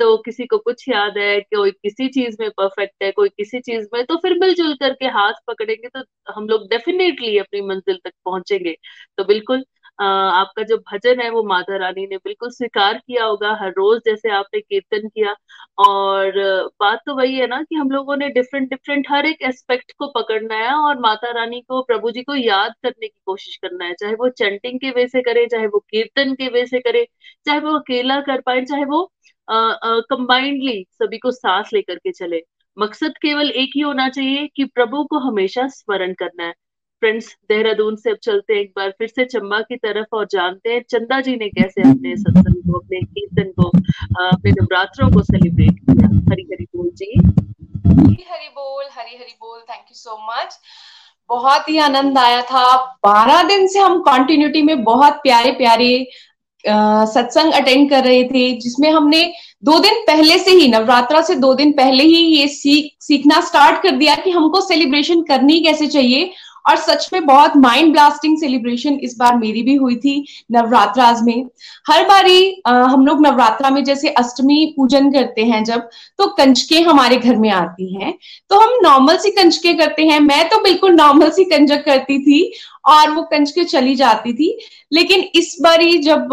तो 0.01 0.17
किसी 0.19 0.47
को 0.47 0.59
कुछ 0.61 0.89
याद 0.89 1.19
है 1.19 1.41
कोई 1.47 1.71
किसी 1.73 2.09
चीज़ 2.11 2.37
में 2.41 2.51
परफेक्ट 2.53 3.03
है, 3.03 3.11
कोई 3.13 3.29
किसी 3.31 3.61
चीज़ 3.63 3.87
में 3.95 4.05
तो 4.07 4.17
फिर 4.19 4.39
मिलजुल 4.41 4.75
करके 4.77 5.07
हाथ 5.11 5.35
पकड़ेंगे 5.49 5.89
तो 5.91 6.05
हम 6.33 6.49
लोग 6.49 6.69
डेफिनेटली 6.71 7.37
अपनी 7.39 7.61
मंजिल 7.65 7.99
तक 8.05 8.13
पहुँचेंगे। 8.25 8.77
तो 9.19 9.25
बिल्कुल 9.25 9.65
आपका 9.99 10.63
जो 10.65 10.77
भजन 10.87 11.21
है 11.21 11.29
वो 11.31 11.43
माता 11.45 11.77
रानी 11.79 12.07
ने 12.07 12.17
बिल्कुल 12.17 12.51
स्वीकार 12.51 12.99
किया 12.99 13.25
होगा, 13.25 13.53
हर 13.61 13.71
रोज 13.71 14.01
जैसे 14.07 14.31
आपने 14.33 14.61
कीर्तन 14.61 15.09
किया। 15.09 15.35
और 15.81 16.33
बात 16.81 17.01
तो 17.07 17.15
वही 17.17 17.35
है 17.37 17.47
ना 17.47 17.63
कि 17.63 17.75
हम 17.77 17.91
लोगों 17.91 18.17
ने 18.17 18.29
डिफरेंट 18.31 18.69
डिफरेंट 18.71 19.07
हर 19.11 19.27
एक 19.27 19.43
एस्पेक्ट 19.43 19.93
को 19.99 20.07
पकड़ना 20.15 20.57
है 20.57 20.73
और 20.77 20.99
माता 21.01 21.31
रानी 21.33 21.61
को, 21.61 21.83
प्रभु 21.83 22.11
जी 22.11 22.23
को 22.23 22.35
याद 22.35 22.73
करने 22.83 23.07
की 23.09 23.19
कोशिश 23.27 23.57
करना 23.57 23.85
है। 23.85 23.95
चाहे 23.95 24.15
वो 24.15 24.29
चंटिंग 24.31 24.81
के 24.81 24.91
वे 24.91 25.07
से 25.09 25.23
करे, 25.23 25.47
चाहे 25.47 25.67
वो 25.67 25.79
कीर्तन 25.91 26.35
के 26.35 26.49
वे 26.49 26.67
से 26.67 26.81
करे, 26.81 27.07
चाहे 27.47 27.59
वो 27.61 27.79
अकेला 27.79 28.21
कर 28.23 28.41
पाए, 28.41 28.65
चाहे 28.65 28.85
वो 28.87 29.11
कंबाइंडली 29.49 30.85
सभी 30.93 31.19
को 31.19 31.31
सांस 31.31 31.71
लेकर 31.75 31.97
के 31.97 32.13
चले। 32.13 32.43
मकसद 32.77 33.17
केवल 33.23 33.51
एक 33.53 33.71
ही 33.77 33.81
होना 33.81 34.09
चाहिए 34.09 34.47
कि 34.57 34.65
प्रभु 34.67 35.05
को 35.05 35.19
हमेशा 35.21 35.67
स्मरण 35.69 36.13
करना 36.15 36.45
है। 36.45 36.55
फ्रेंड्स 37.03 37.27
देहरादून 37.49 37.97
से 37.97 38.11
अब 38.11 38.17
चलते 38.23 38.55
हैं 38.55 38.61
एक 38.61 38.73
बार, 38.77 38.91
फिर 38.99 39.09
से 39.09 39.25
चंबा 39.27 39.59
की 39.61 39.77
तरफ़ 39.77 40.17
और 40.17 40.27
जानते 40.33 40.71
हैं 40.71 40.83
चंदा 40.91 41.21
जी 41.21 41.35
ने 41.37 41.49
कैसे 41.51 41.83
अपने 41.83 42.15
सत्संग 42.17 42.63
को, 42.63 42.79
अपने 42.79 43.01
कीर्तन 43.01 43.51
को 43.59 43.69
अपने 44.27 44.51
नवरात्रों 44.53 45.11
को 45.13 45.23
सेलिब्रेट 45.25 45.79
किया। 45.81 46.09
हरी 46.31 46.47
हरी 46.53 46.65
बोल 46.67 46.91
जी। 46.97 47.13
हरी 48.31 48.49
बोल, 48.49 48.85
हरी 48.93 49.17
हरी 49.17 49.35
बोल 49.41 49.59
थैंक 49.61 49.81
यू 49.81 49.95
सो 49.95 50.19
मच 50.29 50.59
बहुत 51.31 51.69
ही 51.69 51.79
आनंद 51.81 52.19
आया 52.19 52.41
था। 52.43 52.77
बारह 53.05 53.43
दिन 53.49 53.67
से 53.69 53.79
हम 53.79 53.99
कंटिन्यूटी 54.03 54.63
में 54.63 54.83
बहुत 54.85 55.21
प्यारे 55.23 55.53
प्यारे 55.55 56.07
सत्संग 56.65 57.53
अटेंड 57.53 57.89
कर 57.91 58.05
रहे 58.05 58.23
थे, 58.25 58.51
जिसमें 58.55 58.91
हमने 58.91 59.23
दो 59.65 59.79
दिन 59.79 60.01
पहले 60.07 60.39
से 60.39 60.51
ही, 60.51 60.69
नवरात्रा 60.69 61.23
से 61.23 61.35
दो 61.37 61.53
दिन 61.55 61.73
पहले 61.73 62.03
ही 62.05 62.19
ये 62.37 62.47
सीख, 62.49 62.93
सीखना 63.01 63.41
स्टार्ट 63.41 63.83
कर 63.83 63.97
दिया 63.97 64.15
कि 64.17 64.31
हमको 64.31 64.61
सेलिब्रेशन 64.61 65.23
करनी 65.25 65.61
कैसे 65.61 65.87
चाहिए। 65.89 66.33
और 66.67 66.77
सच 66.79 67.09
में 67.13 67.25
बहुत 67.27 67.57
माइंड 67.57 67.93
ब्लास्टिंग 67.93 68.37
सेलिब्रेशन 68.39 68.99
इस 69.03 69.17
बार 69.19 69.37
मेरी 69.37 69.63
भी 69.63 69.75
हुई 69.75 69.97
थी 69.97 70.15
नवरात्राज 70.53 71.23
में। 71.23 71.45
हर 71.87 72.07
बारी 72.09 72.63
हम 72.67 73.07
लोग 73.07 73.27
नवरात्रा 73.27 73.71
में 73.71 73.83
जैसे 73.85 74.09
अष्टमी 74.09 74.65
पूजन 74.77 75.11
करते 75.13 75.45
हैं 75.45 75.63
जब 75.65 75.89
तो 76.19 76.27
कंचके 76.35 76.81
हमारे 76.81 77.17
घर 77.17 77.37
में 77.37 77.51
आती 77.51 77.95
हैं। 77.95 78.13
तो 78.51 78.61
हम 78.61 78.79
नॉर्मल 78.83 79.17
सी 79.17 79.31
कंचके 79.33 79.75
करते 79.75 80.03
हैं। 80.03 80.21
मैं 80.21 80.49
तो 80.49 80.63
बिल्कुल 80.63 80.93
नॉर्मल 80.93 81.31
सी 81.31 81.45
कंजक 81.45 81.85
करती 81.85 82.19
थी 82.21 82.53
और 82.89 83.11
वो 83.11 83.23
कंचके 83.23 83.65
चली 83.65 83.95
जाती 83.95 84.33
थी। 84.33 84.59
लेकिन 84.93 85.25
इस 85.35 85.57
बारी 85.63 85.99
जब 85.99 86.29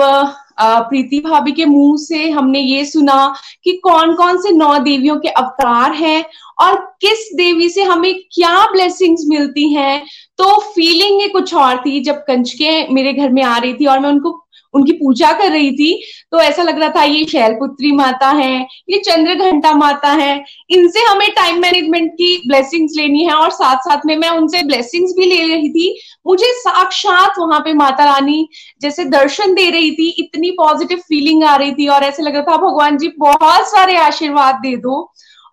प्रीति 0.61 1.19
भाभी 1.19 1.51
के 1.51 1.65
मुँह 1.65 1.95
से 1.97 2.29
हमने 2.29 2.59
ये 2.59 2.85
सुना 2.85 3.33
कि 3.63 3.73
कौन 3.83 4.13
कौन 4.15 4.41
से 4.41 4.51
नौ 4.51 4.77
देवियों 4.79 5.17
के 5.19 5.29
अवतार 5.29 5.93
हैं 5.93 6.23
और 6.61 6.75
किस 7.01 7.29
देवी 7.35 7.69
से 7.69 7.83
हमें 7.83 8.13
क्या 8.33 8.65
ब्लेसिंग्स 8.71 9.23
मिलती 9.29 9.73
हैं? 9.73 10.01
तो 10.37 10.59
फीलिंग 10.65 11.21
ही 11.21 11.27
कुछ 11.29 11.53
और 11.53 11.77
थी 11.77 11.99
जब 11.99 12.23
कंचके 12.27 12.87
मेरे 12.87 13.13
घर 13.13 13.29
में 13.29 13.43
आ 13.43 13.57
रही 13.57 13.73
थी 13.73 13.85
और 13.85 13.99
मैं 13.99 14.09
उनको 14.09 14.31
उनकी 14.73 14.91
पूजा 14.93 15.31
कर 15.33 15.51
रही 15.51 15.71
थी 15.73 15.91
तो 16.31 16.39
ऐसा 16.39 16.63
लग 16.63 16.79
रहा 16.79 16.89
था, 16.89 17.03
ये 17.03 17.23
शैलपुत्री 17.25 17.91
माता 17.91 18.27
है, 18.29 18.59
ये 18.89 18.97
चंद्र 18.99 19.33
घंटा 19.35 19.73
माता 19.73 20.09
है, 20.11 20.43
इनसे 20.69 20.99
हमें 21.01 21.29
टाइम 21.35 21.59
मैनेजमेंट 21.61 22.11
की 22.11 22.35
ब्लेसिंग्स 22.47 22.93
लेनी 22.97 23.23
है 23.25 23.33
और 23.33 23.49
साथ 23.51 23.77
साथ 23.79 24.05
में 24.05 24.15
मैं 24.17 24.29
उनसे 24.29 24.61
ब्लेसिंग्स 24.63 25.13
भी 25.17 25.25
ले 25.25 25.39
रही 25.47 25.69
थी। 25.69 25.99
मुझे 26.27 26.51
साक्षात 26.55 27.39
वहाँ 27.39 27.59
पे 27.59 27.73
माता 27.75 28.05
रानी 28.05 28.47
जैसे 28.81 29.05
दर्शन 29.07 29.53
दे 29.53 29.69
रही 29.69 29.91
थी, 29.91 30.09
इतनी 30.19 30.51
पॉजिटिव 30.53 30.97
फीलिंग 30.99 31.43
आ 31.43 31.55
रही 31.55 31.71
थी 31.71 31.87
और 31.87 32.03
ऐसे 32.03 32.23
लग 32.23 32.35
रहा 32.35 32.43
था, 32.43 32.57
भगवान 32.57 32.97
जी 32.97 33.13
बहुत 33.19 33.67
सारे 33.67 33.97
आशीर्वाद 33.99 34.55
दे 34.57 34.75
दो 34.77 35.01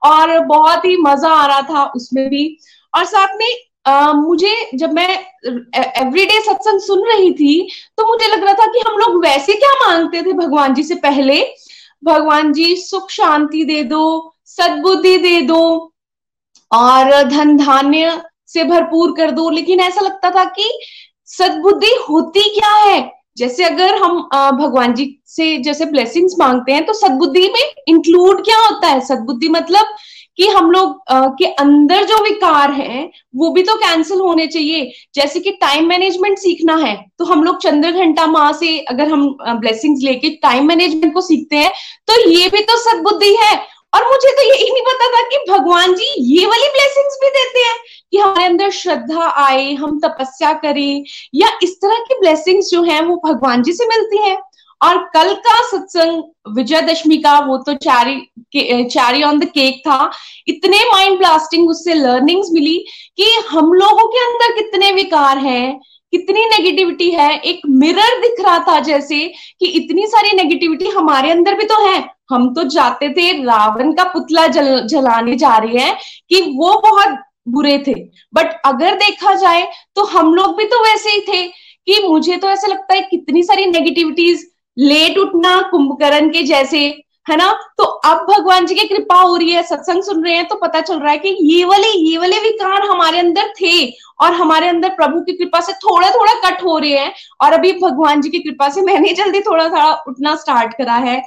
और 0.02 0.38
बहुत 0.46 0.84
ही 0.84 0.96
मज़ा 1.02 1.30
आ 1.30 1.46
रहा 1.46 1.60
था 1.64 1.84
उसमें 1.96 2.28
भी। 2.28 2.46
और 2.94 3.04
साथ 3.06 3.34
में 3.36 3.48
मुझे 3.86 4.54
जब 4.74 4.92
मैं 4.92 5.08
एवरीडे 5.46 6.40
सत्संग 6.42 6.80
सुन 6.80 7.02
रही 7.08 7.30
थी 7.32 7.68
तो 7.98 8.06
मुझे 8.08 8.28
लग 8.28 8.44
रहा 8.44 8.54
था 8.54 8.66
कि 8.66 8.80
हम 8.88 8.98
लोग 8.98 9.24
वैसे 9.24 9.52
क्या 9.54 9.72
मांगते 9.80 10.22
थे 10.22 10.32
भगवान 10.34 10.74
जी 10.74 10.82
से 10.82 10.94
पहले? 10.96 11.42
भगवान 12.02 12.52
जी, 12.52 12.74
सुख 12.76 13.10
शांति 13.10 13.64
दे 13.64 13.82
दो, 13.84 14.32
सद्बुद्धि 14.46 15.16
दे 15.18 15.40
दो, 15.42 15.92
और 16.70 17.22
धन 17.24 17.56
धान्य 17.56 18.20
से 18.48 18.64
भरपूर 18.64 19.14
कर 19.16 19.30
दो। 19.30 19.48
लेकिन 19.50 19.80
ऐसा 19.80 20.00
लगता 20.00 20.30
था 20.30 20.44
कि 20.50 20.70
सद्बुद्धि 21.28 21.94
होती 22.08 22.48
क्या 22.50 22.74
है? 22.74 23.10
जैसे 23.36 23.64
अगर 23.64 23.94
हम 23.94 24.20
भगवान 24.58 24.94
जी 24.94 25.04
से 25.26 25.56
जैसे 25.58 25.84
ब्लेसिंग्स 25.86 26.34
मांगते 26.38 26.72
हैं 26.72 26.84
तो 26.86 26.92
सद्बुद्धि 26.92 27.48
में 27.48 27.72
इंक्लूड 27.88 28.44
क्या 28.44 28.58
होता 28.58 28.88
है? 28.88 29.00
सद्बुद्धि 29.00 29.48
मतलब 29.48 29.94
कि 30.38 30.46
हम 30.48 30.70
लोग 30.70 31.02
के 31.38 31.44
अंदर 31.54 32.04
जो 32.04 32.22
विकार 32.24 32.70
है, 32.72 33.10
वो 33.36 33.50
भी 33.50 33.62
तो 33.62 33.74
कैंसिल 33.76 34.18
होने 34.20 34.46
चाहिए। 34.46 34.90
जैसे 35.14 35.40
कि 35.40 35.50
टाइम 35.60 35.88
मैनेजमेंट 35.88 36.38
सीखना 36.38 36.76
है 36.76 36.96
तो 37.18 37.24
हम 37.24 37.44
लोग 37.44 37.60
चंद्र 37.62 37.90
घंटा 37.92 38.26
माँ 38.28 38.52
से 38.54 38.78
अगर 38.80 39.08
हम 39.08 39.28
ब्लेसिंग्स 39.40 40.02
लेके 40.04 40.30
टाइम 40.42 40.68
मैनेजमेंट 40.68 41.14
को 41.14 41.20
सीखते 41.22 41.56
हैं 41.56 41.72
तो 42.08 42.20
ये 42.30 42.48
भी 42.48 42.62
तो 42.62 42.78
सदबुद्धि 42.80 43.34
है। 43.36 43.56
और 43.92 44.04
मुझे 44.04 44.30
तो 44.30 44.42
यही 44.44 44.70
नहीं 44.70 44.82
पता 44.84 45.06
था 45.08 45.22
कि 45.28 45.38
भगवान 45.50 45.94
जी 45.94 46.06
ये 46.30 46.46
वाली 46.46 46.66
ब्लेसिंग्स 46.68 47.18
भी 47.22 47.28
देते 47.28 47.58
हैं, 47.58 47.76
कि 48.12 48.18
हमारे 48.18 48.44
अंदर 48.44 48.70
श्रद्धा 48.70 49.28
आए, 49.42 49.72
हम 49.74 49.98
तपस्या 50.00 50.52
करें, 50.54 51.04
या 51.34 51.48
इस 51.62 51.76
तरह 51.76 52.04
की 52.08 52.18
ब्लेसिंग्स 52.20 52.70
जो 52.70 52.82
हैं, 52.82 53.00
वो 53.02 53.16
भगवान 53.24 53.62
जी 53.62 53.72
से 53.72 53.86
मिलती 53.86 54.22
हैं। 54.22 54.36
और 54.80 54.98
कल 55.14 55.32
का 55.36 55.60
सत्संग 55.66 56.22
विजयदशमी 56.56 57.16
का, 57.16 57.38
वो 57.40 57.56
तो 57.58 57.74
cherry 57.74 58.20
cherry 58.86 59.22
on 59.22 59.38
the 59.38 59.44
cake 59.44 59.78
था। 59.80 60.10
इतने 60.48 60.78
माइंड 60.90 61.18
ब्लास्टिंग 61.18 61.68
उससे 61.70 61.94
लर्निंग्स 61.94 62.48
मिली 62.52 62.78
कि 63.18 63.30
हम 63.50 63.72
लोगों 63.74 64.06
के 64.06 64.18
अंदर 64.20 64.54
कितने 64.54 64.90
विकार 64.92 65.38
हैं, 65.38 65.78
कितनी 66.12 66.44
नेगेटिविटी 66.46 67.10
है। 67.10 67.30
एक 67.40 67.60
मिरर 67.68 68.20
दिख 68.20 68.40
रहा 68.40 68.58
था 68.68 68.78
जैसे 68.80 69.18
कि 69.60 69.66
इतनी 69.68 70.06
सारी 70.06 70.36
नेगेटिविटी 70.36 70.88
हमारे 70.90 71.30
अंदर 71.30 71.54
भी 71.54 71.64
तो 71.64 71.86
है। 71.86 72.04
हम 72.30 72.52
तो 72.54 72.62
जाते 72.64 73.08
थे, 73.10 73.30
रावण 73.44 73.92
का 73.92 74.04
पुतला 74.04 74.46
जल, 74.48 74.86
जलाने 74.86 75.36
जा 75.36 75.56
रहे 75.56 75.78
हैं 75.78 75.96
कि 76.30 76.40
वो 76.56 76.80
बहुत 76.80 77.18
बुरे 77.48 77.78
थे। 77.86 77.94
बट 78.34 78.60
अगर 78.66 78.94
देखा 78.96 79.34
जाए 79.34 79.66
तो 79.96 80.04
हम 80.06 80.34
लोग 80.34 80.56
भी 80.56 80.64
तो 80.64 80.82
वैसे 80.84 81.10
ही 81.10 81.20
थे 81.22 81.46
कि 81.46 82.06
मुझे 82.08 82.36
तो 82.36 82.48
ऐसा 82.48 82.66
लगता 82.66 82.94
है 82.94 83.00
कितनी 83.02 83.42
सारी 83.42 83.66
नेगेटिविटीज 83.66 84.46
लेट 84.76 85.18
उठना 85.18 85.60
कुंभकर्ण 85.70 86.28
के 86.30 86.42
जैसे, 86.42 86.78
है 87.26 87.36
ना? 87.36 87.50
तो 87.78 87.84
अब 87.84 88.26
भगवान 88.30 88.66
जी 88.66 88.74
की 88.74 88.86
कृपा 88.88 89.20
हो 89.20 89.36
रही 89.36 89.50
है, 89.50 89.62
सत्संग 89.62 90.02
सुन 90.02 90.24
रहे 90.24 90.34
हैं 90.34 90.46
तो 90.48 90.54
पता 90.56 90.80
चल 90.80 90.98
रहा 91.00 91.12
है 91.12 91.18
कि 91.18 91.36
ये 91.42 91.64
वाले 91.64 91.88
ये 91.88 92.18
वाले 92.18 92.38
विकार 92.40 92.86
हमारे 92.88 93.18
अंदर 93.18 93.52
थे 93.60 93.86
और 94.20 94.32
हमारे 94.32 94.68
अंदर 94.68 94.88
प्रभु 94.88 95.20
की 95.20 95.32
कृपा 95.32 95.60
से 95.60 95.72
थोड़ा 95.72 96.10
थोड़ा 96.10 96.32
कट 96.44 96.62
हो 96.64 96.78
रहे 96.78 96.98
हैं 96.98 97.12
और 97.40 97.52
अभी 97.52 97.72
भगवान 97.72 98.20
जी 98.20 98.30
की 98.30 98.38
कृपा 98.38 98.68
से 98.68 98.82
मैंने 98.82 99.12
जल्दी 99.12 99.40
थोड़ा 99.40 99.68
थोड़ा 99.68 99.92
उठना 100.08 100.34
स्टार्ट 100.36 100.76
करा 100.78 100.94
है। 100.94 101.22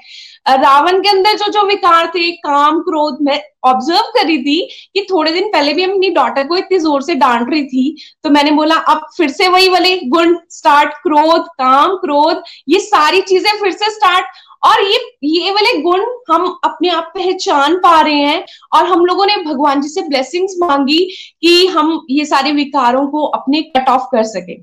रावण 0.46 1.00
के 1.02 1.10
अंदर 1.10 1.34
जो 1.36 1.52
जो 1.52 1.66
विकार 1.68 2.08
थे, 2.08 2.32
काम, 2.34 2.80
क्रोध, 2.82 3.18
मैं 3.22 3.42
ऑब्ज़र्व 3.66 4.12
करी 4.14 4.38
थी 4.44 4.60
कि 4.94 5.06
थोड़े 5.10 5.32
दिन 5.32 5.48
पहले 5.54 5.74
भी 5.74 5.84
अपनी 5.84 6.10
डॉटर 6.10 6.48
को 6.48 6.58
इतनी 6.58 6.78
ज़ोर 6.80 7.02
से 7.02 7.16
डांट 7.16 7.50
रही 7.50 7.64
थी 7.66 7.96
तो 8.24 8.30
मैंने 8.30 8.52
बोला, 8.52 8.76
अब 8.76 9.02
फिर 9.18 9.30
से 9.32 9.48
वही 9.48 9.70
वाले 9.70 9.96
गुण 10.08 10.36
स्टार्ट 10.52 10.94
क्रोध, 11.04 11.42
काम, 11.42 11.96
क्रोध, 11.98 12.44
ये 12.70 12.80
सारी 12.82 13.22
चीज़ें 13.24 13.52
फिर 13.60 13.72
से 13.74 13.92
स्टार्ट 13.92 14.26
और 14.64 14.82
ये 14.84 14.98
ये 15.26 15.52
वाले 15.52 15.78
गुण 15.82 16.06
हम 16.30 16.48
अपने 16.64 16.90
आप 16.90 17.12
पहचान 17.16 17.78
पा 17.80 18.00
रहे 18.02 18.14
हैं, 18.16 18.44
और 18.74 18.86
हम 18.86 19.06
लोगों 19.06 19.26
ने 19.26 19.36
भगवान 19.44 19.82
जी 19.82 19.90
से 19.90 20.02
ब्लेसिंग्स 20.08 20.56
मांगी 20.62 21.00
कि 21.42 21.68
हम 21.68 22.00
ये 22.10 22.26
सारे 22.26 22.52
विकारों 22.54 23.06
को 23.08 23.26
अपने 23.28 23.62
कट 23.68 23.90
ऑफ़ 23.90 24.10
कर 24.12 24.24
सके। 24.26 24.58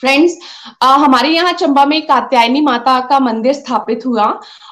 फ्रेंड्स 0.00 0.36
हमारे 0.82 1.28
यहाँ 1.28 1.52
चंबा 1.52 1.84
में 1.86 2.00
कात्यायनी 2.06 2.60
माता 2.60 2.98
का 3.08 3.18
मंदिर 3.20 3.52
स्थापित 3.52 4.06
हुआ 4.06 4.24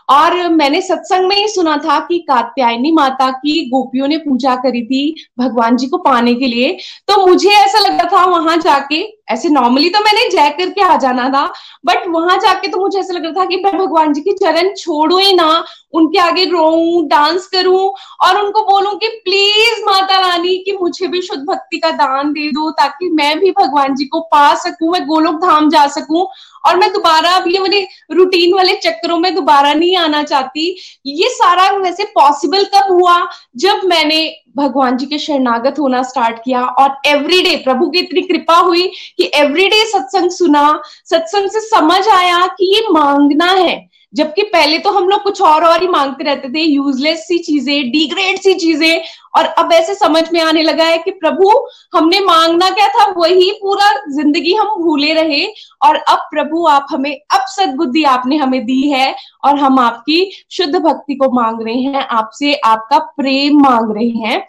और 0.09 0.37
मैंने 0.51 0.81
सत्संग 0.83 1.29
में 1.29 1.37
ही 1.37 1.49
सुना 1.49 1.77
था 1.77 1.99
कि 2.01 2.19
कात्यायनी 2.29 2.93
माता 2.93 3.31
की 3.33 3.65
गोपियों 3.71 4.09
ने 4.09 4.17
पूजा 4.19 4.55
करी 4.57 4.85
थी 4.87 5.15
भगवान 5.39 5.77
जी 5.77 5.87
को 5.87 5.99
पाने 5.99 6.35
के 6.35 6.47
लिए। 6.47 6.77
तो 7.09 7.27
मुझे 7.27 7.51
ऐसा 7.51 7.79
लगा 7.81 8.09
था 8.13 8.25
वहाँ 8.27 8.57
जाके, 8.59 9.03
ऐसे 9.31 9.49
नॉर्मली 9.49 9.89
तो 9.91 10.01
मैंने 10.01 10.29
जय 10.31 10.51
करके 10.59 10.83
आ 10.83 10.97
जाना 10.97 11.29
था 11.31 11.47
बट 11.87 12.07
वहाँ 12.09 12.37
जाके 12.39 12.69
तो 12.69 12.81
मुझे 12.81 12.99
ऐसा 12.99 13.15
लग 13.15 13.25
रहा 13.25 13.33
था 13.35 13.45
कि 13.45 13.57
मैं 13.57 13.77
भगवान 13.79 14.13
जी 14.13 14.21
के 14.21 14.33
चरण 14.35 14.73
छोड़ू 14.75 15.19
ही 15.19 15.33
ना, 15.35 15.65
उनके 15.95 16.19
आगे 16.19 16.45
रो 16.45 17.03
डांस 17.09 17.47
करूँ, 17.47 17.93
और 18.23 18.41
उनको 18.41 18.63
बोलूँ 18.63 18.95
कि 18.99 19.09
प्लीज़ 19.25 19.85
माता 19.87 20.19
रानी, 20.21 20.57
कि 20.59 20.77
मुझे 20.81 21.07
भी 21.07 21.21
शुद्ध 21.23 21.43
भक्ति 21.45 21.79
का 21.79 21.91
दान 21.93 22.33
दे 22.33 22.49
दो, 22.49 22.71
ताकि 22.73 23.11
मैं 23.13 23.39
भी 23.39 23.51
भगवान 23.53 23.95
जी 23.95 24.05
को 24.05 24.21
पा 24.23 24.55
सकूँ, 24.57 24.91
मैं 24.93 25.05
गोलोक 25.07 25.41
धाम 25.43 25.69
जा 25.71 25.87
सकूँ 25.89 26.27
और 26.67 26.77
मैं 26.77 26.93
दोबारा 26.93 27.31
अब 27.31 27.49
ये 27.49 27.59
वाले 27.59 27.87
रूटीन 28.13 28.55
वाले 28.55 28.75
चक्करों 28.75 29.19
में 29.19 29.35
दोबारा 29.35 29.75
नहीं 29.75 29.97
आना 29.97 30.23
चाहती। 30.23 30.79
ये 31.07 31.29
सारा 31.29 31.71
वैसे 31.71 32.05
पॉसिबल 32.05 32.65
कब 32.65 32.93
हुआ? 32.93 33.29
जब 33.57 33.81
मैंने 33.85 34.37
भगवान 34.57 34.97
जी 34.97 35.07
के 35.07 35.19
शरणागत 35.19 35.79
होना 35.79 36.03
स्टार्ट 36.03 36.39
किया 36.45 36.65
और 36.65 36.97
एवरीडे 37.07 37.57
प्रभु 37.57 37.91
की 37.91 37.99
इतनी 37.99 38.21
कृपा 38.21 38.57
हुई 38.57 38.87
कि 39.17 39.31
एवरीडे 39.35 39.85
सत्संग 39.85 40.31
सुना, 40.31 40.83
सत्संग 41.11 41.51
से 41.51 41.61
समझ 41.61 42.09
आया 42.09 42.47
कि 42.47 42.75
ये 42.77 42.85
मांगना 42.91 43.47
है। 43.47 43.94
जबकि 44.15 44.43
पहले 44.43 44.79
तो 44.79 44.91
हम 44.91 45.09
लोग 45.09 45.23
कुछ 45.23 45.41
और 45.43 45.65
और 45.65 45.81
ही 45.83 45.89
मांगते 45.89 46.25
रहते 46.25 46.49
थे 46.49 46.61
यूजलेस 46.61 47.27
सी 47.29 47.39
चीज़ें 47.39 47.91
डिग्रेड 47.91 48.39
सी 48.39 48.55
चीज़ें, 48.55 49.03
और 49.37 49.45
अब 49.45 49.73
ऐसे 49.73 49.95
समझ 49.95 50.23
में 50.33 50.41
आने 50.41 50.63
लगा 50.63 50.85
है 50.85 50.99
कि 50.99 51.11
प्रभु, 51.11 51.51
हमने 51.95 52.21
मांगना 52.21 52.71
क्या 52.71 52.89
था, 52.89 53.11
वही 53.17 53.51
पूरा 53.53 53.91
ज़िंदगी 54.11 54.55
हम 54.55 54.83
भूले 54.83 55.13
रहे, 55.15 55.45
और 55.85 55.97
अब 55.97 56.19
प्रभु 56.31 56.67
आप 56.67 56.87
हमें, 56.91 57.13
अब 57.33 57.45
सदबुद्धि 57.49 58.05
आपने 58.05 58.37
हमें 58.37 58.65
दी 58.67 58.81
है, 58.91 59.15
और 59.45 59.59
हम 59.59 59.79
आपकी 59.79 60.31
शुद्ध 60.51 60.75
भक्ति 60.77 61.15
को 61.15 61.31
मांग 61.33 61.63
रहे 61.63 61.81
हैं, 61.81 62.07
आपसे 62.07 62.55
आपका 62.55 62.99
प्रेम 62.99 63.61
मांग 63.63 63.95
रहे 63.97 64.29
हैं। 64.29 64.47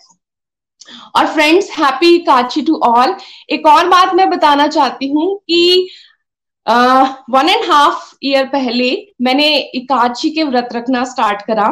और 1.16 1.28
फ्रेंड्स 1.28 1.70
हैप्पी 1.72 2.18
काची 2.20 2.62
टू 2.62 2.76
ऑल 2.86 3.16
एक 3.50 3.66
और 3.68 3.88
बात 3.90 4.14
मैं 4.16 4.30
बताना 4.30 4.68
चाहती 4.68 5.08
हूँ 5.12 5.36
कि 5.40 5.90
वन 6.68 7.50
एंड 7.50 7.72
हाफ़ 7.72 8.14
ईयर 8.24 8.46
पहले 8.46 8.92
मैंने 9.22 9.48
एकादशी 9.76 10.30
के 10.30 10.44
व्रत 10.44 10.70
रखना 10.74 11.04
स्टार्ट 11.06 11.42
करा। 11.42 11.68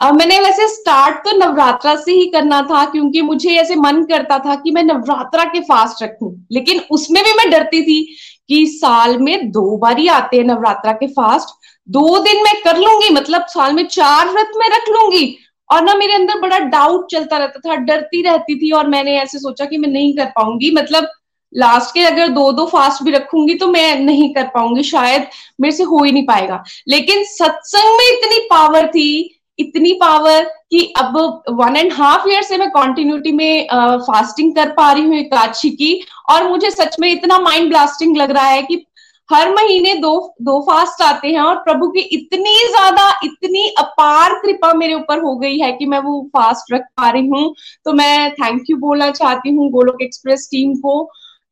uh, 0.00 0.12
मैंने 0.12 0.38
वैसे 0.40 0.68
स्टार्ट 0.68 1.18
तो 1.24 1.36
नवरात्रा 1.36 1.94
से 1.96 2.12
ही 2.12 2.26
करना 2.30 2.60
था 2.62 2.84
क्योंकि 2.84 3.20
मुझे 3.22 3.54
ऐसे 3.56 3.76
मन 3.76 4.02
करता 4.04 4.38
था 4.38 4.54
कि 4.54 4.70
मैं 4.70 4.82
नवरात्रा 4.82 5.44
के 5.44 5.60
फास्ट 5.62 6.02
रखूँ। 6.02 6.34
लेकिन 6.52 6.80
उसमें 6.90 7.22
भी 7.24 7.32
मैं 7.32 7.50
डरती 7.50 7.82
थी 7.82 8.02
कि 8.48 8.66
साल 8.68 9.16
में 9.18 9.50
दो 9.50 9.76
बार 9.78 9.98
ही 9.98 10.08
आते 10.08 10.36
हैं 10.36 10.44
नवरात्रा 10.44 10.92
के 10.92 11.06
फास्ट 11.08 11.54
दो 11.88 12.18
दिन 12.18 12.42
मैं 12.42 12.54
कर 12.62 12.78
लूँगी 12.78 13.08
मतलब 13.14 13.44
साल 13.48 13.72
में 13.72 13.86
चार 13.86 14.28
व्रत 14.28 14.50
में 14.56 14.68
रख 14.68 14.88
लूँगी। 14.90 15.36
और 15.70 15.82
ना 15.84 15.94
मेरे 15.94 16.14
अंदर 16.14 16.40
बड़ा 16.40 16.58
डाउट 16.58 17.06
चलता 17.10 17.36
रहता 17.38 17.60
था 17.60 17.76
डरती 17.76 18.22
रहती 18.22 18.58
थी 18.58 18.70
और 18.70 18.88
मैंने 18.88 19.16
ऐसे 19.20 19.38
सोचा 19.38 19.64
कि 19.64 19.78
मैं 19.78 19.88
नहीं 19.88 20.12
कर 20.16 20.26
पाऊँगी। 20.36 20.70
मतलब 20.74 21.08
लास्ट 21.56 21.94
के 21.94 22.00
अगर 22.04 22.28
दो 22.30 22.50
दो 22.52 22.66
फास्ट 22.66 23.02
भी 23.02 23.10
रखूँगी 23.10 23.54
तो 23.54 23.66
मैं 23.68 23.98
नहीं 24.00 24.32
कर 24.34 24.46
पाऊँगी, 24.54 24.82
शायद 24.84 25.26
मेरे 25.60 25.76
से 25.76 25.82
हो 25.84 26.02
ही 26.04 26.12
नहीं 26.12 26.26
पाएगा। 26.26 26.62
लेकिन 26.88 27.24
सत्संग 27.26 27.96
में 27.98 28.06
इतनी 28.08 28.38
पावर 28.50 28.86
थी, 28.86 29.32
इतनी 29.58 29.92
पावर 30.00 30.44
कि 30.70 30.80
अब 30.98 31.16
वन 31.50 31.76
एंड 31.76 31.92
हाफ़ 31.92 32.28
ईयर 32.28 32.42
से 32.42 32.56
मैं 32.58 32.70
कॉन्टिन्यूटी 32.70 33.32
में 33.32 33.66
फास्टिंग 34.00 34.54
कर 34.56 34.70
पा 34.72 34.90
रही 34.92 35.04
हूँ 35.04 35.16
एकादशी 35.16 35.70
की 35.72 36.00
और 36.30 36.48
मुझे 36.48 36.70
सच 36.70 36.96
में 37.00 37.10
इतना 37.10 37.38
माइंड 37.40 37.68
ब्लास्टिंग 37.68 38.16
लग 38.16 38.30
रहा 38.30 38.46
है 38.46 38.62
कि 38.62 38.84
हर 39.28 39.50
महीने 39.54 39.94
दो 39.94 40.10
दो 40.42 40.60
फास्ट 40.62 41.02
आते 41.02 41.28
हैं 41.28 41.40
और 41.40 41.56
प्रभु 41.58 41.86
की 41.88 42.00
इतनी 42.00 42.56
ज़्यादा, 42.68 43.08
इतनी 43.24 43.68
अपार 43.78 44.34
कृपा 44.40 44.72
मेरे 44.74 44.94
ऊपर 44.94 45.22
हो 45.22 45.34
गई 45.36 45.58
है 45.58 45.70
कि 45.72 45.86
मैं 45.86 45.98
वो 46.00 46.20
फास्ट 46.36 46.72
रख 46.72 46.82
पा 46.96 47.08
रही 47.10 47.26
हूँ। 47.28 47.54
तो 47.84 47.92
मैं 47.92 48.32
थैंक 48.34 48.70
यू 48.70 48.76
बोलना 48.76 49.10
चाहती 49.12 49.54
हूँ 49.54 49.70
गोलोक 49.70 50.02
एक्सप्रेस 50.02 50.48
टीम 50.50 50.74
को 50.76 51.02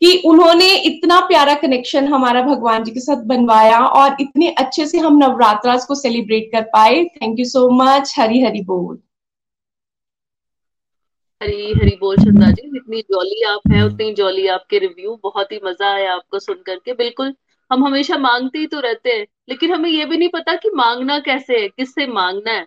कि 0.02 0.16
उन्होंने 0.24 0.74
इतना 0.76 1.20
प्यारा 1.20 1.54
कनेक्शन 1.54 2.06
हमारा 2.06 2.42
भगवान 2.42 2.84
जी 2.84 2.90
के 2.90 3.00
साथ 3.00 3.22
बनवाया 3.24 3.78
और 3.78 4.16
इतने 4.20 4.48
अच्छे 4.50 4.86
से 4.86 4.98
हम 4.98 5.16
नवरात्रा 5.18 5.76
को 5.88 5.94
सेलिब्रेट 5.94 6.50
कर 6.52 6.62
पाए। 6.62 7.04
Thank 7.04 7.38
you 7.38 7.44
so 7.44 7.68
much 7.70 8.14
Hari 8.18 8.42
Hari 8.42 8.62
बोल। 8.62 8.98
हरी 11.40 11.72
हरी 11.72 11.96
बोल 12.00 12.16
चंदा 12.16 12.50
जी। 12.50 12.70
जितनी 12.70 13.00
जॉली 13.00 13.42
आप 13.42 13.60
है, 13.72 13.84
उतनी 13.86 14.12
जॉली 14.14 14.46
आपके 14.46 14.78
रिव्यू 14.78 15.20
बहुत 15.22 15.52
ही 15.52 15.60
मज़ा 15.64 15.92
आया 15.94 16.12
आपको 16.14 16.38
सुन 16.38 16.62
करके। 16.66 16.92
बिल्कुल, 16.92 17.34
हम 17.70 17.84
हमेशा 17.86 18.18
मांगते 18.18 18.58
ही 18.58 18.66
तो 18.66 18.80
रहते 18.80 19.10
हैं, 19.10 19.26
लेकिन 19.48 19.72
हमें 19.72 19.90
ये 19.90 20.04
भी 20.04 20.18
नहीं 20.18 20.28
पता 20.28 20.54
कि 20.54 20.70
मांगना 20.74 21.18
कैसे 21.18 21.60
है, 21.60 21.68
किससे 21.68 22.06
मांगना 22.06 22.50
है। 22.50 22.66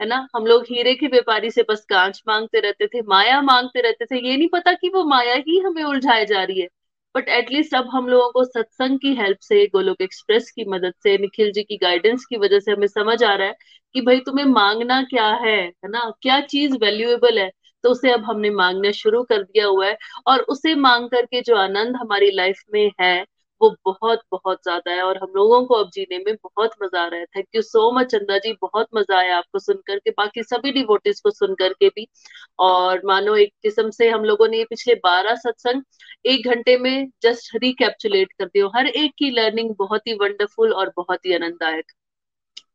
है 0.00 0.06
ना? 0.08 0.26
हम 0.36 0.46
लोग 0.46 0.64
हीरे 0.70 0.94
के 0.94 1.06
व्यापारी 1.06 1.50
से 1.50 1.62
बस 1.68 1.84
कांच 1.88 2.22
मांगते 2.28 2.60
रहते 2.60 2.86
थे, 2.86 3.02
माया 3.02 3.40
मांगते 3.42 3.80
रहते 3.80 4.04
थे। 4.04 4.28
ये 4.28 4.36
नहीं 4.36 4.48
पता 4.48 4.72
कि 4.72 4.88
वो 4.88 5.04
माया 5.04 5.34
ही 5.48 5.58
हमें 5.58 5.82
उलझाए 5.84 6.24
जा 6.26 6.42
रही 6.44 6.60
है। 6.60 6.68
बट 7.14 7.28
एटलीस्ट 7.28 7.74
अब 7.74 7.88
हम 7.92 8.08
लोगों 8.08 8.30
को 8.32 8.44
सत्संग 8.44 8.98
की 8.98 9.14
हेल्प 9.14 9.38
से, 9.40 9.66
गोलोक 9.66 10.02
एक्सप्रेस 10.02 10.50
की 10.50 10.64
मदद 10.64 10.92
से, 11.02 11.18
निखिल 11.18 11.52
जी 11.52 11.62
की 11.62 11.76
गाइडेंस 11.76 12.24
की 12.24 12.36
वजह 12.36 12.58
से 12.60 12.72
हमें 12.72 12.86
समझ 12.86 13.22
आ 13.24 13.34
रहा 13.34 13.46
है 13.48 13.54
कि 13.94 14.00
भाई 14.00 14.18
तुम्हें 14.20 14.44
मांगना 14.46 15.02
क्या 15.02 15.28
है 15.28 15.56
है 15.62 15.88
ना? 15.88 16.12
क्या 16.22 16.40
चीज़ 16.40 16.76
वैल्यूएबल 16.76 17.38
है? 17.38 17.50
तो 17.84 17.90
उसे 17.90 18.10
अब 18.12 18.24
हमने 18.24 18.50
मांगना 18.50 18.90
शुरू 18.90 19.22
कर 19.22 19.42
दिया 19.42 19.66
हुआ 19.66 19.86
है। 19.86 19.96
और 20.26 20.40
उसे 20.40 20.74
मांग 20.74 21.08
करके 21.10 21.40
जो 21.42 21.56
आनंद 21.56 21.96
हमारी 21.96 22.30
लाइफ 22.30 22.62
में 22.74 22.90
है 23.00 23.24
वो 23.62 23.68
बहुत 23.84 24.20
बहुत 24.32 24.58
ज़्यादा 24.62 24.92
है 24.92 25.02
और 25.02 25.18
हम 25.18 25.32
लोगों 25.36 25.64
को 25.66 25.74
अब 25.74 25.90
जीने 25.94 26.18
में 26.18 26.34
बहुत 26.36 26.70
मज़ा 26.82 27.02
आ 27.02 27.06
रहा 27.06 27.20
है। 27.20 27.26
थैंक 27.26 27.46
यू 27.56 27.62
सो 27.62 27.90
मच 27.92 28.06
चंदा 28.12 28.38
जी, 28.38 28.52
बहुत 28.62 28.86
मज़ा 28.96 29.18
आया 29.18 29.36
आपको 29.38 29.58
सुनकर 29.58 29.98
के, 29.98 30.10
बाकी 30.10 30.42
सभी 30.42 30.72
डिवोटिस 30.72 31.20
को 31.20 31.30
सुनकर 31.30 31.72
के 31.72 31.88
भी। 31.88 32.06
और 32.60 33.00
मानो 33.06 33.36
एक 33.36 33.52
किस्म 33.62 33.90
से 33.90 34.08
हम 34.10 34.24
लोगों 34.24 34.48
ने 34.48 34.64
पिछले 34.64 34.94
बारह 35.04 35.34
सत्संग 35.38 35.82
एक 36.26 36.48
घंटे 36.48 36.76
में 36.78 37.08
जस्ट 37.22 37.56
रिकेप्चुलेट 37.62 38.32
कर 38.32 38.46
दिया 38.46 38.70
हर 38.76 38.86
एक 38.88 39.12
की 39.18 39.30
लर्निंग 39.32 39.74
बहुत 39.78 40.06
ही 40.06 40.14
वंडरफुल 40.16 40.72
और 40.74 40.92
बहुत 40.96 41.26
ही 41.26 41.34
आनंददायक। 41.34 41.92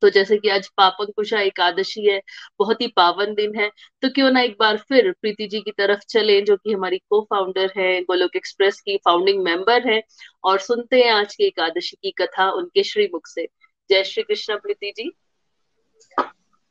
तो 0.01 0.09
जैसे 0.09 0.37
कि 0.37 0.49
आज 0.49 0.67
पापन 0.67 1.11
कुशा 1.15 1.39
एकादशी 1.39 2.05
है, 2.05 2.21
बहुत 2.59 2.81
ही 2.81 2.87
पावन 2.87 3.33
दिन 3.33 3.55
है 3.59 3.69
तो 4.01 4.09
क्यों 4.09 4.31
ना 4.31 4.41
एक 4.41 4.55
बार 4.59 4.77
फिर 4.89 5.11
प्रीति 5.11 5.47
जी 5.47 5.59
की 5.59 5.71
तरफ़ 5.71 5.99
चले, 6.09 6.41
जो 6.41 6.55
कि 6.55 6.73
हमारी 6.73 6.97
को 6.97 7.21
फाउंडर 7.21 7.71
है, 7.77 8.01
गोलोक 8.01 8.35
एक्सप्रेस 8.35 8.79
की 8.79 8.97
फाउंडिंग 8.97 9.43
मेंबर 9.43 9.89
है, 9.89 10.01
और 10.43 10.59
सुनते 10.59 11.01
हैं 11.01 11.11
आज 11.11 11.35
की 11.35 11.45
एकादशी 11.45 11.97
की 12.03 12.11
कथा 12.11 12.49
उनके 12.51 12.83
श्री 12.83 12.91
श्रीमुख 12.91 13.27
से। 13.27 13.47
जय 13.89 14.03
श्री 14.03 14.23
कृष्ण 14.23 14.55
प्रीति 14.55 14.93
जी। 14.97 15.11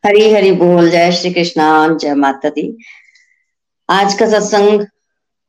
हरी 0.05 0.31
हरी 0.33 0.53
बोल, 0.53 0.91
जय 0.91 1.13
श्री 1.13 1.33
कृष्णा, 1.35 1.89
जय 2.01 2.15
माता 2.15 2.49
दी। 2.49 2.77
आज 3.89 4.15
का 4.15 4.27
सत्संग 4.27 4.87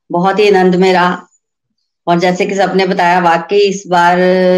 बहुत 0.10 0.40
ही 0.40 0.50
आनंद 0.50 0.76
में 0.76 0.92
रहा, 0.94 1.28
और 2.08 2.20
जैसे 2.20 2.46
कि 2.46 2.56
सबने 2.56 2.86
बताया, 2.88 3.20
वाकई 3.20 3.60
इस 3.60 3.84
बार 3.88 4.18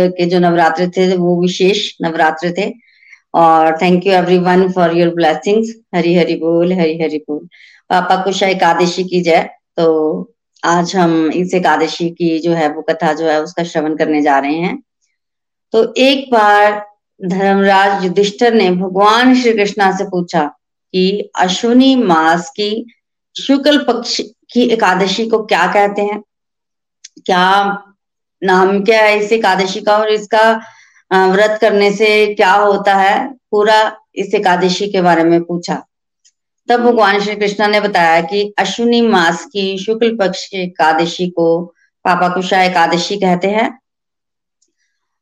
के 0.10 0.26
जो 0.26 0.40
नवरात्र 0.40 0.88
थे, 0.88 1.16
वो 1.18 1.42
विशेष 1.42 1.92
नवरात्र 2.02 2.54
थे 2.58 2.89
और 3.34 3.78
thank 3.82 4.08
you 4.08 4.14
everyone 4.14 4.72
for 4.72 4.98
your 4.98 5.14
blessings 5.16 5.74
Hari 5.96 6.16
Hari 6.16 6.36
बोल, 6.36 6.74
हरी 6.74 7.02
हरी 7.02 7.18
बोल। 7.18 7.48
पापा 7.90 8.16
को 8.16 8.24
कुशा 8.24 8.48
एकादशी 8.48 9.04
की 9.04 9.22
जय 9.22 9.50
तो 9.78 10.34
आज 10.64 10.96
हम 10.96 11.32
इस 11.32 11.54
एकादशी 11.54 12.10
की 12.10 12.40
जो 12.40 12.54
है, 12.54 12.68
वो 12.74 12.82
कथा 12.82 13.14
जो 13.14 13.26
है, 13.26 13.42
उसका 13.44 13.64
श्रवण 13.64 13.96
करने 13.96 14.22
जा 14.22 14.40
रहे 14.40 14.56
हैं। 14.56 14.82
तो 15.74 15.94
एक 15.98 16.32
बार 16.32 16.86
धर्मराज 17.20 18.04
युधिष्ठर 18.04 18.54
ने 18.54 18.70
भगवान 18.72 19.34
श्री 19.36 19.54
कृष्णा 19.54 19.92
से 19.98 20.04
पूछा 20.04 20.44
कि 20.94 21.32
अश्विनी 21.36 21.96
मास 21.96 22.50
की 22.50 22.86
शुक्ल 23.36 23.78
पक्ष 23.78 24.22
की 24.54 24.62
एकादशी 24.64 25.28
को 25.28 25.44
क्या 25.44 25.66
कहते 25.68 26.02
हैं? 26.02 26.22
क्या 27.26 27.78
नाम 28.44 28.84
क्या 28.84 29.02
है 29.02 29.18
इस 29.20 29.32
एकादशी 29.32 29.82
का 29.82 29.98
और 29.98 30.10
इसका 30.10 30.62
व्रत 31.12 31.58
करने 31.62 31.92
से 31.92 32.10
क्या 32.36 32.54
होता 32.54 32.96
है? 32.96 33.28
पूरा 33.52 33.80
इस 34.16 34.34
एकादशी 34.34 34.88
के 34.88 35.02
बारे 35.02 35.24
में 35.24 35.42
पूछा। 35.44 35.84
तब 36.70 36.80
भगवान 36.80 37.20
श्री 37.20 37.36
कृष्ण 37.36 37.68
ने 37.68 37.80
बताया 37.82 38.22
कि 38.22 38.42
अश्विनी 38.60 39.02
मास 39.02 39.46
की 39.46 39.78
शुक्ल 39.78 40.16
पक्ष 40.18 40.46
की 40.48 40.62
एकादशी 40.64 41.30
को 41.30 41.60
पापा 42.06 42.28
कुशा 42.30 42.62
एकादशी 42.64 43.18
कहते 43.20 43.48
हैं। 43.48 43.70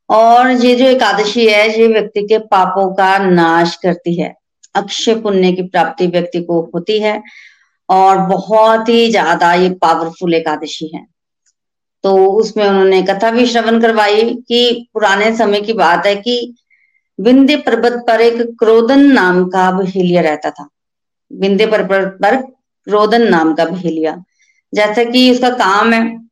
और 0.08 0.50
ये 0.50 0.74
जो 0.74 0.84
एकादशी 0.84 1.46
है, 1.46 1.80
ये 1.80 1.86
व्यक्ति 1.86 2.26
के 2.26 2.38
पापों 2.38 2.88
का 2.94 3.16
नाश 3.18 3.76
करती 3.76 4.14
है। 4.14 4.34
अक्षय 4.74 5.14
पुण्य 5.14 5.52
की 5.52 5.62
प्राप्ति 5.62 6.06
व्यक्ति 6.06 6.40
को 6.40 6.60
होती 6.74 6.98
है 6.98 7.22
और 7.88 8.18
बहुत 8.26 8.88
ही 8.88 9.10
ज़्यादा 9.10 9.52
ये 9.54 9.70
पावरफुल 9.82 10.34
एकादशी 10.34 10.90
है। 10.96 11.06
तो 12.02 12.26
उसमें 12.26 12.68
उन्होंने 12.68 13.02
कथा 13.02 13.30
भी 13.30 13.46
श्रवण 13.46 13.80
करवाई 13.80 14.34
कि 14.34 14.88
पुराने 14.94 15.36
समय 15.36 15.60
की 15.60 15.72
बात 15.72 16.06
है 16.06 16.16
कि 16.16 16.54
विंध्य 17.20 17.56
पर्वत 17.56 18.04
पर 18.06 18.20
एक 18.20 18.42
क्रोधन 18.58 19.00
नाम 19.00 19.44
का 19.48 19.70
बहेलिया 19.70 20.22
रहता 20.22 20.50
था। 20.50 20.68
विंध्य 21.32 21.66
पर्वत 21.66 22.18
पर 22.22 22.36
क्रोधन 22.36 23.28
नाम 23.28 23.54
का 23.54 23.64
बहेलिया। 23.64 24.24
जैसा 24.74 25.04
कि 25.04 25.30
उसका 25.32 25.50
काम 25.50 25.92
है, 25.92 26.28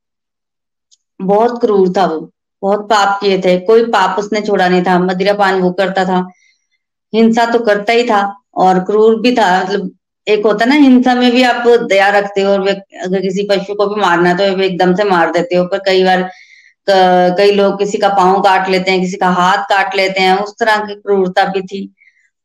बहुत 1.23 1.61
क्रूर 1.61 1.93
था 1.97 2.07
वो, 2.07 2.31
बहुत 2.62 2.81
पाप 2.81 3.21
किए 3.21 3.39
थे। 3.39 3.59
कोई 3.61 3.85
पाप 3.85 4.19
उसने 4.19 4.41
छोड़ा 4.41 4.69
नहीं 4.69 4.83
था, 4.83 4.99
मदिरा 4.99 5.33
पान 5.33 5.61
वो 5.61 5.71
करता 5.71 6.05
था। 6.05 6.29
हिंसा 7.14 7.47
तो 7.47 7.59
करता 7.59 7.93
ही 7.93 8.05
था 8.05 8.37
और 8.55 8.79
क्रूर 8.79 9.21
भी 9.21 9.35
था 9.37 9.64
मतलब 9.64 9.95
एक 10.27 10.47
होता 10.47 10.64
है 10.64 10.68
ना, 10.70 10.77
हिंसा 10.77 11.14
में 11.14 11.31
भी 11.33 11.43
आप 11.45 11.66
दया 11.89 12.09
रखते 12.11 12.41
हो 12.43 12.53
और 12.53 12.68
अगर 12.68 13.20
किसी 13.20 13.47
पशु 13.51 13.74
को 13.74 13.87
भी 13.87 14.01
मारना 14.01 14.29
है 14.31 14.37
तो 14.37 14.62
एकदम 14.62 14.95
से 14.97 15.05
मार 15.05 15.31
देते 15.33 15.57
हो। 15.57 15.64
पर 15.66 15.79
कई 15.87 16.05
बार 16.05 16.29
कई 16.89 17.51
लोग 17.53 17.79
किसी 17.79 17.99
का 17.99 18.09
पाँव 18.09 18.41
काट 18.43 18.68
लेते 18.68 18.91
हैं, 18.91 19.01
किसी 19.01 19.16
का 19.16 19.29
हाथ 19.31 19.64
काट 19.68 19.97
लेते 19.97 20.20
हैं, 20.20 20.37
उस 20.39 20.55
तरह 20.61 20.85
की 20.87 20.95
क्रूरता 20.95 21.45
भी 21.45 21.62
थी। 21.62 21.89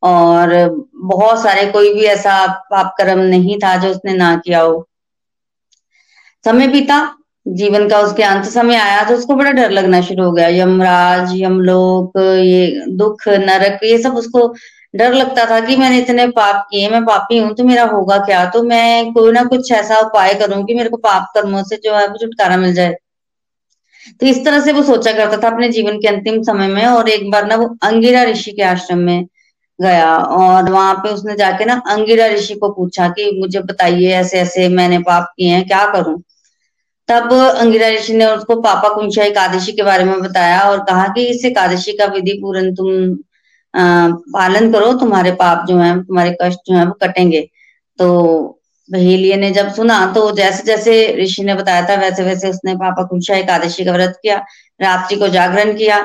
और 0.04 0.54
बहुत 1.06 1.42
सारे 1.44 1.66
कोई 1.72 1.94
भी 1.94 2.06
ऐसा 2.08 2.46
पाप 2.72 2.94
कर्म 2.98 3.20
नहीं 3.22 3.58
था 3.60 3.76
जो 3.78 3.90
उसने 3.90 4.14
ना 4.14 4.36
किया 4.46 4.62
हो। 4.62 4.88
समय 6.46 6.68
बीता, 6.68 6.98
जीवन 7.46 7.88
का 7.90 8.00
उसके 8.00 8.24
अंत 8.24 8.46
समय 8.46 8.76
आया 8.78 9.04
तो 9.04 9.16
उसको 9.16 9.36
बड़ा 9.36 9.52
डर 9.52 9.72
लगना 9.72 10.02
शुरू 10.02 10.24
हो 10.26 10.32
गया। 10.32 10.48
यमराज, 10.50 11.32
यमलोक, 11.36 12.18
ये 12.18 12.86
दुख, 12.92 13.28
नरक, 13.28 13.80
ये 13.84 13.98
सब 13.98 14.16
उसको 14.16 14.48
डर 14.94 15.14
लगता 15.14 15.46
था 15.46 15.60
कि 15.60 15.76
मैंने 15.76 15.98
इतने 16.00 16.28
पाप 16.30 16.66
किए, 16.72 16.90
मैं 16.90 17.04
पापी 17.06 17.38
हूँ 17.38 17.54
तो 17.56 17.64
मेरा 17.64 17.84
होगा 17.88 18.18
क्या? 18.26 18.46
तो 18.48 18.64
मैं 18.64 19.12
कोई 19.14 19.32
ना 19.32 19.44
कुछ 19.46 19.72
ऐसा 19.74 20.00
उपाय 20.00 20.34
करूँ 20.36 20.64
कि 20.66 20.74
मेरे 20.76 20.90
को 20.90 20.98
पाप 21.00 21.32
कर्मों 21.36 21.64
से 21.64 21.78
जो 21.84 21.96
है 21.96 22.08
वो 22.08 22.18
छुटकारा 22.18 22.58
मिल 22.58 22.74
जाए। 22.74 22.96
तो 24.22 24.26
इस 24.28 24.44
तरह 24.46 24.60
से 24.60 24.72
वो 24.72 24.84
सोचा 24.84 25.12
करता 25.14 25.38
था 25.38 25.48
अपने 25.48 25.70
जीवन 25.70 25.98
के 26.00 26.08
अंतिम 26.08 26.42
समय 26.44 26.68
में 26.68 26.86
और 26.86 27.10
एक 27.10 27.30
बार 27.32 27.46
ना 27.48 27.56
वो 27.56 27.68
अंगिरा 27.84 28.24
ऋषि 28.24 28.52
के 28.52 28.64
आश्रम 28.66 29.00
में 29.02 29.26
गया 29.80 30.16
और 30.18 30.70
वहाँ 30.70 30.94
पे 30.96 31.10
उसने 31.10 31.36
जाके 31.36 31.66
ना 31.66 31.82
अंगिरा 31.90 32.28
ऋषि 32.28 32.56
को 32.56 32.70
पूछा 32.74 33.08
कि 33.10 33.30
मुझे 33.40 33.60
बताइए 33.62 34.12
ऐसे 34.16 34.40
ऐसे 34.40 34.68
मैंने 34.72 35.00
पाप 35.02 35.32
किए 35.38 35.50
हैं, 35.50 35.66
क्या 35.68 35.86
करूँ? 35.94 36.22
तब 37.10 37.34
अंगिरा 37.34 37.88
ऋषि 37.90 38.14
ने 38.14 38.26
उसको 38.28 38.56
पापा 38.62 38.90
कुंशा 38.90 39.24
एकादशी 39.24 39.72
के 39.72 39.84
बारे 39.84 40.04
में 40.04 40.20
बताया 40.22 40.60
और 40.62 40.84
कहा 40.84 41.08
कि 41.08 41.26
इस 41.28 41.46
एकादशी 41.46 41.94
का 41.98 42.06
विधि 42.14 42.34
पूर्ण 42.42 42.74
तुम 42.76 42.90
पालन 43.74 44.72
करो, 44.74 44.94
तुम्हारे 45.00 45.32
पाप 45.34 45.66
जो 45.68 45.78
है, 45.78 46.02
तुम्हारे 46.04 46.36
कष्ट 46.42 46.60
जो 46.68 46.76
है, 46.76 46.86
वो 46.86 46.94
कटेंगे। 47.04 47.42
तो 48.00 48.58
बहेलिये 48.90 49.36
ने 49.38 49.50
जब 49.52 49.72
सुना 49.74 50.06
तो 50.14 50.32
जैसे 50.32 50.64
जैसे 50.64 50.94
ऋषि 51.18 51.44
ने 51.44 51.54
बताया 51.56 51.82
था 51.90 51.96
वैसे 51.96 52.24
वैसे 52.24 52.50
उसने 52.50 52.76
पापा 52.76 53.04
कुंशा 53.04 53.36
एकादशी 53.36 53.86
का 53.86 53.92
व्रत 53.92 54.18
किया, 54.24 54.38
रात्रि 54.80 55.18
को 55.18 55.28
जागरण 55.30 55.74
किया 55.78 55.98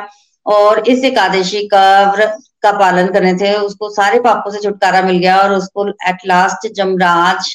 और 0.47 0.79
इस 0.89 1.05
एकादशी 1.05 1.67
का 1.69 2.13
व्रत 2.13 2.37
का 2.63 2.73
पालन 2.73 3.09
करने 3.13 3.35
थे, 3.35 3.53
उसको 3.55 3.89
सारे 3.91 4.21
पापों 4.21 4.51
से 4.51 4.61
छुटकारा 4.61 5.03
मिल 5.03 5.19
गया 5.19 5.37
और 5.39 5.53
उसको 5.53 5.89
एट 6.09 6.27
लास्ट 6.27 6.69
जमराज 6.75 7.53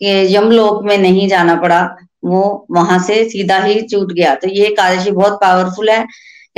के 0.00 0.12
यमलोक 0.34 0.82
में 0.84 0.96
नहीं 0.98 1.28
जाना 1.28 1.54
पड़ा, 1.56 1.80
वो 2.24 2.66
वहाँ 2.70 2.98
से 3.00 3.24
सीधा 3.30 3.58
ही 3.58 3.80
छूट 3.82 4.12
गया। 4.12 4.34
तो 4.34 4.48
ये 4.48 4.66
एकादशी 4.66 5.10
बहुत 5.12 5.38
पावरफुल 5.40 5.90
है। 5.90 6.04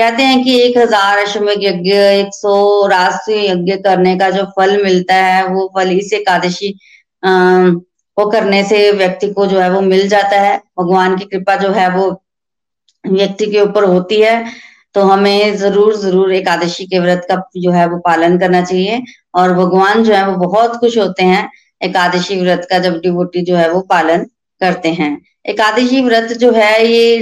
कहते 0.02 0.22
हैं 0.22 0.42
कि 0.44 0.58
एक 0.60 0.76
हज़ार 0.78 1.18
अश्वमेघ 1.18 1.58
यज्ञ, 1.62 1.92
एक 1.92 2.34
सौ 2.34 2.54
राष्ट्रीय 2.88 3.50
यज्ञ 3.50 3.74
करने 3.82 4.16
का 4.18 4.30
जो 4.30 4.44
फल 4.56 4.82
मिलता 4.84 5.14
है, 5.16 5.46
वो 5.48 5.66
फल 5.76 5.90
इस 5.92 6.12
एकादशी 6.12 6.74
वो 8.16 8.24
करने 8.30 8.62
से 8.64 8.90
व्यक्ति 8.92 9.28
को 9.32 9.46
जो 9.46 9.58
है 9.60 9.70
वो 9.70 9.80
मिल 9.82 10.08
जाता 10.08 10.40
है। 10.40 10.56
भगवान 10.80 11.16
की 11.18 11.24
कृपा 11.26 11.54
जो 11.56 11.68
है 11.72 11.88
वो 11.90 12.08
व्यक्ति 13.04 13.46
के 13.46 13.60
ऊपर 13.60 13.84
होती 13.84 14.20
है। 14.20 14.34
तो 14.94 15.02
हमें 15.02 15.56
ज़रूर 15.56 15.94
ज़रूर 15.96 16.32
एकादशी 16.34 16.86
के 16.86 16.98
व्रत 16.98 17.26
का 17.30 17.36
जो 17.58 17.70
है 17.70 17.86
वो 17.88 17.98
पालन 18.00 18.38
करना 18.38 18.62
चाहिए। 18.62 19.02
और 19.34 19.52
भगवान 19.54 20.02
जो 20.04 20.14
है 20.14 20.26
वो 20.28 20.36
बहुत 20.38 20.76
खुश 20.80 20.98
होते 20.98 21.24
हैं 21.24 21.48
एकादशी 21.80 22.40
व्रत 22.40 22.66
का 22.70 22.78
जब 22.78 23.00
डिवोटी 23.02 23.42
जो 23.42 23.56
है 23.56 23.70
वो 23.70 23.80
पालन 23.90 24.26
करते 24.60 24.88
हैं। 24.92 25.16
एकादशी 25.48 26.02
व्रत 26.02 26.32
जो 26.38 26.50
है, 26.52 26.86
ये 26.86 27.16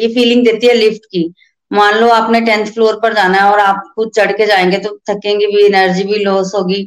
ये 0.00 0.08
फीलिंग 0.14 0.44
देती 0.44 0.66
है 0.66 0.74
लिफ्ट 0.74 1.04
की। 1.06 1.22
मान 1.70 1.94
लो 1.94 2.08
आपने 2.10 2.40
टेंथ 2.40 2.66
फ्लोर 2.66 2.98
पर 3.02 3.14
जाना 3.14 3.38
है 3.38 3.50
और 3.52 3.58
आप 3.60 3.82
खुद 3.96 4.10
चढ़ 4.16 4.32
के 4.32 4.46
जाएँगे 4.46 4.78
तो 4.78 4.96
थकेंगे 5.10 5.46
भी 5.46 5.64
एनर्जी 5.66 6.04
भी 6.04 6.18
लॉस 6.24 6.52
होगी। 6.54 6.82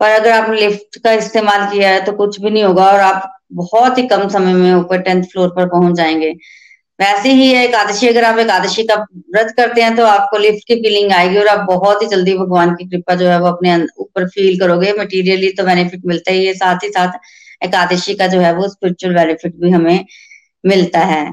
पर 0.00 0.10
अगर 0.10 0.30
आपने 0.32 0.60
लिफ्ट 0.60 0.98
का 1.04 1.12
इस्तेमाल 1.14 1.66
किया 1.72 1.90
है 1.90 2.04
तो 2.04 2.12
कुछ 2.14 2.40
भी 2.40 2.50
नहीं 2.50 2.64
होगा 2.64 2.86
और 2.86 3.00
आप 3.00 3.32
बहुत 3.54 3.98
ही 3.98 4.06
कम 4.08 4.28
समय 4.28 4.54
में 4.54 4.72
ऊपर 4.74 5.00
टेंथ 5.02 5.22
फ्लोर 5.24 5.48
पर 5.48 5.66
पहुँच 5.68 5.96
जाएँगे। 5.96 6.30
वैसे 6.98 7.30
ही 7.30 7.50
है 7.52 7.64
एकादशी, 7.64 8.08
अगर 8.08 8.24
आप 8.24 8.38
एकादशी 8.38 8.82
का 8.84 8.94
व्रत 8.94 9.52
करते 9.56 9.82
हैं 9.82 9.94
तो 9.96 10.04
आपको 10.06 10.38
लिफ्ट 10.38 10.66
की 10.68 10.74
फीलिंग 10.76 11.12
आएगी 11.12 11.38
और 11.38 11.48
आप 11.48 11.66
बहुत 11.68 12.02
ही 12.02 12.06
जल्दी 12.08 12.34
भगवान 12.38 12.74
की 12.74 12.88
कृपा 12.90 13.14
जो 13.14 13.28
है 13.28 13.38
वो 13.40 13.46
अपने 13.48 13.76
ऊपर 13.98 14.28
फील 14.28 14.58
करोगे। 14.60 14.92
मटीरियली 15.00 15.50
तो 15.52 15.64
बेनिफिट 15.64 16.02
मिलता 16.06 16.32
ही 16.32 16.46
है, 16.46 16.54
साथ 16.54 16.84
ही 16.84 16.88
साथ 16.90 17.18
एकादशी 17.62 18.14
का 18.14 18.26
जो 18.26 18.40
है 18.40 18.52
वो 18.54 18.68
स्पिरिचुअल 18.68 19.14
बेनिफिट 19.14 19.54
भी 19.56 19.70
हमें 19.70 20.04
मिलता 20.64 21.00
है। 21.06 21.24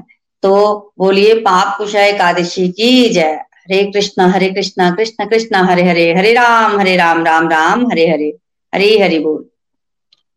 तो 0.44 0.92
बोलिए, 0.98 1.34
पाप 1.34 1.78
कुशा 1.78 2.04
एकादशी 2.04 2.68
की 2.68 3.08
जय। 3.08 3.44
हरे 3.64 3.92
कृष्णा 3.92 4.26
हरे 4.26 4.48
कृष्णा, 4.48 4.90
कृष्ण 4.90 5.26
कृष्ण, 5.26 5.56
हरे 5.56 5.82
हरे 5.82 6.14
हरे 6.14 6.32
राम 6.32 6.80
हरे 6.80 6.96
राम 6.96 7.24
राम 7.24 7.48
राम, 7.48 7.86
हरे 7.86 8.08
हरे 8.08 8.36
हरे 8.74 8.98
हरि 8.98 9.18
बोल। 9.18 9.48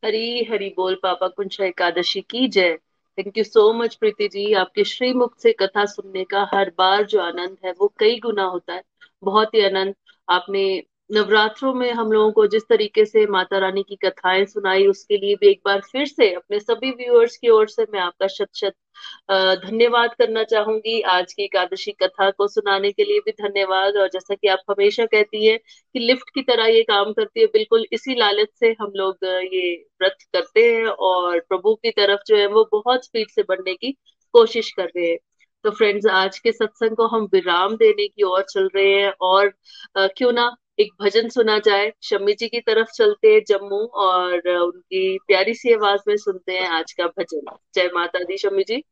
हरी 0.06 0.48
हरि 0.52 0.74
बोल, 0.78 0.96
पापा 0.96 1.28
कुंशा 1.28 1.66
एकादशी 1.66 2.22
की 2.22 2.48
जय। 2.48 2.78
Thank 3.18 3.38
you 3.38 3.44
so 3.44 3.74
much 3.74 3.96
Preeti 3.96 4.28
ji. 4.28 4.54
आपके 4.54 4.84
श्रीमुख 4.84 5.36
से 5.44 5.52
कथा 5.52 5.86
सुनने 5.86 6.24
का 6.24 6.50
हर 6.54 6.72
बार 6.78 7.04
जो 7.04 7.20
आनंद 7.20 7.58
है, 7.66 7.74
वो 7.80 7.94
कई 8.00 8.20
गुना 8.20 8.44
होता 8.44 8.74
है। 8.74 8.82
बहुत 9.24 9.54
ही 9.56 9.66
आनंद 9.66 9.94
आपने 10.30 10.84
नवरात्रों 11.10 11.74
में 11.74 11.92
हम 11.94 12.12
लोगों 12.12 12.32
को 12.32 12.46
जिस 12.48 12.64
तरीके 12.70 13.04
से 13.06 13.26
माता 13.28 13.58
रानी 13.60 13.84
की 13.84 13.96
कथाएँ 13.96 14.46
सुनाई, 14.46 14.86
उसके 14.88 15.18
लिए 15.18 15.36
भी 15.36 15.48
एक 15.50 15.62
बार 15.66 15.82
फिर 15.92 16.06
से 16.08 16.32
अपने 16.34 16.60
सभी 16.60 16.90
व्यूअर्स 16.94 17.38
की 17.38 17.50
ओर 17.50 17.68
से 17.70 17.86
मैं 17.94 18.00
आपका 18.00 18.28
शत 18.28 18.50
शत 18.56 18.74
धन्यवाद 19.66 20.14
करना 20.20 20.44
चाहूँगी। 20.44 21.00
आज 21.10 21.34
की 21.34 21.44
एकादशी 21.44 21.92
कथा 22.04 22.30
को 22.32 22.48
सुनाने 22.48 22.92
के 22.92 23.04
लिए 23.04 23.20
भी 23.26 23.32
धन्यवाद। 23.34 23.98
और 23.98 24.08
जैसा 24.14 24.36
कि 24.36 24.48
आप 24.48 24.60
हमेशा 24.70 25.06
कहती 25.06 25.46
है 25.46 25.58
कि 25.58 26.00
लिफ्ट 26.00 26.30
की 26.36 26.42
तरह 26.44 26.66
ये 26.68 26.84
काम 26.84 27.14
करती 27.14 27.40
है, 27.42 27.46
बिल्कुल 27.48 27.86
इसी 27.92 28.16
लालच 28.20 28.50
से 28.60 28.76
हम 28.82 28.92
लोग 28.96 29.26
ये 29.54 29.74
व्रत 30.02 30.18
करते 30.34 30.66
हैं 30.66 30.86
और 30.88 31.40
प्रभु 31.50 31.76
की 31.76 31.92
तरफ़ 31.92 32.22
जो 32.28 32.38
है 32.38 32.48
वो 32.50 32.68
बहुत 32.74 33.06
स्पीड 33.06 33.30
से 33.30 33.44
बढ़ने 33.50 33.74
की 33.76 33.92
कोशिश 34.34 34.72
कर 34.72 34.86
रहे 34.88 35.10
हैं। 35.10 35.18
तो 35.66 35.72
फ्रेंड्स 35.72 36.06
आज 36.08 36.38
के 36.40 36.52
सत्संग 36.52 36.96
को 36.96 37.08
हम 37.08 37.24
विराम 37.34 37.76
देने 37.78 38.08
की 38.08 38.24
ओर 38.24 38.42
चल 38.50 38.70
रहे 38.76 38.94
हैं 38.94 39.12
और 39.22 39.54
क्यों 39.98 40.32
ना 40.34 40.56
एक 40.80 40.92
भजन 41.02 41.30
सुना 41.30 41.60
जाए। 41.60 41.94
शम्मी 42.04 42.34
जी 42.34 42.48
की 42.48 42.60
तरफ़ 42.60 42.88
चलते 42.96 43.28
हैं 43.28 43.42
जम्मू 43.48 43.78
और 43.78 44.50
उनकी 44.50 45.18
प्यारी 45.28 45.54
सी 45.54 45.74
आवाज़ 45.74 46.02
में 46.08 46.18
सुनते 46.18 46.52
हैं 46.52 46.68
आज 46.68 46.92
का 46.92 47.06
भजन। 47.06 47.58
जय 47.76 47.90
माता 47.94 48.20
दी 48.20 48.38
शम्मी 48.38 48.64
जी। 48.64 48.84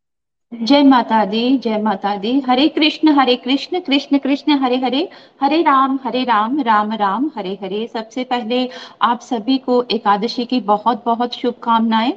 जय 0.54 0.84
माता 0.84 1.26
दी, 1.26 1.58
जय 1.58 1.78
माता 1.78 2.16
दी। 2.16 2.40
हरे 2.40 2.68
कृष्ण 2.68 3.10
हरे 3.10 3.36
कृष्ण 3.36 3.80
कृष्ण 3.80 4.18
कृष्ण, 4.18 4.52
हरे 4.52 4.78
हरे। 4.78 5.10
हरे 5.42 5.62
राम 5.62 6.00
हरे 6.04 6.24
राम 6.24 6.62
राम 6.62 6.94
राम, 6.94 7.32
हरे 7.38 7.58
हरे। 7.62 7.88
सबसे 7.88 8.24
पहले 8.24 8.70
आप 9.02 9.20
सभी 9.22 9.58
को 9.58 9.84
एकादशी 9.92 10.46
की 10.46 10.60
बहुत 10.60 11.04
बहुत 11.06 11.34
शुभकामनाएँ। 11.34 12.14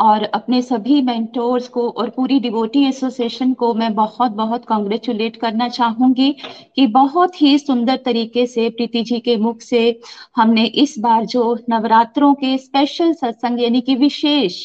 और 0.00 0.22
अपने 0.24 0.60
सभी 0.62 1.00
मेंटोर्स 1.02 1.68
को 1.68 1.88
और 1.90 2.08
पूरी 2.10 2.38
डिवोटी 2.40 2.84
एसोसिएशन 2.84 3.52
को 3.54 3.72
मैं 3.74 3.92
बहुत 3.94 4.32
बहुत 4.32 4.64
कॉन्ग्रेचुलेट 4.64 5.36
करना 5.36 5.68
चाहूँगी 5.68 6.30
कि 6.76 6.86
बहुत 6.88 7.40
ही 7.42 7.58
सुंदर 7.58 7.96
तरीके 7.96 8.46
से, 8.46 8.68
प्रीति 8.70 9.02
जी 9.02 9.20
के 9.20 9.36
मुख 9.36 9.60
से 9.60 10.00
हमने 10.36 10.64
इस 10.76 10.94
बार 10.98 11.24
जो 11.26 11.56
नवरात्रों 11.70 12.32
के 12.34 12.56
स्पेशल 12.58 13.12
सत्संग 13.14 13.60
यानी 13.60 13.80
कि 13.80 13.94
विशेष 13.96 14.62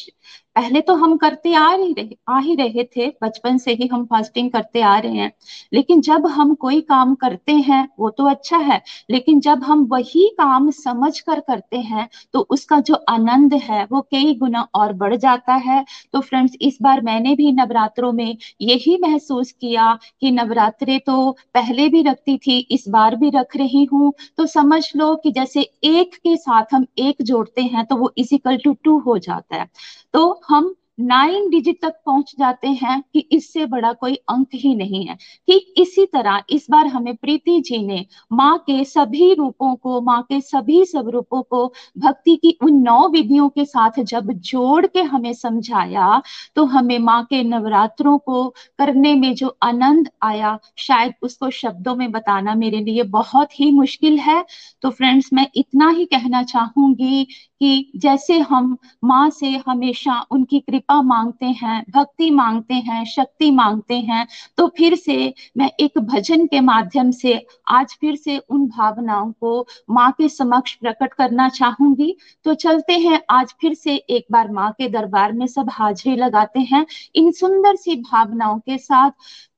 पहले 0.56 0.80
तो 0.80 0.94
हम 0.94 1.16
करते 1.16 1.52
आ 1.54 1.68
ही 1.72 1.92
रहे, 1.92 2.16
आ 2.28 2.38
ही 2.40 2.54
रहे 2.54 2.84
थे, 2.86 3.06
बचपन 3.22 3.58
से 3.58 3.72
ही 3.72 3.86
हम 3.86 4.04
फास्टिंग 4.06 4.50
करते 4.50 4.80
आ 4.82 4.98
रहे 4.98 5.16
हैं। 5.16 5.30
लेकिन 5.72 6.00
जब 6.00 6.26
हम 6.28 6.54
कोई 6.56 6.80
काम 6.82 7.14
करते 7.14 7.52
हैं, 7.52 7.86
वो 7.98 8.10
तो 8.10 8.24
अच्छा 8.24 8.56
है, 8.58 8.80
लेकिन 9.10 9.40
जब 9.40 9.62
हम 9.64 9.84
वही 9.90 10.26
काम 10.38 10.70
समझ 10.72 11.18
कर 11.20 11.40
करते 11.40 11.78
हैं 11.80 12.08
तो 12.34 12.40
उसका 12.50 12.78
जो 12.80 12.94
आनंद 13.08 13.54
है, 13.54 13.84
वो 13.84 14.00
कई 14.02 14.34
गुना 14.34 14.66
और 14.74 14.92
बढ़ 14.94 15.14
जाता 15.16 15.54
है। 15.54 15.84
तो 16.12 16.20
फ्रेंड्स 16.20 16.56
इस 16.60 16.78
बार 16.82 17.00
मैंने 17.00 17.34
भी 17.34 17.52
नवरात्रों 17.52 18.12
में 18.12 18.36
यही 18.60 18.96
महसूस 19.02 19.52
किया 19.52 19.92
कि 20.20 20.30
नवरात्रे 20.30 20.98
तो 20.98 21.30
पहले 21.54 21.88
भी 21.88 22.02
रखती 22.02 22.36
थी, 22.38 22.58
इस 22.70 22.84
बार 22.88 23.16
भी 23.16 23.30
रख 23.30 23.56
रही 23.56 23.84
हूँ। 23.84 24.12
तो 24.38 24.46
समझ 24.48 24.82
लो 24.96 25.14
कि 25.16 25.30
जैसे 25.32 25.60
एक 25.84 26.14
के 26.16 26.36
साथ 26.36 26.74
हम 26.74 26.86
एक 26.98 27.22
जोड़ते 27.22 27.62
हैं 27.62 27.84
तो 27.86 27.96
वो 27.96 28.12
इजिकल 28.18 28.56
टू 28.64 28.72
टू 28.84 28.98
हो 28.98 29.18
जाता 29.18 29.56
है। 29.56 29.68
तो 30.14 30.40
हम 30.48 30.74
नाइन 31.00 31.48
डिजिट 31.50 31.78
तक 31.82 31.94
पहुँच 32.06 32.34
जाते 32.38 32.68
हैं 32.70 33.00
कि 33.12 33.18
इससे 33.32 33.64
बड़ा 33.66 33.92
कोई 33.92 34.14
अंक 34.28 34.48
ही 34.54 34.74
नहीं 34.74 35.04
है। 35.06 35.14
ठीक 35.14 35.74
इसी 35.78 36.04
तरह 36.06 36.42
इस 36.50 36.66
बार 36.70 36.86
हमें 36.86 37.14
प्रीति 37.16 37.60
जी 37.60 37.78
ने 37.78 38.04
माँ 38.32 38.56
के 38.58 38.84
सभी 38.84 39.32
रूपों 39.34 39.74
को, 39.76 40.00
माँ 40.00 40.20
के 40.22 40.40
सभी 40.40 40.84
सब 40.84 41.08
रूपों 41.08 41.42
को, 41.42 41.66
भक्ति 41.98 42.36
की 42.36 42.56
उन 42.62 42.82
नौ 42.82 43.08
विधियों 43.08 43.48
के 43.48 43.64
साथ 43.64 44.02
जब 44.04 44.32
जोड़ 44.32 44.86
के 44.86 45.02
हमें 45.04 45.32
समझाया 45.34 46.20
तो 46.56 46.64
हमें 46.66 46.98
माँ 47.00 47.22
के 47.24 47.42
नवरात्रों 47.44 48.16
को 48.18 48.48
करने 48.78 49.14
में 49.14 49.34
जो 49.34 49.56
आनंद 49.62 50.10
आया, 50.22 50.58
शायद 50.78 51.14
उसको 51.22 51.50
शब्दों 51.52 51.94
में 51.96 52.10
बताना 52.12 52.54
मेरे 52.54 52.80
लिए 52.80 53.02
बहुत 53.10 53.58
ही 53.60 53.70
मुश्किल 53.72 54.18
है। 54.18 54.44
तो 54.82 54.90
फ्रेंड्स 54.90 55.32
मैं 55.32 55.46
इतना 55.54 55.90
ही 55.90 56.04
कहना 56.06 56.42
चाहूँगी 56.44 57.26
कि 57.60 57.90
जैसे 57.96 58.38
हम 58.40 58.76
माँ 59.04 59.28
से 59.30 59.48
हमेशा 59.66 60.20
उनकी 60.30 60.60
कृपा 60.60 61.00
मांगते 61.02 61.46
हैं, 61.46 61.84
भक्ति 61.90 62.30
मांगते 62.30 62.74
हैं, 62.74 63.04
शक्ति 63.06 63.50
मांगते 63.50 63.98
हैं 64.00 64.26
तो 64.58 64.66
फिर 64.78 64.94
से 64.96 65.32
मैं 65.56 65.70
एक 65.80 65.98
भजन 66.00 66.46
के 66.46 66.60
माध्यम 66.60 67.10
से 67.12 67.34
आज 67.70 67.96
फिर 68.00 68.16
से 68.16 68.38
उन 68.40 68.66
भावनाओं 68.68 69.30
को 69.32 69.66
माँ 69.90 70.10
के 70.12 70.28
समक्ष 70.28 70.74
प्रकट 70.74 71.12
करना 71.14 71.48
चाहूँगी। 71.50 72.16
तो 72.46 72.54
चलते 72.54 72.92
हैं, 72.92 73.20
आज 73.30 73.54
फिर 73.60 73.74
से 73.74 73.94
एक 73.94 74.26
बार 74.32 74.50
माँ 74.52 74.70
के 74.72 74.88
दरबार 74.88 75.32
में 75.32 75.46
सब 75.46 75.70
हाजिरी 75.70 76.16
लगाते 76.16 76.60
हैं। 76.62 76.84
इन 77.14 77.30
सुंदर 77.32 77.76
सी 77.76 77.96
भावनाओं 78.02 78.58
के 78.58 78.78
साथ 78.78 79.10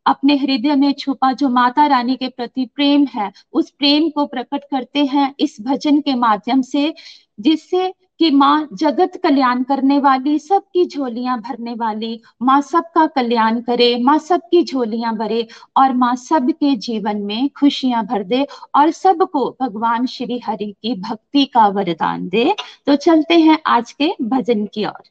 अपने 0.07 0.37
हृदय 0.37 0.75
में 0.77 0.93
छुपा 0.93 1.33
जो 1.33 1.49
माता 1.49 1.87
रानी 1.87 2.15
के 2.17 2.29
प्रति 2.29 2.65
प्रेम 2.75 3.07
है, 3.15 3.31
उस 3.53 3.71
प्रेम 3.71 4.09
को 4.11 4.25
प्रकट 4.27 4.65
करते 4.71 5.05
हैं। 5.05 5.35
इस 5.41 5.57
भजन 5.63 6.01
के 6.01 6.15
माध्यम 6.15 6.63
से 6.63 6.93
जिससे 7.39 7.93
कि 8.21 8.31
माँ 8.33 8.69
जगत 8.75 9.17
कल्याण 9.23 9.63
करने 9.63 9.99
वाली, 9.99 10.39
सबकी 10.39 10.85
झोलियाँ 10.87 11.39
भरने 11.41 11.75
वाली, 11.77 12.21
माँ 12.43 12.61
सबका 12.63 13.07
कल्याण 13.17 13.61
करे, 13.63 13.95
माँ 14.01 14.19
सबकी 14.21 14.63
झोलियाँ 14.65 15.15
भरे 15.17 15.47
और 15.77 15.93
माँ 15.97 16.15
सबके 16.19 16.75
जीवन 16.79 17.23
में 17.23 17.49
खुशियाँ 17.51 18.05
भर 18.07 18.23
दे 18.25 18.47
और 18.77 18.91
सबको 18.93 19.49
भगवान 19.61 20.07
श्री 20.09 20.39
हरि 20.41 20.71
की 20.83 20.95
भक्ति 21.01 21.45
का 21.55 21.67
वरदान 21.71 22.29
दे। 22.29 22.45
तो 22.87 22.97
चलते 22.99 23.35
हैं 23.41 23.59
आज 23.69 23.93
के 23.93 24.11
भजन 24.29 24.67
की 24.67 24.85
ओर। 24.87 25.03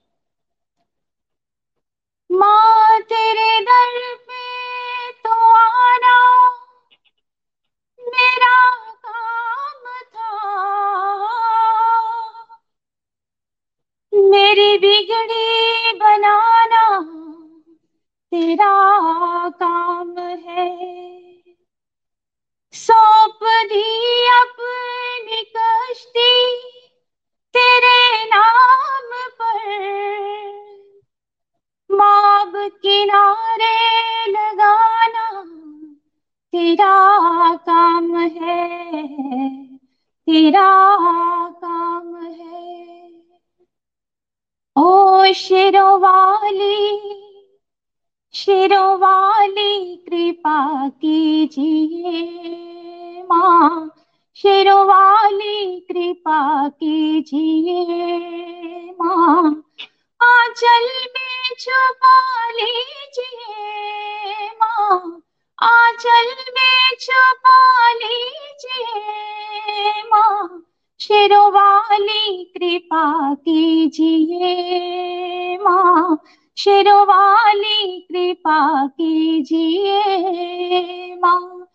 माँ 2.29 2.99
तेरे 3.03 3.59
दर 3.61 3.99
पे 4.23 4.50
मेरी 14.51 14.77
बिगड़ी 14.77 15.91
बनाना 15.93 16.81
तेरा 18.31 18.71
काम 19.49 20.17
है। 20.17 20.67
सौंप 22.73 23.39
दी 23.43 24.27
अपनी 24.27 25.41
कश्ती 25.57 26.33
तेरे 27.55 28.25
नाम 28.25 29.09
पर। 29.41 29.69
माब 31.91 32.53
किनारे 32.55 33.77
लगाना 34.31 35.29
तेरा 36.53 37.55
काम 37.55 38.15
है, 38.17 38.69
तेरा 40.27 40.69
काम 41.49 42.15
है। 42.25 43.00
ओ 44.75 45.31
शेरों 45.35 45.99
वाली 45.99 46.75
शेरों 48.33 48.97
वाली 48.99 49.95
कृपा 50.07 50.87
कीजिए 50.89 52.21
माँ। 53.29 53.89
शेरों 54.37 54.85
वाली 54.87 55.79
कृपा 55.81 56.67
कीजिए 56.69 57.85
माँ। 58.99 59.63
आंचल 60.19 60.89
में 61.07 61.55
छुपा 61.59 62.49
लीजिए 62.51 64.49
माँ। 64.55 65.21
आंचल 65.59 66.33
में 66.51 66.95
छुपा 66.99 67.93
लीजिए 67.93 70.03
माँ। 70.03 70.61
शेरों 71.01 71.51
वाली 71.51 72.45
कृपा 72.57 73.33
कीजिए 73.33 74.49
माँ। 75.57 76.17
शेरों 76.57 77.03
वाली 77.05 77.99
कृपा 78.01 78.87
कीजिए 78.87 79.99
माँ। 81.15 81.67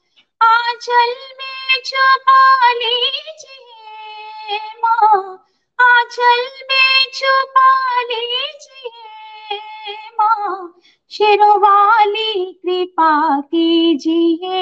आंचल 0.42 1.14
में 1.38 1.82
छुपा 1.84 2.72
लीजिए 2.72 4.58
माँ। 4.84 5.38
आंचल 5.78 6.46
में 6.70 7.06
छुपा 7.14 8.02
लीजिए 8.02 9.94
माँ। 10.20 10.72
शेरों 11.10 11.58
वाली 11.58 12.52
कृपा 12.52 13.40
कीजिए 13.40 14.56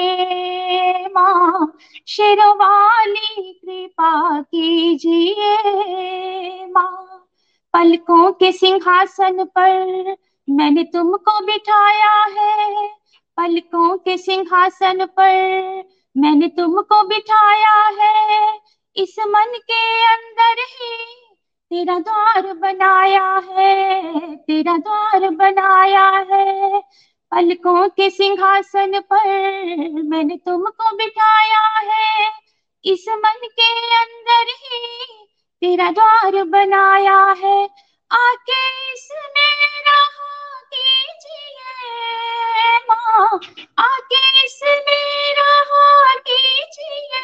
माँ। 1.07 1.77
शेरों 2.07 2.55
वाली 2.55 3.53
कृपा 3.53 4.41
कीजिए 4.41 5.57
माँ। 6.67 7.27
पलकों 7.73 8.31
के 8.31 8.51
सिंहासन 8.51 9.43
पर 9.43 10.15
मैंने 10.49 10.83
तुमको 10.83 11.45
बिठाया 11.45 12.41
है। 12.41 12.87
पलकों 13.37 13.97
के 13.97 14.17
सिंहासन 14.17 15.05
पर 15.05 15.83
मैंने 16.17 16.47
तुमको 16.47 17.07
बिठाया 17.07 18.03
है। 18.03 18.59
इस 18.95 19.15
मन 19.19 19.57
के 19.57 20.05
अंदर 20.05 20.55
ही 20.59 21.24
तेरा 21.71 21.99
द्वार 21.99 22.53
बनाया 22.53 23.41
है, 23.49 24.35
तेरा 24.35 24.77
द्वार 24.77 25.29
बनाया 25.29 26.07
है। 26.31 26.79
पलकों 27.31 27.87
के 27.89 28.09
सिंहासन 28.09 28.99
पर 28.99 29.27
मैंने 30.03 30.35
तुमको 30.35 30.95
बिठाया 30.95 31.93
है। 31.93 32.31
इस 32.85 33.05
मन 33.09 33.47
के 33.59 33.69
अंदर 33.95 34.45
ही 34.49 35.05
तेरा 35.61 35.91
द्वार 35.91 36.43
बनाया 36.43 37.19
है। 37.43 37.69
आके 38.11 38.61
इसमें 38.93 39.83
रहा 39.87 40.61
कीजिए 40.73 41.65
माँ। 42.77 43.39
आके 43.79 44.45
इसमें 44.45 45.35
रहा 45.35 46.15
कीजिए 46.15 47.21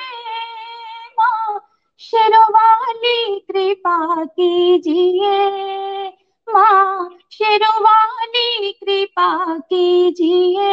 माँ 2.01 2.45
वाली 2.49 3.39
कृपा 3.39 4.23
कीजिए। 4.25 6.09
माँ 6.47 7.09
शेरों 7.31 7.79
वाली 7.81 8.71
कृपा 8.71 9.57
कीजिए। 9.57 10.69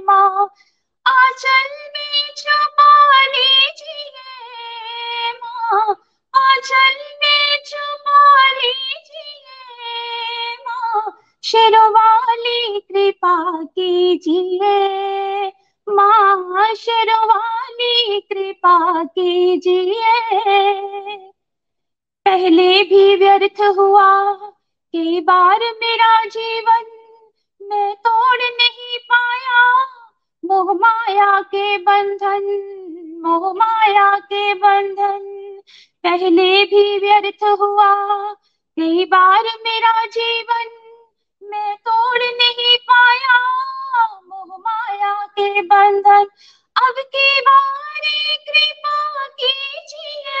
माँ, 0.00 0.48
आंचल 1.06 1.70
में 1.94 2.32
छुपा 2.36 3.26
लीजिए। 3.26 4.12
माँ, 5.32 5.94
आंचल 6.34 6.98
में 7.22 7.58
छुपा 7.66 8.50
लीजिए। 8.52 10.56
माँ 10.58 11.12
शेरों 11.42 11.88
कृपा 12.80 13.62
कीजिए। 13.64 15.50
माँ 15.88 16.74
शेरों 16.74 17.26
वाली 17.26 18.20
कृपा 18.20 19.04
कीजिए। 19.04 20.12
पहले 22.26 22.82
भी 22.84 23.16
व्यर्थ 23.16 23.60
हुआ 23.78 24.34
कई 24.94 25.20
बार 25.20 25.60
मेरा 25.60 26.24
जीवन 26.24 26.84
मैं 27.60 27.94
तोड़ 27.96 28.38
नहीं 28.38 28.98
पाया। 28.98 29.62
मोह 30.44 30.72
माया 30.74 31.40
के 31.40 31.76
बंधन, 31.78 32.44
मोह 33.24 33.52
माया 33.52 34.18
के 34.18 34.54
बंधन 34.54 35.20
पहले 36.04 36.64
भी 36.64 36.98
व्यर्थ 36.98 37.44
हुआ 37.60 37.92
कई 38.76 39.04
बार 39.04 39.44
मेरा 39.44 40.04
जीवन 40.06 40.81
मैं 41.44 41.76
तोड़ 41.76 42.22
नहीं 42.22 42.76
पाया, 42.78 43.38
मोह 44.28 44.56
माया 44.58 45.26
के 45.26 45.62
बंधन। 45.62 46.26
अब 46.76 46.94
की 46.98 47.40
बारी 47.40 48.36
कृपा 48.36 49.26
कीजिए, 49.26 50.40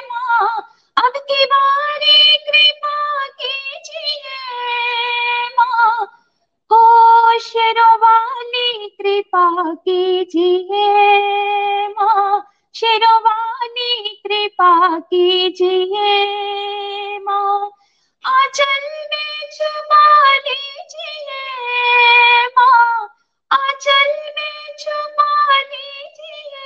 माँ। 0.00 0.74
अब 0.96 1.12
की 1.16 1.44
बारी 1.44 2.36
कृपा 2.36 3.26
कीजिए, 3.28 4.38
माँ। 5.60 6.04
हो 6.72 7.38
शेरों 7.38 7.98
वाली 7.98 8.88
कृपा 9.02 9.74
कीजिए, 9.74 10.88
माँ। 11.88 12.52
शेरों 12.74 13.20
वाली 13.20 14.22
कृपा 14.26 14.98
कीजिए, 14.98 16.14
माँ। 17.18 17.70
आंचल 18.24 18.84
में 19.04 19.48
छुपा 19.52 20.36
लीजिए 20.36 21.42
माँ 22.58 23.08
आंचल 23.50 24.12
में 24.36 24.76
छुपा 24.78 25.58
लीजिए 25.60 26.62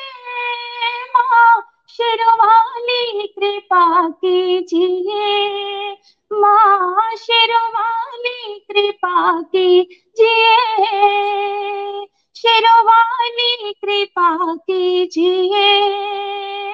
माँ 1.16 1.62
शेरों 1.88 2.34
वाली 2.38 3.26
कृपा 3.26 4.08
कीजिए। 4.08 5.92
माँ 6.32 7.16
शेरों 7.16 7.68
वाली 7.70 8.58
कृपा 8.60 9.40
कीजिए। 9.42 10.56
शेरों 12.36 12.82
वाली 12.84 13.72
कृपा 13.72 14.54
कीजिए। 14.54 15.66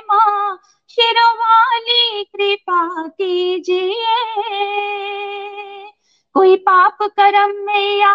माँ 0.01 0.59
शेरों 0.95 1.35
वाली 1.35 2.25
कृपा 2.25 3.09
कीजिए। 3.09 4.17
कोई 6.35 6.57
पाप 6.57 6.99
कर्म 7.03 7.55
में 7.67 7.99
या 7.99 8.15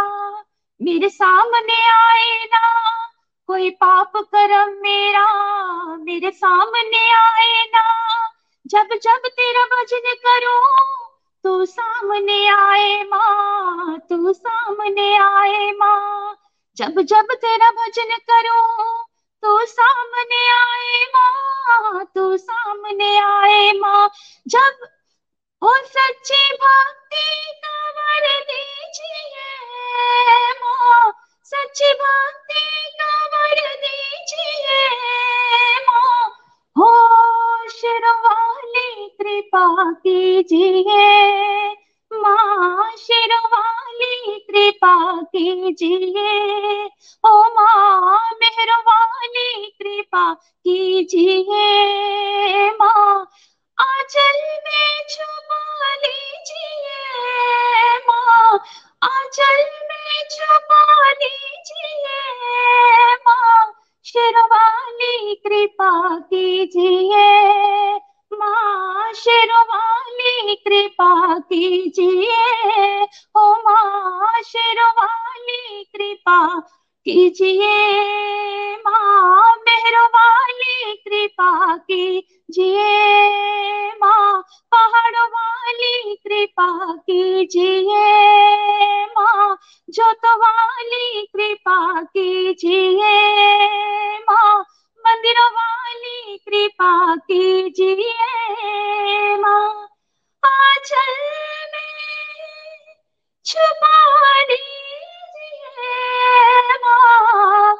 मेरे 0.82 1.10
सामने 1.10 1.82
आए 1.90 2.46
ना, 2.46 2.60
कोई 3.48 3.70
पाप 3.70 4.12
कर्म 4.18 4.72
मेरा 4.82 5.26
मेरे 5.98 6.32
सामने 6.32 7.12
आए 7.12 7.64
ना, 7.66 7.84
जब 8.68 8.96
जब 9.04 9.28
तेरा 9.28 9.66
भजन 9.66 10.14
करूँ, 10.26 11.10
तू 11.44 11.66
सामने 11.66 12.48
आए 12.48 13.04
माँ, 13.04 14.00
तू 14.10 14.34
सामने 14.34 15.16
आए 15.18 15.72
माँ, 15.72 16.36
जब 16.78 17.02
जब 17.02 17.34
तेरा 17.34 17.70
भजन 17.72 18.18
करूँ 18.32 19.09
तू 19.44 19.66
सामने 19.66 20.42
आए 20.50 21.04
माँ, 21.16 22.04
तू 22.16 22.38
सामने 22.38 23.18
आए 23.20 23.72
माँ। 23.74 24.10
जब 24.48 24.88
ओ 25.62 25.74
सच्ची 25.86 26.42
भक्ति 26.56 27.26
कवर 27.66 28.28
दीजिए 28.50 29.46
माँ, 30.62 31.12
सच्ची 31.44 31.94
भक्ति 31.94 32.64
कवर 33.02 33.62
दीजिए 33.76 34.80
माँ। 35.88 36.30
हो 36.76 36.90
शिरवाली 37.70 39.08
कृपा 39.22 39.92
कीजिए। 39.92 41.08
माँ 42.12 42.92
शिरवाली 42.98 44.40
कृपा 44.40 45.22
कीजिए। 45.22 46.86
ओ 47.24 47.44
माँ 47.56 48.30
मेहरवाली 48.34 49.70
कृपा 49.82 50.34
कीजिए। 50.34 51.68
माँ, 52.72 53.26
आंचल 53.78 54.40
में 54.66 55.04
छुपा 55.10 55.96
लीजिए। 55.96 56.98
माँ, 58.10 58.60
आंचल 59.04 59.64
में 59.90 60.28
छुपा 60.32 61.12
लीजिए। 61.12 63.16
माँ 63.28 63.74
शेरवाली 64.06 65.36
कृपा 65.36 66.18
कीजिए। 66.20 68.00
माँ 68.32 69.14
शेरवाली 69.14 70.56
कृपा 70.56 71.40
कीजिए। 71.40 73.04
ओ 73.38 73.54
माँ 73.56 74.42
शेरवाली 74.46 75.84
कृपा 75.84 76.60
कीजिए। 77.06 78.78
माँ 78.88 79.56
मेहरवाली 79.56 80.94
कृपा 80.96 81.78
कीजिए। 81.78 82.88
माँ 84.02 84.42
पहाड़ 84.72 85.16
वाली 85.16 86.16
कृपा 86.16 86.96
कीजिए। 86.96 88.06
माँ 89.06 89.58
जोत 89.90 90.26
वाली 90.26 91.26
कृपा 91.26 92.02
कीजिए। 92.02 93.18
माँ 94.30 94.66
मंदिर 95.06 95.40
वाली 95.54 96.38
कृपा 96.38 96.92
कीजिए 97.16 98.16
माँ। 99.38 99.88
आंचल 100.44 101.14
में 101.74 102.96
छुपा 103.46 103.96
लीजिए 104.42 105.98
माँ। 106.86 107.76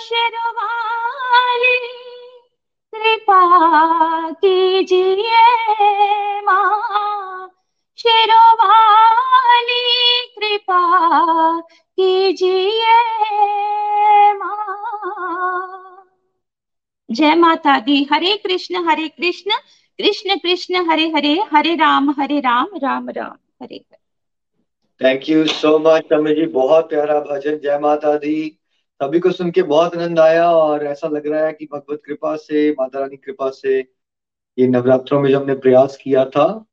शेरवाली 0.00 1.76
कृपा 2.92 3.40
कीजिए 4.32 5.42
माँ। 6.46 7.50
शेरवाली 7.98 9.80
कृपा 10.36 10.80
कीजिए 11.98 12.96
माँ। 14.34 14.59
जय 17.10 17.34
माता 17.34 17.78
दी। 17.80 18.08
Hare 18.12 18.36
Krishna 18.36 18.84
Hare 18.88 19.08
Krishna. 19.08 19.50
Krishna 19.98 20.36
Krishna, 20.36 20.90
Hare 20.90 21.08
Hare. 21.08 21.40
Hare 21.52 21.74
Ram 21.74 22.10
Hare 22.10 22.40
Ram. 22.40 22.66
Ram 22.76 23.08
Ram. 23.10 23.36
Hare 23.62 23.84
thank 25.00 25.28
you 25.28 25.46
so 25.46 25.78
much 25.78 26.12
Amit 26.12 26.36
ji. 26.36 26.46
बहुत 26.46 26.88
प्यारा 26.88 27.20
भजन। 27.20 27.58
जय 27.58 27.78
माता 27.78 28.16
दी। 28.16 28.58
सभी 29.02 29.18
को 29.18 29.30
सुन 29.30 29.50
के 29.50 29.62
बहुत 29.62 29.96
आनंद 29.96 30.18
आया 30.20 30.50
और 30.52 30.84
ऐसा 30.86 31.08
लग 31.08 31.26
रहा 31.26 31.46
है 31.46 31.52
कि 31.52 31.68
भगवत 31.72 32.02
कृपा 32.04 32.36
से, 32.36 32.70
माता 32.72 32.98
रानी 33.00 33.16
कृपा 33.16 33.50
से 33.50 33.78
ये 34.58 34.66
नवरात्रों 34.66 35.20
में 35.20 35.30
जो 35.30 35.40
हमने 35.40 35.54
प्रयास 35.54 35.98
किया 36.02 36.24
था, 36.24 36.66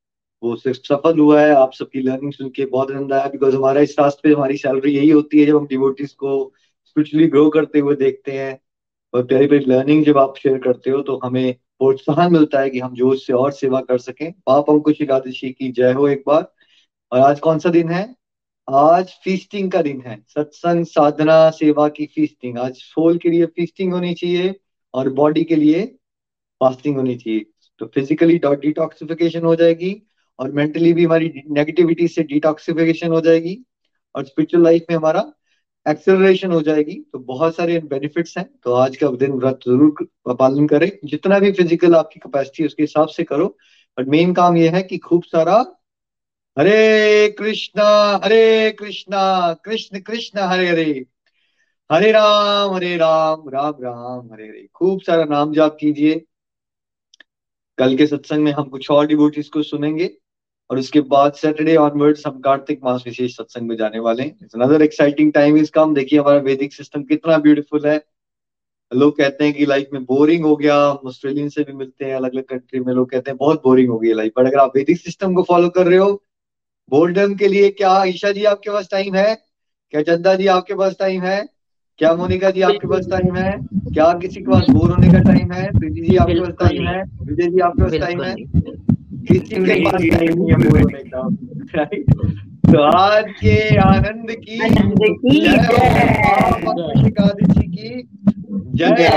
वो 0.44 0.56
सिर्फ़ 0.56 0.78
सफल 0.78 1.20
हुआ 1.20 1.42
है। 1.42 1.52
आप 1.52 1.74
सबकी 1.74 2.02
लर्निंग 2.02 2.34
सुन 2.34 2.50
के 2.50 2.66
बहुत 2.66 2.92
आनंद 2.92 3.14
आया 3.14 3.28
बिकॉज़ 3.28 3.56
हमारा 3.56 3.82
इस 3.82 3.96
रास्ते 4.00 4.30
पे 4.30 4.36
हमारी 4.36 4.58
सैलरी 4.58 4.92
यही 4.96 5.10
होती 5.10 5.40
है, 5.40 5.46
जब 5.46 5.56
हम 5.56 5.68
डिवोटीज 5.68 6.14
को 6.14 6.54
स्पिरिचुअली 6.98 7.28
ग्रो 7.28 7.50
करते 7.50 7.80
हुए 7.80 7.96
देखते 7.96 8.32
हैं 8.32 8.60
और 9.14 9.26
प्यारी 9.26 9.48
प्यारी 9.48 9.66
लर्निंग 9.66 10.06
जब 10.06 10.18
आप 10.18 10.38
शेयर 10.38 10.58
करते 10.58 10.90
हो 10.90 11.02
तो 11.02 11.20
हमें 11.24 11.54
प्रोत्साहन 11.54 12.32
मिलता 12.34 12.60
है 12.60 12.70
कि 12.70 12.80
हम 12.80 12.94
जो 12.94 13.10
उससे 13.10 13.34
और 13.34 13.52
सेवा 13.52 13.82
कर 13.82 13.98
सकें। 13.98 14.32
पाप 14.46 14.70
अंकुश 14.70 15.02
एकादशी 15.02 15.52
की 15.52 15.72
जय 15.72 15.92
हो 15.94 16.08
एक 16.08 16.24
बार। 16.28 16.54
और 17.12 17.20
आज 17.20 17.40
कौन 17.40 17.60
सा 17.60 17.70
दिन 17.70 17.90
है? 17.90 18.16
आज 18.70 19.14
फीस्टिंग 19.24 19.72
का 19.72 19.82
दिन 19.82 20.02
है। 20.02 20.18
सत्संग, 20.28 20.86
साधना, 20.86 21.50
सेवा 21.50 21.88
की 21.90 22.06
फीस्टिंग 22.06 22.58
आज 22.58 22.74
सोल 22.76 23.18
के 23.18 23.30
लिए 23.30 23.46
फीस्टिंग 23.46 23.94
होनी 23.94 24.14
चाहिए 24.14 24.56
और 24.94 25.10
बॉडी 25.14 25.44
के 25.44 25.56
लिए 25.56 25.86
फास्टिंग 26.62 26.98
होनी 26.98 27.16
चाहिए। 27.16 27.46
तो 27.80 27.86
फिजिकली 27.86 28.38
डिटॉक्सिफिकेशन 28.38 29.46
हो 29.46 29.56
जाएगी 29.56 29.96
और 30.40 30.52
मेंटली 30.52 30.94
भी 30.94 31.06
हमारी 31.06 31.34
नेगेटिविटी 31.50 32.08
से 32.08 32.24
डिटॉक्सिफिकेशन 32.24 33.08
हो 33.08 33.22
जाएगी। 33.22 33.58
और 34.16 34.26
स्पिरिचुअल 34.26 34.64
लाइफ 34.64 34.86
में 34.90 34.98
हमारा 34.98 35.34
एक्सेलरेशन 35.88 36.52
हो 36.52 36.62
जाएगी 36.62 36.94
तो 37.14 37.20
बहुत 37.22 37.56
सारे 37.56 37.80
बेनिफिट्स 37.90 38.38
हैं 38.38 38.48
तो 38.64 38.74
आज 38.76 38.96
का 38.98 39.10
दिन 39.18 39.32
व्रत 39.34 39.60
ज़रूर 39.68 40.08
पालन 40.30 40.68
करें। 40.68 40.92
जितना 41.06 41.40
भी 41.40 41.52
फ़िज़िकल 41.52 41.96
आपकी 41.96 42.20
कैपेसिटी 42.20 42.66
उसके 42.66 42.84
हिसाब 42.84 43.08
से 43.08 43.24
करो। 43.24 43.48
बट 43.98 44.08
मेन 44.08 44.34
काम 44.34 44.58
यह 44.58 44.76
है 44.76 44.82
कि 44.84 44.98
खूब 45.00 45.24
सारा 45.24 45.58
हरे 46.58 47.30
कृष्णा 47.40 47.86
हरे 48.24 48.72
कृष्णा, 48.72 49.54
कृष्ण 49.66 50.00
कृष्ण, 50.02 50.40
हरे 50.42 50.70
हरे। 50.70 51.06
हरे 51.90 52.12
राम 52.12 52.74
हरे 52.74 52.96
राम 52.98 53.50
राम 53.50 53.74
राम, 53.82 54.34
हरे 54.34 54.48
हरे। 54.48 54.68
खूब 54.74 55.02
सारा 55.02 55.26
नाम 55.26 55.54
जाप 55.54 55.78
कीजिए। 55.80 56.22
कल 57.78 57.96
के 57.98 58.08
सत्संग 58.08 58.44
में 58.44 58.52
हम 58.52 58.70
कुछ 58.70 58.90
और 58.92 59.06
डिवोटीज 59.08 59.50
को 59.50 59.62
सुनेंगे। 59.64 60.06
और 60.70 60.78
उसके 60.78 61.02
बाद 61.02 61.34
सैटरडे 61.34 61.76
ऑनवर्ड्स 61.76 62.28
हम 62.28 62.40
कार्तिक 62.40 62.80
मास 62.84 63.04
विशेष 63.06 63.38
सत्संग 63.38 63.68
में 63.68 63.76
जाने 63.76 64.00
वाले 64.00 64.24
हैं। 64.24 64.36
It's 64.42 64.56
another 64.56 64.82
exciting 64.82 65.32
time 65.34 65.58
is 65.58 65.72
come 65.72 65.94
देखिए 65.94 66.20
हमारा 66.20 66.38
वैदिक 66.38 66.74
सिस्टम 66.74 67.04
कितना 67.04 67.38
ब्यूटीफुल 67.38 67.86
है। 67.86 68.02
लोग 68.94 69.18
कहते 69.18 69.46
हैं 69.46 69.54
कि 69.54 69.66
लाइफ 69.66 69.90
में 69.94 70.04
बोरिंग 70.04 70.46
हो 70.46 70.56
गया। 70.56 70.76
हम 70.76 71.08
ऑस्ट्रेलियन 71.08 71.50
से 71.50 71.64
भी 71.64 71.74
मिलते 71.74 72.06
हैं 72.06 72.16
अलग 72.16 72.34
अलग 72.34 72.44
कंट्री 72.44 72.80
में 72.80 72.94
लोग 72.94 73.10
कहते 73.10 73.32
हैं 73.32 73.38
बहुत 73.38 73.62
बोरिंग 73.64 73.90
हो 73.90 74.00
गई 74.00 74.14
लाइफ 74.14 74.32
बट 74.40 74.48
अगर 74.48 74.58
आप 74.58 74.72
वैदिक 74.76 74.98
सिस्टम 74.98 75.34
को 75.34 75.44
फॉलो 75.44 75.70
कर 75.70 75.88
रहे 75.88 75.98
हो 75.98 76.24
बोर्डम 76.92 77.36
के 77.36 77.48
लिए 77.48 77.70
क्या 77.70 78.04
ईशा 78.04 78.32
जी 78.32 78.44
आपके 78.44 78.70
पास 78.70 78.88
टाइम 78.92 79.16
है? 79.16 79.38
क्या 79.90 80.02
चंदा 80.02 80.36
जी 80.36 80.48
आपके 80.48 80.74
पास 80.74 80.96
टाइम 81.00 81.22
है? 81.22 81.50
क्या 81.98 82.14
मोनिका 82.16 82.52
जी 82.52 82.62
आपके 82.62 82.88
पास 82.88 83.08
टाइम 83.12 83.36
है? 83.36 83.52
क्या 83.94 84.14
किसी 84.14 84.40
के 84.40 84.52
पास 84.52 84.70
बोर 84.70 84.92
होने 84.92 85.08
का 85.08 85.20
टाइम 85.20 85.52
है? 85.52 85.80
प्रीति 85.80 86.02
जी 86.02 86.16
आपके 86.16 86.40
पास 86.40 86.50
टाइम 86.50 86.88
है? 86.88 87.04
विजय 87.22 87.48
जी 87.48 87.60
आपके 87.60 87.84
पास 87.84 87.92
टाइम 88.00 88.22
है? 88.24 88.36
किसी 89.28 89.56
के 89.56 89.76
पास 89.84 90.02
टाइम 90.02 90.34
नहीं 90.34 90.50
है। 90.50 90.56
बोर 90.58 90.80
होने 90.82 91.04
का 91.14 91.22
तो 92.72 92.80
आज 92.98 93.26
के 93.40 93.58
आनंद 93.80 94.30
की 94.40 94.56
एकादशी 97.06 97.66
की 97.68 97.90
जय 98.78 99.08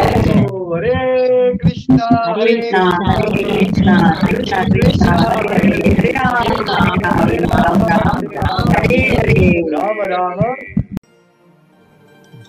हरे 0.71 0.95
कृष्णा 1.59 2.07
हरे 2.27 2.55
कृष्णा 3.65 3.97
कृष्ण। 4.21 4.59
कृष्ण 4.73 5.07
हरे 7.17 7.37
राम 7.39 7.81
हरे 8.77 9.01
हरे 9.09 9.49
राम 9.73 9.97
राम। 10.09 10.39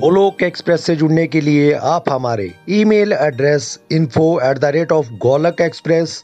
गोलोक 0.02 0.44
एक्सप्रेस 0.44 0.80
से 0.86 0.96
जुड़ने 0.96 1.26
के 1.28 1.42
लिए 1.42 1.74
आप 1.96 2.04
हमारे 2.10 2.52
email 2.78 3.14
address 3.14 3.80
info 3.92 4.28
at 4.44 4.58
the 4.58 4.66
rate 4.76 4.92
of 4.92 5.12
Golok 5.26 5.62
Express 5.62 6.24